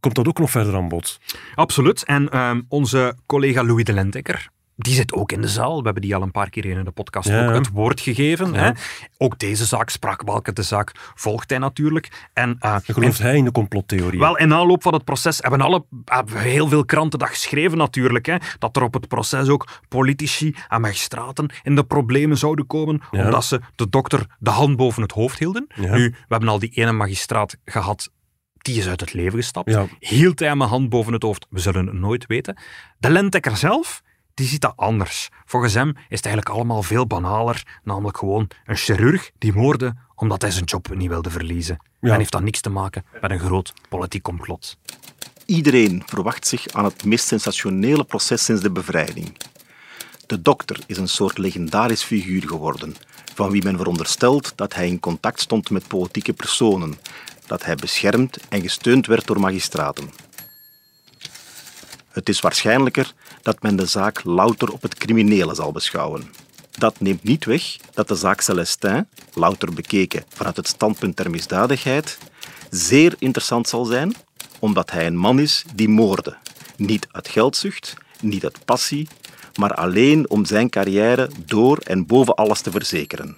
Komt 0.00 0.14
dat 0.14 0.28
ook 0.28 0.38
nog 0.38 0.50
verder 0.50 0.74
aan 0.74 0.88
bod? 0.88 1.20
Absoluut. 1.54 2.04
En 2.04 2.28
ehm, 2.28 2.62
onze 2.68 3.16
collega 3.26 3.64
Louis 3.64 3.84
de 3.84 3.92
Lentekker, 3.92 4.48
die 4.76 4.94
zit 4.94 5.12
ook 5.12 5.32
in 5.32 5.40
de 5.40 5.48
zaal. 5.48 5.78
We 5.78 5.84
hebben 5.84 6.02
die 6.02 6.14
al 6.14 6.22
een 6.22 6.30
paar 6.30 6.50
keer 6.50 6.64
in 6.64 6.84
de 6.84 6.90
podcast 6.90 7.28
Ja, 7.28 7.46
ook 7.46 7.54
het 7.54 7.70
woord 7.70 8.00
gegeven. 8.00 8.52
Ja. 8.52 8.58
Hè? 8.58 8.70
Ook 9.18 9.38
deze 9.38 9.64
zaak, 9.64 9.90
spraakbalken 9.90 10.54
de 10.54 10.62
zaak, 10.62 10.92
volgt 11.14 11.50
hij 11.50 11.58
natuurlijk. 11.58 12.28
En, 12.32 12.56
eh, 12.60 12.76
Gelooft 12.84 13.18
hij 13.18 13.36
in 13.36 13.44
de 13.44 13.52
complottheorie? 13.52 14.20
Wel, 14.20 14.36
in 14.36 14.54
aanloop 14.54 14.82
van 14.82 14.92
het 14.92 15.04
proces 15.04 15.38
hebben, 15.38 15.60
alle, 15.60 15.84
hebben 16.04 16.40
heel 16.40 16.68
veel 16.68 16.84
kranten 16.84 17.18
dat 17.18 17.28
geschreven 17.28 17.78
natuurlijk. 17.78 18.26
Hè, 18.26 18.36
dat 18.58 18.76
er 18.76 18.82
op 18.82 18.94
het 18.94 19.08
proces 19.08 19.48
ook 19.48 19.68
politici 19.88 20.54
en 20.68 20.80
magistraten 20.80 21.50
in 21.62 21.74
de 21.74 21.84
problemen 21.84 22.36
zouden 22.36 22.66
komen. 22.66 23.00
Ja. 23.10 23.24
Omdat 23.24 23.44
ze 23.44 23.60
de 23.74 23.88
dokter 23.88 24.26
de 24.38 24.50
hand 24.50 24.76
boven 24.76 25.02
het 25.02 25.12
hoofd 25.12 25.38
hielden. 25.38 25.66
Nu, 25.76 26.10
we 26.10 26.14
hebben 26.28 26.48
al 26.48 26.58
die 26.58 26.70
ene 26.70 26.92
magistraat 26.92 27.56
gehad. 27.64 28.10
Die 28.58 28.78
is 28.78 28.88
uit 28.88 29.00
het 29.00 29.12
leven 29.12 29.38
gestapt. 29.38 29.70
Ja. 29.70 29.86
Hield 29.98 30.38
hij 30.38 30.56
mijn 30.56 30.70
hand 30.70 30.88
boven 30.88 31.12
het 31.12 31.22
hoofd? 31.22 31.46
We 31.50 31.60
zullen 31.60 31.86
het 31.86 31.94
nooit 31.94 32.26
weten. 32.26 32.56
De 32.98 33.10
Lentekker 33.10 33.56
zelf, 33.56 34.02
die 34.34 34.46
ziet 34.46 34.60
dat 34.60 34.72
anders. 34.76 35.28
Volgens 35.44 35.74
hem 35.74 35.88
is 35.88 36.16
het 36.16 36.26
eigenlijk 36.26 36.54
allemaal 36.54 36.82
veel 36.82 37.06
banaler. 37.06 37.80
Namelijk 37.82 38.18
gewoon 38.18 38.48
een 38.64 38.76
chirurg 38.76 39.30
die 39.38 39.52
moordde 39.52 39.94
omdat 40.16 40.42
hij 40.42 40.50
zijn 40.50 40.64
job 40.64 40.94
niet 40.94 41.08
wilde 41.08 41.30
verliezen. 41.30 41.78
Ja. 42.00 42.12
En 42.12 42.18
heeft 42.18 42.32
dat 42.32 42.42
niks 42.42 42.60
te 42.60 42.70
maken 42.70 43.04
met 43.20 43.30
een 43.30 43.38
groot 43.38 43.72
politiek 43.88 44.22
complot. 44.22 44.78
Iedereen 45.46 46.02
verwacht 46.06 46.46
zich 46.46 46.68
aan 46.68 46.84
het 46.84 47.04
meest 47.04 47.26
sensationele 47.26 48.04
proces 48.04 48.44
sinds 48.44 48.62
de 48.62 48.70
bevrijding. 48.70 49.36
De 50.26 50.42
dokter 50.42 50.78
is 50.86 50.96
een 50.96 51.08
soort 51.08 51.38
legendarisch 51.38 52.02
figuur 52.02 52.48
geworden, 52.48 52.96
van 53.34 53.50
wie 53.50 53.62
men 53.62 53.76
veronderstelt 53.76 54.52
dat 54.56 54.74
hij 54.74 54.88
in 54.88 55.00
contact 55.00 55.40
stond 55.40 55.70
met 55.70 55.88
politieke 55.88 56.32
personen, 56.32 56.98
dat 57.46 57.64
hij 57.64 57.74
beschermd 57.74 58.38
en 58.48 58.60
gesteund 58.60 59.06
werd 59.06 59.26
door 59.26 59.40
magistraten. 59.40 60.10
Het 62.08 62.28
is 62.28 62.40
waarschijnlijker 62.40 63.12
dat 63.44 63.62
men 63.62 63.76
de 63.76 63.86
zaak 63.86 64.24
louter 64.24 64.72
op 64.72 64.82
het 64.82 64.94
criminele 64.94 65.54
zal 65.54 65.72
beschouwen. 65.72 66.22
Dat 66.70 67.00
neemt 67.00 67.22
niet 67.22 67.44
weg 67.44 67.76
dat 67.94 68.08
de 68.08 68.14
zaak 68.14 68.40
Celestin, 68.40 69.06
louter 69.34 69.72
bekeken 69.72 70.24
vanuit 70.28 70.56
het 70.56 70.68
standpunt 70.68 71.16
der 71.16 71.30
misdadigheid, 71.30 72.18
zeer 72.70 73.14
interessant 73.18 73.68
zal 73.68 73.84
zijn, 73.84 74.14
omdat 74.58 74.90
hij 74.90 75.06
een 75.06 75.16
man 75.16 75.38
is 75.38 75.64
die 75.74 75.88
moordde. 75.88 76.36
Niet 76.76 77.06
uit 77.10 77.28
geldzucht, 77.28 77.94
niet 78.20 78.44
uit 78.44 78.64
passie, 78.64 79.08
maar 79.54 79.74
alleen 79.74 80.30
om 80.30 80.44
zijn 80.44 80.70
carrière 80.70 81.30
door 81.46 81.78
en 81.78 82.06
boven 82.06 82.34
alles 82.34 82.60
te 82.60 82.70
verzekeren. 82.70 83.36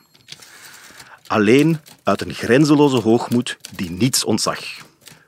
Alleen 1.26 1.78
uit 2.02 2.20
een 2.20 2.34
grenzeloze 2.34 2.96
hoogmoed 2.96 3.56
die 3.74 3.90
niets 3.90 4.24
ontzag. 4.24 4.60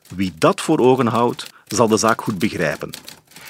Wie 0.08 0.32
dat 0.38 0.60
voor 0.60 0.78
ogen 0.78 1.06
houdt, 1.06 1.46
zal 1.66 1.88
de 1.88 1.96
zaak 1.96 2.22
goed 2.22 2.38
begrijpen. 2.38 2.90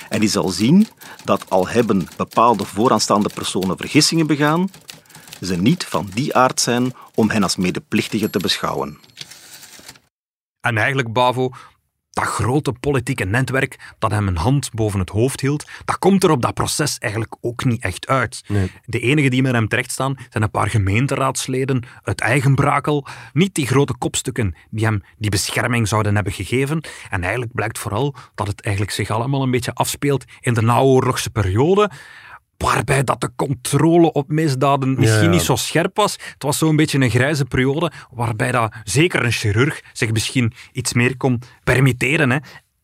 En 0.08 0.20
die 0.20 0.28
zal 0.28 0.48
zien 0.48 0.88
dat 1.24 1.50
al 1.50 1.68
hebben 1.68 2.08
bepaalde 2.16 2.64
vooraanstaande 2.64 3.30
personen 3.34 3.76
vergissingen 3.76 4.26
begaan, 4.26 4.70
ze 5.40 5.56
niet 5.56 5.84
van 5.84 6.10
die 6.14 6.34
aard 6.34 6.60
zijn 6.60 6.92
om 7.14 7.30
hen 7.30 7.42
als 7.42 7.56
medeplichtigen 7.56 8.30
te 8.30 8.38
beschouwen. 8.38 8.98
En 10.60 10.76
eigenlijk, 10.76 11.12
Bavo, 11.12 11.50
dat 12.18 12.28
grote 12.28 12.72
politieke 12.72 13.24
netwerk 13.24 13.94
dat 13.98 14.10
hem 14.10 14.28
een 14.28 14.36
hand 14.36 14.70
boven 14.72 15.00
het 15.00 15.10
hoofd 15.10 15.40
hield, 15.40 15.64
dat 15.84 15.98
komt 15.98 16.24
er 16.24 16.30
op 16.30 16.42
dat 16.42 16.54
proces 16.54 16.98
eigenlijk 16.98 17.36
ook 17.40 17.64
niet 17.64 17.82
echt 17.82 18.06
uit. 18.06 18.42
Nee. 18.46 18.70
De 18.84 19.00
enigen 19.00 19.30
die 19.30 19.42
met 19.42 19.52
hem 19.52 19.68
terechtstaan 19.68 20.16
zijn 20.30 20.44
een 20.44 20.50
paar 20.50 20.70
gemeenteraadsleden 20.70 21.82
uit 22.02 22.20
eigen 22.20 22.54
brakel. 22.54 23.06
Niet 23.32 23.54
die 23.54 23.66
grote 23.66 23.94
kopstukken 23.98 24.54
die 24.70 24.84
hem 24.84 25.02
die 25.18 25.30
bescherming 25.30 25.88
zouden 25.88 26.14
hebben 26.14 26.32
gegeven. 26.32 26.80
En 27.10 27.22
eigenlijk 27.22 27.52
blijkt 27.52 27.78
vooral 27.78 28.14
dat 28.34 28.46
het 28.46 28.60
eigenlijk 28.60 28.94
zich 28.94 29.10
allemaal 29.10 29.42
een 29.42 29.50
beetje 29.50 29.74
afspeelt 29.74 30.24
in 30.40 30.54
de 30.54 30.62
naoorlogse 30.62 31.30
periode. 31.30 31.90
Waarbij 32.58 33.04
dat 33.04 33.20
de 33.20 33.30
controle 33.36 34.12
op 34.12 34.28
misdaden 34.28 34.94
misschien 34.98 35.24
ja. 35.24 35.30
niet 35.30 35.42
zo 35.42 35.56
scherp 35.56 35.96
was. 35.96 36.12
Het 36.12 36.42
was 36.42 36.58
zo'n 36.58 36.76
beetje 36.76 36.98
een 36.98 37.10
grijze 37.10 37.44
periode, 37.44 37.92
waarbij 38.10 38.52
dat 38.52 38.72
zeker 38.84 39.24
een 39.24 39.32
chirurg 39.32 39.82
zich 39.92 40.12
misschien 40.12 40.52
iets 40.72 40.92
meer 40.92 41.16
kon 41.16 41.42
permitteren. 41.64 42.30
Hè. 42.30 42.38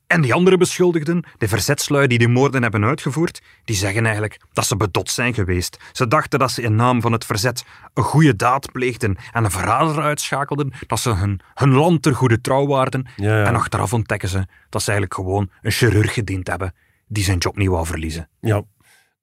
En 0.06 0.20
die 0.20 0.34
andere 0.34 0.56
beschuldigden, 0.56 1.24
de 1.38 1.48
verzetslui 1.48 2.06
die 2.06 2.18
de 2.18 2.28
moorden 2.28 2.62
hebben 2.62 2.84
uitgevoerd, 2.84 3.42
die 3.64 3.76
zeggen 3.76 4.04
eigenlijk 4.04 4.40
dat 4.52 4.66
ze 4.66 4.76
bedot 4.76 5.10
zijn 5.10 5.34
geweest. 5.34 5.76
Ze 5.92 6.08
dachten 6.08 6.38
dat 6.38 6.50
ze 6.50 6.62
in 6.62 6.74
naam 6.74 7.00
van 7.00 7.12
het 7.12 7.24
verzet 7.24 7.64
een 7.94 8.02
goede 8.02 8.36
daad 8.36 8.72
pleegden 8.72 9.16
en 9.32 9.44
een 9.44 9.50
verrader 9.50 10.02
uitschakelden, 10.02 10.72
dat 10.86 11.00
ze 11.00 11.14
hun, 11.14 11.40
hun 11.54 11.72
land 11.72 12.02
ter 12.02 12.14
goede 12.14 12.40
trouw 12.40 12.66
waarden. 12.66 13.06
Ja, 13.16 13.38
ja. 13.38 13.46
En 13.46 13.54
achteraf 13.54 13.92
ontdekken 13.92 14.28
ze 14.28 14.46
dat 14.68 14.82
ze 14.82 14.90
eigenlijk 14.90 15.20
gewoon 15.20 15.50
een 15.62 15.70
chirurg 15.70 16.14
gediend 16.14 16.48
hebben 16.48 16.74
die 17.06 17.24
zijn 17.24 17.38
job 17.38 17.56
niet 17.56 17.68
wou 17.68 17.86
verliezen. 17.86 18.28
Ja, 18.40 18.62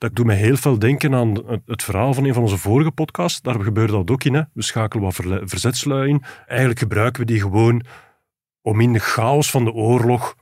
dat 0.02 0.16
doet 0.16 0.26
mij 0.26 0.36
heel 0.36 0.56
veel 0.56 0.80
denken 0.80 1.14
aan 1.16 1.36
het- 1.66 1.84
verhaal 1.84 2.14
van 2.14 2.24
een 2.24 2.34
van 2.34 2.42
onze 2.44 2.58
vorige 2.58 2.92
podcasts. 2.92 3.42
Daar 3.42 3.60
gebeurde 3.60 3.94
dat 3.94 4.12
ook 4.12 4.24
in. 4.24 4.34
Hè. 4.34 4.42
We 4.54 4.64
schakelen 4.64 5.04
wat 5.04 5.16
verzetslui 5.50 6.10
in. 6.10 6.24
Eigenlijk 6.48 6.80
gebruiken 6.80 7.22
we 7.22 7.28
die 7.28 7.40
gewoon 7.42 7.84
om 8.62 8.82
in 8.82 8.94
de 8.94 9.00
chaos 9.00 9.52
van 9.52 9.64
de 9.66 9.72
oorlog 9.72 10.36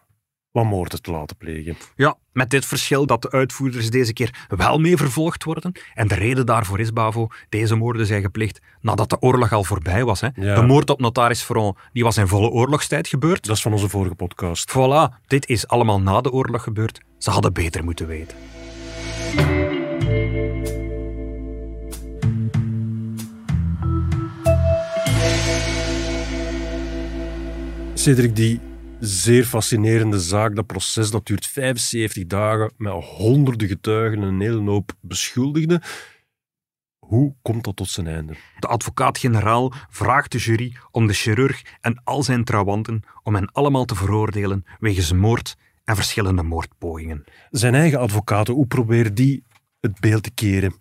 wat 0.51 0.65
moorden 0.65 1.01
te 1.01 1.11
laten 1.11 1.37
plegen. 1.37 1.77
Ja, 1.95 2.15
met 2.31 2.49
dit 2.49 2.65
verschil 2.65 3.05
dat 3.05 3.21
de 3.21 3.31
uitvoerders 3.31 3.89
deze 3.89 4.13
keer 4.13 4.45
wel 4.47 4.79
mee 4.79 4.97
vervolgd 4.97 5.43
worden. 5.43 5.71
En 5.93 6.07
de 6.07 6.15
reden 6.15 6.45
daarvoor 6.45 6.79
is, 6.79 6.93
Bavo, 6.93 7.27
deze 7.49 7.75
moorden 7.75 8.05
zijn 8.05 8.21
gepleegd 8.21 8.59
nadat 8.81 9.09
de 9.09 9.19
oorlog 9.21 9.53
al 9.53 9.63
voorbij 9.63 10.03
was. 10.05 10.21
Hè. 10.21 10.27
Ja. 10.35 10.55
De 10.55 10.61
moord 10.61 10.89
op 10.89 10.99
notaris 10.99 11.43
Veron 11.43 11.75
die 11.93 12.03
was 12.03 12.17
in 12.17 12.27
volle 12.27 12.49
oorlogstijd 12.49 13.07
gebeurd. 13.07 13.45
Dat 13.45 13.55
is 13.55 13.61
van 13.61 13.71
onze 13.73 13.89
vorige 13.89 14.15
podcast. 14.15 14.71
Voilà, 14.71 15.25
dit 15.27 15.47
is 15.47 15.67
allemaal 15.67 16.01
na 16.01 16.21
de 16.21 16.31
oorlog 16.31 16.63
gebeurd. 16.63 17.01
Ze 17.17 17.29
hadden 17.29 17.53
beter 17.53 17.83
moeten 17.83 18.07
weten. 18.07 18.37
Cedric, 27.99 28.35
die 28.35 28.59
zeer 28.99 29.45
fascinerende 29.45 30.19
zaak, 30.19 30.55
dat 30.55 30.65
proces, 30.65 31.11
dat 31.11 31.25
duurt 31.25 31.45
75 31.45 32.25
dagen 32.25 32.71
met 32.77 32.93
honderden 32.93 33.67
getuigen 33.67 34.21
en 34.21 34.27
een 34.27 34.41
hele 34.41 34.69
hoop 34.69 34.91
beschuldigden. 35.01 35.81
Hoe 36.99 37.35
komt 37.41 37.63
dat 37.63 37.75
tot 37.75 37.89
zijn 37.89 38.07
einde? 38.07 38.33
De 38.59 38.67
advocaat-generaal 38.67 39.73
vraagt 39.89 40.31
de 40.31 40.37
jury 40.37 40.75
om 40.91 41.07
de 41.07 41.13
chirurg 41.13 41.61
en 41.81 42.01
al 42.03 42.23
zijn 42.23 42.43
trouwanten 42.43 43.03
om 43.23 43.35
hen 43.35 43.51
allemaal 43.51 43.85
te 43.85 43.95
veroordelen 43.95 44.65
wegens 44.79 45.13
moord 45.13 45.55
en 45.89 45.95
verschillende 45.95 46.43
moordpogingen. 46.43 47.23
Zijn 47.49 47.75
eigen 47.75 47.99
advocaten, 47.99 48.53
hoe 48.53 48.67
proberen 48.67 49.13
die 49.13 49.43
het 49.79 49.99
beeld 49.99 50.23
te 50.23 50.31
keren? 50.31 50.75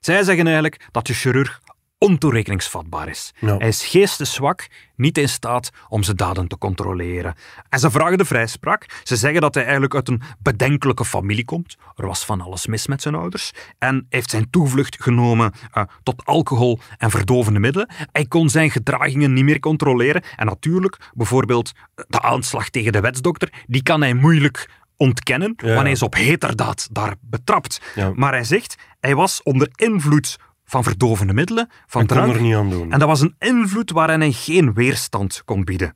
Zij 0.00 0.22
zeggen 0.22 0.44
eigenlijk 0.44 0.88
dat 0.90 1.06
de 1.06 1.14
chirurg 1.14 1.60
ontoerekeningsvatbaar 2.02 3.08
is. 3.08 3.32
Ja. 3.38 3.56
Hij 3.56 3.68
is 3.68 3.84
geesteszwak, 3.84 4.66
niet 4.96 5.18
in 5.18 5.28
staat 5.28 5.70
om 5.88 6.02
zijn 6.02 6.16
daden 6.16 6.48
te 6.48 6.58
controleren. 6.58 7.34
En 7.68 7.78
ze 7.78 7.90
vragen 7.90 8.18
de 8.18 8.24
vrijspraak. 8.24 9.00
Ze 9.02 9.16
zeggen 9.16 9.40
dat 9.40 9.54
hij 9.54 9.62
eigenlijk 9.62 9.94
uit 9.94 10.08
een 10.08 10.22
bedenkelijke 10.38 11.04
familie 11.04 11.44
komt. 11.44 11.76
Er 11.96 12.06
was 12.06 12.24
van 12.24 12.40
alles 12.40 12.66
mis 12.66 12.86
met 12.86 13.02
zijn 13.02 13.14
ouders. 13.14 13.52
En 13.78 14.06
heeft 14.08 14.30
zijn 14.30 14.50
toevlucht 14.50 15.02
genomen 15.02 15.52
eh, 15.72 15.82
tot 16.02 16.24
alcohol 16.24 16.78
en 16.98 17.10
verdovende 17.10 17.58
middelen. 17.60 17.90
Hij 18.12 18.26
kon 18.26 18.48
zijn 18.50 18.70
gedragingen 18.70 19.32
niet 19.32 19.44
meer 19.44 19.60
controleren. 19.60 20.22
En 20.36 20.46
natuurlijk, 20.46 20.96
bijvoorbeeld 21.14 21.72
de 22.08 22.20
aanslag 22.22 22.68
tegen 22.68 22.92
de 22.92 23.00
wetsdokter, 23.00 23.52
die 23.66 23.82
kan 23.82 24.00
hij 24.00 24.14
moeilijk 24.14 24.68
ontkennen, 24.96 25.54
Ja. 25.56 25.68
want 25.68 25.80
hij 25.82 25.90
is 25.90 26.02
op 26.02 26.14
heterdaad 26.14 26.88
daar 26.92 27.14
betrapt. 27.20 27.80
Ja. 27.94 28.12
Maar 28.14 28.32
hij 28.32 28.44
zegt, 28.44 28.74
hij 29.00 29.14
was 29.14 29.42
onder 29.42 29.68
invloed 29.74 30.38
van 30.72 30.82
verdovende 30.82 31.32
middelen, 31.32 31.68
van 31.86 32.06
kon 32.06 32.16
er 32.16 32.40
niet 32.40 32.54
aan 32.54 32.70
doen. 32.70 32.92
En 32.92 32.98
dat 32.98 33.08
was 33.08 33.20
een 33.20 33.34
invloed 33.38 33.90
waaraan 33.90 34.20
hij 34.20 34.32
geen 34.32 34.72
weerstand 34.72 35.42
kon 35.44 35.64
bieden. 35.64 35.94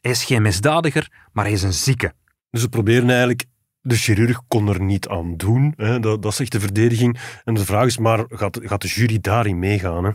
Hij 0.00 0.10
is 0.10 0.24
geen 0.24 0.42
misdadiger, 0.42 1.28
maar 1.32 1.44
hij 1.44 1.52
is 1.52 1.62
een 1.62 1.72
zieke. 1.72 2.12
Dus 2.50 2.60
ze 2.60 2.68
proberen 2.68 3.08
eigenlijk... 3.10 3.44
De 3.86 3.96
chirurg 3.96 4.40
kon 4.48 4.68
er 4.68 4.80
niet 4.82 5.08
aan 5.08 5.36
doen. 5.36 5.72
Hè? 5.76 6.00
Dat, 6.00 6.22
dat 6.22 6.34
zegt 6.34 6.52
de 6.52 6.60
verdediging. 6.60 7.18
En 7.44 7.54
de 7.54 7.64
vraag 7.64 7.86
is 7.86 7.98
maar, 7.98 8.24
gaat, 8.28 8.60
gaat 8.62 8.82
de 8.82 8.88
jury 8.88 9.18
daarin 9.20 9.58
meegaan? 9.58 10.04
Hè? 10.04 10.10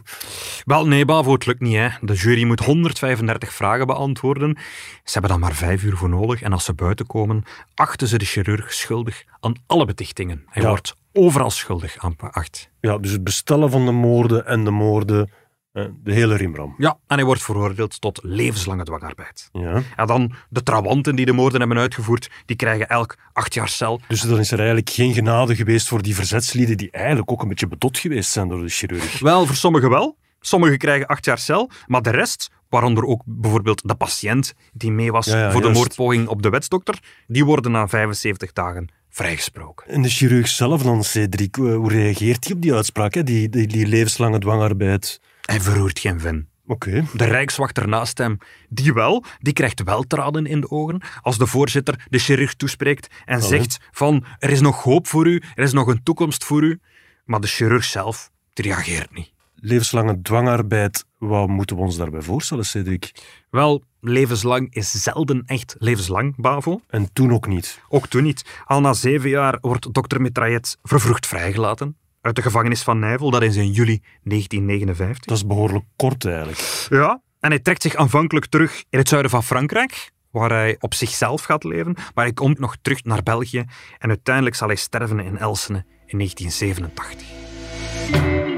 Wel, 0.66 0.88
nee, 0.88 1.06
Bavo, 1.06 1.34
het 1.34 1.46
lukt 1.46 1.60
niet. 1.60 1.76
Hè. 1.76 1.88
De 2.02 2.14
jury 2.14 2.44
moet 2.44 2.60
135 2.60 3.54
vragen 3.54 3.88
beantwoorden. 3.88 4.58
Ze 5.04 5.12
hebben 5.12 5.32
daar 5.32 5.40
maar 5.40 5.54
vijf 5.56 5.84
uur 5.84 5.98
voor 5.98 6.10
nodig. 6.10 6.42
En 6.42 6.54
als 6.54 6.66
ze 6.66 6.74
buiten 6.74 7.06
komen, 7.06 7.44
achten 7.76 8.08
ze 8.08 8.18
de 8.18 8.26
chirurg 8.26 8.74
schuldig 8.74 9.24
aan 9.40 9.56
alle 9.68 9.86
betichtingen. 9.86 10.44
Hij 10.46 10.62
Ja. 10.64 10.70
wordt 10.70 10.96
overal 11.14 11.50
schuldig 11.50 11.98
aan 11.98 12.16
geacht. 12.18 12.70
Ja, 12.80 12.98
dus 12.98 13.12
het 13.12 13.24
bestellen 13.24 13.72
van 13.72 13.86
de 13.86 13.92
moorden 13.92 14.46
en 14.46 14.64
de 14.64 14.72
moorden, 14.72 15.30
de 15.72 16.14
hele 16.14 16.36
rimram. 16.36 16.76
Ja, 16.78 16.98
en 17.08 17.16
hij 17.16 17.26
wordt 17.26 17.44
veroordeeld 17.44 18.02
tot 18.02 18.20
levenslange 18.24 18.84
dwangarbeid. 18.84 19.50
Ja. 19.52 19.82
Ja, 19.98 20.06
dan 20.06 20.32
de 20.50 20.64
trawanten 20.64 21.16
die 21.16 21.26
de 21.26 21.32
moorden 21.32 21.60
hebben 21.60 21.78
uitgevoerd, 21.78 22.30
die 22.46 22.56
krijgen 22.56 22.88
elk 22.88 23.18
acht 23.34 23.54
jaar 23.54 23.70
cel. 23.70 24.02
Dus 24.08 24.22
dan 24.22 24.40
is 24.40 24.52
er 24.52 24.58
eigenlijk 24.58 24.90
geen 24.90 25.14
genade 25.14 25.56
geweest 25.56 25.88
voor 25.88 26.02
die 26.02 26.16
verzetslieden 26.16 26.78
die 26.78 26.92
eigenlijk 26.92 27.32
ook 27.32 27.42
een 27.42 27.48
beetje 27.48 27.68
bedot 27.68 27.98
geweest 27.98 28.32
zijn 28.32 28.48
door 28.48 28.60
de 28.60 28.70
chirurg. 28.70 29.20
Wel, 29.20 29.46
voor 29.46 29.56
sommigen 29.56 29.90
wel. 29.90 30.18
Sommigen 30.40 30.78
krijgen 30.78 31.08
acht 31.08 31.26
jaar 31.26 31.38
cel, 31.38 31.70
maar 31.88 32.02
de 32.02 32.10
rest, 32.10 32.50
waaronder 32.70 33.06
ook 33.06 33.22
bijvoorbeeld 33.26 33.88
de 33.88 33.96
patiënt 33.96 34.54
die 34.74 34.92
mee 34.92 35.12
was 35.12 35.26
Ja, 35.26 35.40
ja, 35.40 35.52
voor 35.52 35.62
de 35.62 35.70
moordpoging 35.70 36.28
op 36.28 36.42
de 36.42 36.50
wetsdokter, 36.50 37.00
die 37.28 37.46
worden 37.46 37.72
na 37.72 37.88
75 37.88 38.54
dagen 38.54 38.88
vrijgesproken. 39.10 39.88
En 39.88 40.02
de 40.02 40.10
chirurg 40.10 40.48
zelf 40.48 40.84
dan, 40.84 41.04
Cedric, 41.04 41.58
eh, 41.58 41.76
hoe 41.76 41.92
reageert 41.92 42.46
hij 42.46 42.56
op 42.56 42.62
die 42.62 42.74
uitspraak, 42.74 43.14
hè? 43.14 43.24
Die, 43.24 43.50
die, 43.50 43.68
die 43.68 43.88
levenslange 43.88 44.40
dwangarbeid? 44.40 45.20
Hij 45.50 45.62
verroert 45.62 46.00
geen 46.00 46.20
vin. 46.20 46.48
Oké. 46.68 47.06
De 47.14 47.24
rijkswachter 47.24 47.88
naast 47.88 48.18
hem, 48.18 48.38
die 48.70 48.94
wel, 48.94 49.24
die 49.40 49.54
krijgt 49.54 49.84
wel 49.84 50.04
tranen 50.04 50.46
in 50.46 50.62
de 50.62 50.70
ogen 50.70 51.02
als 51.22 51.38
de 51.38 51.48
voorzitter 51.48 52.06
de 52.10 52.20
chirurg 52.20 52.54
toespreekt 52.54 53.08
en 53.26 53.42
zegt 53.42 53.78
van 53.92 54.26
er 54.40 54.50
is 54.50 54.60
nog 54.60 54.84
hoop 54.84 55.08
voor 55.08 55.28
u, 55.28 55.42
er 55.56 55.64
is 55.64 55.74
nog 55.74 55.88
een 55.88 56.04
toekomst 56.04 56.44
voor 56.44 56.64
u. 56.64 56.80
Maar 57.26 57.40
de 57.40 57.48
chirurg 57.48 57.84
zelf, 57.84 58.32
die 58.54 58.66
reageert 58.66 59.14
niet. 59.14 59.34
Levenslange 59.56 60.22
dwangarbeid, 60.22 61.06
wat 61.18 61.48
moeten 61.48 61.76
we 61.76 61.82
ons 61.82 61.98
daarbij 61.98 62.22
voorstellen, 62.22 62.66
Cedric? 62.66 63.12
Wel, 63.50 63.84
levenslang 64.02 64.74
is 64.74 64.92
zelden 64.92 65.44
echt 65.46 65.76
levenslang, 65.80 66.34
Bavo. 66.38 66.82
En 66.88 67.14
toen 67.14 67.34
ook 67.34 67.48
niet. 67.48 67.80
Ook 67.88 68.08
toen 68.08 68.24
niet. 68.24 68.46
Al 68.66 68.82
na 68.82 68.94
zeven 68.94 69.30
jaar 69.30 69.58
wordt 69.62 69.94
dokter 69.94 70.22
Mitraillet 70.22 70.78
vervroegd 70.84 71.28
vrijgelaten 71.28 71.98
uit 72.30 72.38
de 72.38 72.50
gevangenis 72.50 72.84
van 72.84 73.00
Nijvel. 73.00 73.32
Dat 73.32 73.42
is 73.42 73.56
in 73.56 73.72
juli 73.72 74.02
1959. 74.24 75.26
Dat 75.26 75.38
is 75.38 75.46
behoorlijk 75.46 75.86
kort 75.96 76.26
eigenlijk. 76.26 76.88
Ja, 76.90 77.22
en 77.40 77.50
hij 77.50 77.60
trekt 77.60 77.82
zich 77.82 77.96
aanvankelijk 77.96 78.46
terug 78.46 78.84
in 78.90 78.98
het 78.98 79.10
zuiden 79.10 79.32
van 79.32 79.44
Frankrijk, 79.44 80.12
waar 80.32 80.50
hij 80.50 80.76
op 80.80 80.94
zichzelf 80.94 81.44
gaat 81.44 81.64
leven. 81.64 81.94
Maar 82.14 82.24
hij 82.24 82.34
komt 82.34 82.60
nog 82.60 82.76
terug 82.82 83.04
naar 83.04 83.24
België 83.24 83.66
en 83.98 84.10
uiteindelijk 84.10 84.56
zal 84.56 84.68
hij 84.68 84.78
sterven 84.78 85.20
in 85.20 85.38
Elsene 85.38 85.86
in 86.06 86.18
1987. 86.18 88.49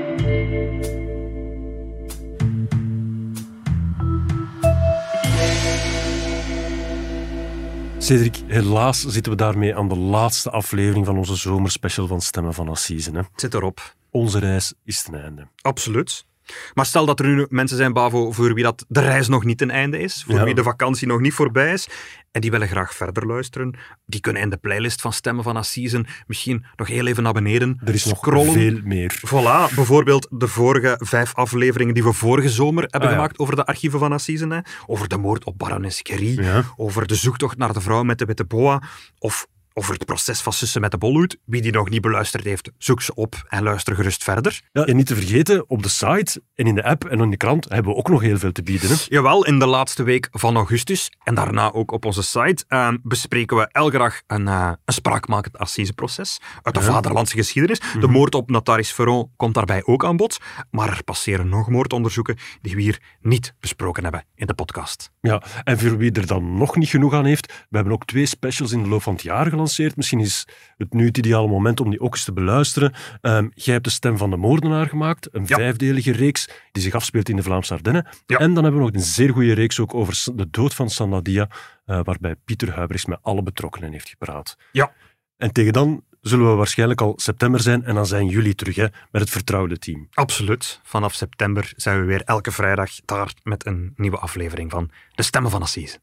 Cedric, 8.12 8.41
helaas 8.47 9.01
zitten 9.01 9.32
we 9.32 9.38
daarmee 9.38 9.76
aan 9.76 9.88
de 9.88 9.95
laatste 9.95 10.49
aflevering 10.49 11.05
van 11.05 11.18
onze 11.18 11.36
zomerspecial 11.36 12.07
van 12.07 12.22
Stemmen 12.22 12.53
van 12.53 12.70
Assise. 12.70 13.12
Hè? 13.12 13.18
Het 13.18 13.30
zit 13.36 13.53
erop. 13.53 13.95
Onze 14.09 14.39
reis 14.39 14.74
is 14.84 15.03
ten 15.03 15.24
einde. 15.24 15.47
Absoluut. 15.62 16.26
Maar 16.74 16.86
stel 16.86 17.06
dat 17.06 17.20
er 17.20 17.28
nu 17.28 17.46
mensen 17.50 17.78
zijn, 17.78 17.94
Bavo, 17.94 18.32
voor 18.32 18.54
wie 18.54 18.64
dat 18.64 18.86
de 18.88 19.00
reis 19.02 19.28
nog 19.28 19.44
niet 19.44 19.58
ten 19.58 19.70
einde 19.70 20.00
is, 20.00 20.24
voor 20.28 20.36
Ja. 20.36 20.44
wie 20.44 20.56
de 20.56 20.64
vakantie 20.64 21.08
nog 21.08 21.20
niet 21.20 21.34
voorbij 21.34 21.74
is, 21.74 21.88
en 22.32 22.42
die 22.42 22.52
willen 22.52 22.68
graag 22.68 22.94
verder 22.96 23.26
luisteren, 23.28 23.76
die 24.06 24.20
kunnen 24.22 24.42
in 24.42 24.50
de 24.50 24.58
playlist 24.58 25.02
van 25.02 25.14
Stemmen 25.14 25.44
van 25.44 25.58
Assisen 25.58 26.06
misschien 26.28 26.66
nog 26.76 26.88
heel 26.88 27.06
even 27.08 27.24
naar 27.24 27.34
beneden 27.34 27.82
Er 27.86 27.94
is 27.94 28.06
nog 28.06 28.18
scrollen. 28.18 28.54
veel 28.54 28.80
meer. 28.84 29.20
Voilà, 29.28 29.76
bijvoorbeeld 29.76 30.28
de 30.30 30.48
vorige 30.48 30.96
vijf 31.04 31.36
afleveringen 31.36 31.94
die 31.94 32.04
we 32.04 32.14
vorige 32.14 32.50
zomer 32.50 32.82
hebben 32.84 33.02
Ah, 33.02 33.10
ja. 33.10 33.14
gemaakt 33.16 33.39
over 33.39 33.56
de 33.56 33.66
archieven 33.66 34.00
van 34.00 34.12
Assisen. 34.12 34.50
Hè. 34.52 34.60
Over 34.86 35.08
de 35.08 35.18
moord 35.18 35.44
op 35.44 35.58
barones 35.58 36.02
Curie, 36.02 36.42
Ja. 36.42 36.64
over 36.76 37.08
de 37.08 37.16
zoektocht 37.16 37.58
naar 37.58 37.74
de 37.74 37.82
vrouw 37.82 38.04
met 38.04 38.18
de 38.20 38.26
witte 38.26 38.46
boa, 38.46 38.82
of 39.20 39.48
over 39.74 39.93
het 39.93 40.05
proces 40.05 40.41
van 40.41 40.53
Sussen 40.53 40.82
met 40.82 40.91
de 40.91 40.97
bolhoed. 40.97 41.38
Wie 41.45 41.61
die 41.61 41.72
nog 41.72 41.89
niet 41.89 42.01
beluisterd 42.01 42.43
heeft, 42.43 42.72
zoek 42.78 43.01
ze 43.01 43.13
op 43.13 43.43
en 43.47 43.63
luister 43.63 43.95
gerust 43.95 44.24
verder. 44.24 44.61
Ja, 44.72 44.86
en 44.86 44.95
niet 44.95 45.05
te 45.05 45.15
vergeten, 45.15 45.69
op 45.69 45.84
de 45.84 45.89
site 45.89 46.41
en 46.55 46.65
in 46.65 46.76
de 46.76 46.84
app 46.84 47.05
en 47.05 47.19
in 47.19 47.30
de 47.30 47.38
krant 47.38 47.69
hebben 47.69 47.91
we 47.91 47.97
ook 47.97 48.09
nog 48.09 48.22
heel 48.22 48.38
veel 48.38 48.51
te 48.51 48.63
bieden. 48.63 48.89
Hè? 48.89 48.95
Jawel, 49.07 49.45
in 49.45 49.59
de 49.59 49.65
laatste 49.65 50.03
week 50.03 50.28
van 50.32 50.55
augustus 50.55 51.11
en 51.24 51.36
daarna 51.36 51.72
ook 51.72 51.91
op 51.91 52.05
onze 52.05 52.24
site 52.24 52.63
eh, 52.67 52.89
bespreken 53.03 53.57
we 53.57 53.67
elke 53.72 53.97
dag 53.97 54.22
een, 54.28 54.47
eh, 54.47 54.72
een 54.86 54.93
spraakmakend 54.93 55.57
assiseproces 55.57 56.39
uit 56.61 56.76
de 56.76 56.82
vaderlandse 56.82 57.36
geschiedenis. 57.36 57.82
De 57.99 58.07
moord 58.07 58.36
op 58.36 58.49
notaris 58.49 58.91
Ferron 58.91 59.32
komt 59.36 59.53
daarbij 59.53 59.84
ook 59.86 60.05
aan 60.05 60.17
bod, 60.17 60.38
maar 60.72 60.89
er 60.89 61.03
passeren 61.03 61.49
nog 61.49 61.69
moordonderzoeken 61.69 62.38
die 62.61 62.76
we 62.76 62.82
hier 62.82 63.01
niet 63.22 63.53
besproken 63.59 64.03
hebben 64.03 64.26
in 64.36 64.47
de 64.47 64.53
podcast. 64.53 65.11
Ja, 65.22 65.41
en 65.63 65.80
voor 65.80 65.97
wie 65.97 66.11
er 66.11 66.28
dan 66.28 66.57
nog 66.57 66.76
niet 66.76 66.89
genoeg 66.89 67.13
aan 67.13 67.26
heeft, 67.26 67.65
we 67.69 67.76
hebben 67.76 67.93
ook 67.93 68.05
twee 68.05 68.26
specials 68.26 68.72
in 68.72 68.84
de 68.84 68.89
loop 68.89 69.01
van 69.01 69.13
het 69.13 69.22
jaar 69.22 69.45
gelanceerd. 69.47 69.95
Misschien 69.95 70.19
is 70.19 70.47
het 70.78 70.93
nu 70.93 71.05
het 71.05 71.17
ideale 71.17 71.47
moment 71.47 71.80
om 71.80 71.89
die 71.89 71.99
ook 71.99 72.13
eens 72.13 72.24
te 72.24 72.34
beluisteren. 72.34 72.93
Ehm, 73.22 73.47
jij 73.53 73.74
hebt 73.74 73.86
de 73.86 73.91
stem 73.91 74.17
van 74.17 74.30
de 74.30 74.38
moordenaar 74.38 74.88
gemaakt, 74.88 75.28
een 75.32 75.43
Ja. 75.47 75.55
vijfdelige 75.57 76.11
reeks 76.11 76.47
die 76.72 76.84
zich 76.84 76.93
afspeelt 76.93 77.30
in 77.30 77.36
de 77.36 77.43
Vlaamse 77.43 77.74
Ardennen. 77.74 78.07
Ja. 78.26 78.38
En 78.38 78.53
dan 78.53 78.63
hebben 78.63 78.82
we 78.82 78.88
nog 78.88 78.95
een 78.95 79.07
zeer 79.09 79.30
goede 79.34 79.53
reeks 79.53 79.80
ook 79.80 79.93
over 79.93 80.24
de 80.36 80.47
dood 80.51 80.74
van 80.74 80.89
Sandadia, 80.89 81.49
eh, 81.86 81.99
waarbij 82.03 82.36
Pieter 82.45 82.72
Huibrechts 82.74 83.05
met 83.05 83.19
alle 83.22 83.43
betrokkenen 83.43 83.91
heeft 83.91 84.09
gepraat. 84.09 84.57
Ja. 84.72 84.93
En 85.38 85.51
tegen 85.51 85.74
dan 85.74 86.03
zullen 86.22 86.49
we 86.49 86.55
waarschijnlijk 86.55 87.01
al 87.01 87.13
september 87.15 87.59
zijn 87.59 87.84
en 87.84 87.95
dan 87.95 88.05
zijn 88.05 88.28
jullie 88.28 88.55
terug 88.55 88.76
hè, 88.76 88.86
met 89.11 89.22
het 89.22 89.30
vertrouwde 89.30 89.78
team. 89.78 90.07
Absoluut. 90.13 90.80
Vanaf 90.84 91.13
september 91.13 91.74
zijn 91.76 91.99
we 91.99 92.05
weer 92.05 92.22
elke 92.22 92.51
vrijdag 92.51 92.91
daar 93.05 93.34
met 93.43 93.65
een 93.65 93.93
nieuwe 93.95 94.17
aflevering 94.17 94.72
van 94.72 94.89
De 95.15 95.24
Stemmen 95.24 95.51
van 95.51 95.61
Assise. 95.61 95.99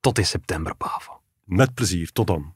Tot 0.00 0.18
in 0.18 0.26
september, 0.26 0.74
Pavo. 0.74 1.20
Met 1.44 1.74
plezier, 1.74 2.12
tot 2.12 2.26
dan. 2.26 2.54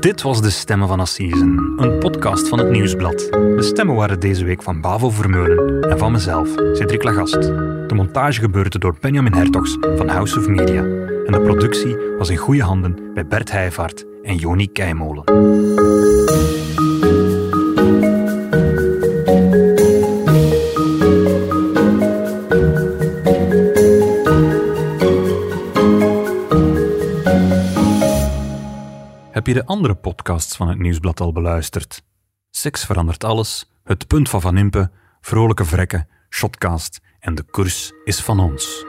Dit 0.00 0.22
was 0.22 0.42
De 0.42 0.50
Stemmen 0.50 0.88
van 0.88 1.00
Assisen, 1.00 1.72
een 1.76 1.98
podcast 1.98 2.48
van 2.48 2.58
het 2.58 2.70
Nieuwsblad. 2.70 3.18
De 3.30 3.62
stemmen 3.62 3.94
waren 3.94 4.20
deze 4.20 4.44
week 4.44 4.62
van 4.62 4.80
Bavo 4.80 5.10
Vermeulen 5.10 5.90
en 5.90 5.98
van 5.98 6.12
mezelf, 6.12 6.48
Cedric 6.48 7.02
Lagast. 7.02 7.40
De 7.88 7.94
montage 7.94 8.40
gebeurde 8.40 8.78
door 8.78 8.96
Benjamin 9.00 9.32
Hertogs 9.32 9.76
van 9.80 10.08
House 10.08 10.38
of 10.38 10.48
Media. 10.48 10.82
En 11.26 11.32
de 11.32 11.40
productie 11.40 11.96
was 12.18 12.28
in 12.28 12.36
goede 12.36 12.62
handen 12.62 13.14
bij 13.14 13.26
Bert 13.26 13.50
Heijvaart 13.50 14.04
en 14.26 14.36
Joni 14.36 14.72
Keimolen. 14.72 15.24
Heb 29.30 29.46
je 29.46 29.54
de 29.54 29.64
andere 29.64 29.94
podcasts 29.94 30.56
van 30.56 30.68
het 30.68 30.78
Nieuwsblad 30.78 31.20
al 31.20 31.32
beluisterd? 31.32 32.02
Seks 32.50 32.84
verandert 32.84 33.24
alles, 33.24 33.70
Het 33.84 34.06
punt 34.06 34.28
van 34.28 34.40
Van 34.40 34.56
Impe, 34.56 34.90
Vrolijke 35.20 35.64
Vrekken, 35.64 36.08
Shotcast 36.30 37.00
en 37.18 37.34
De 37.34 37.42
koers 37.42 37.92
is 38.04 38.20
van 38.20 38.40
ons. 38.40 38.84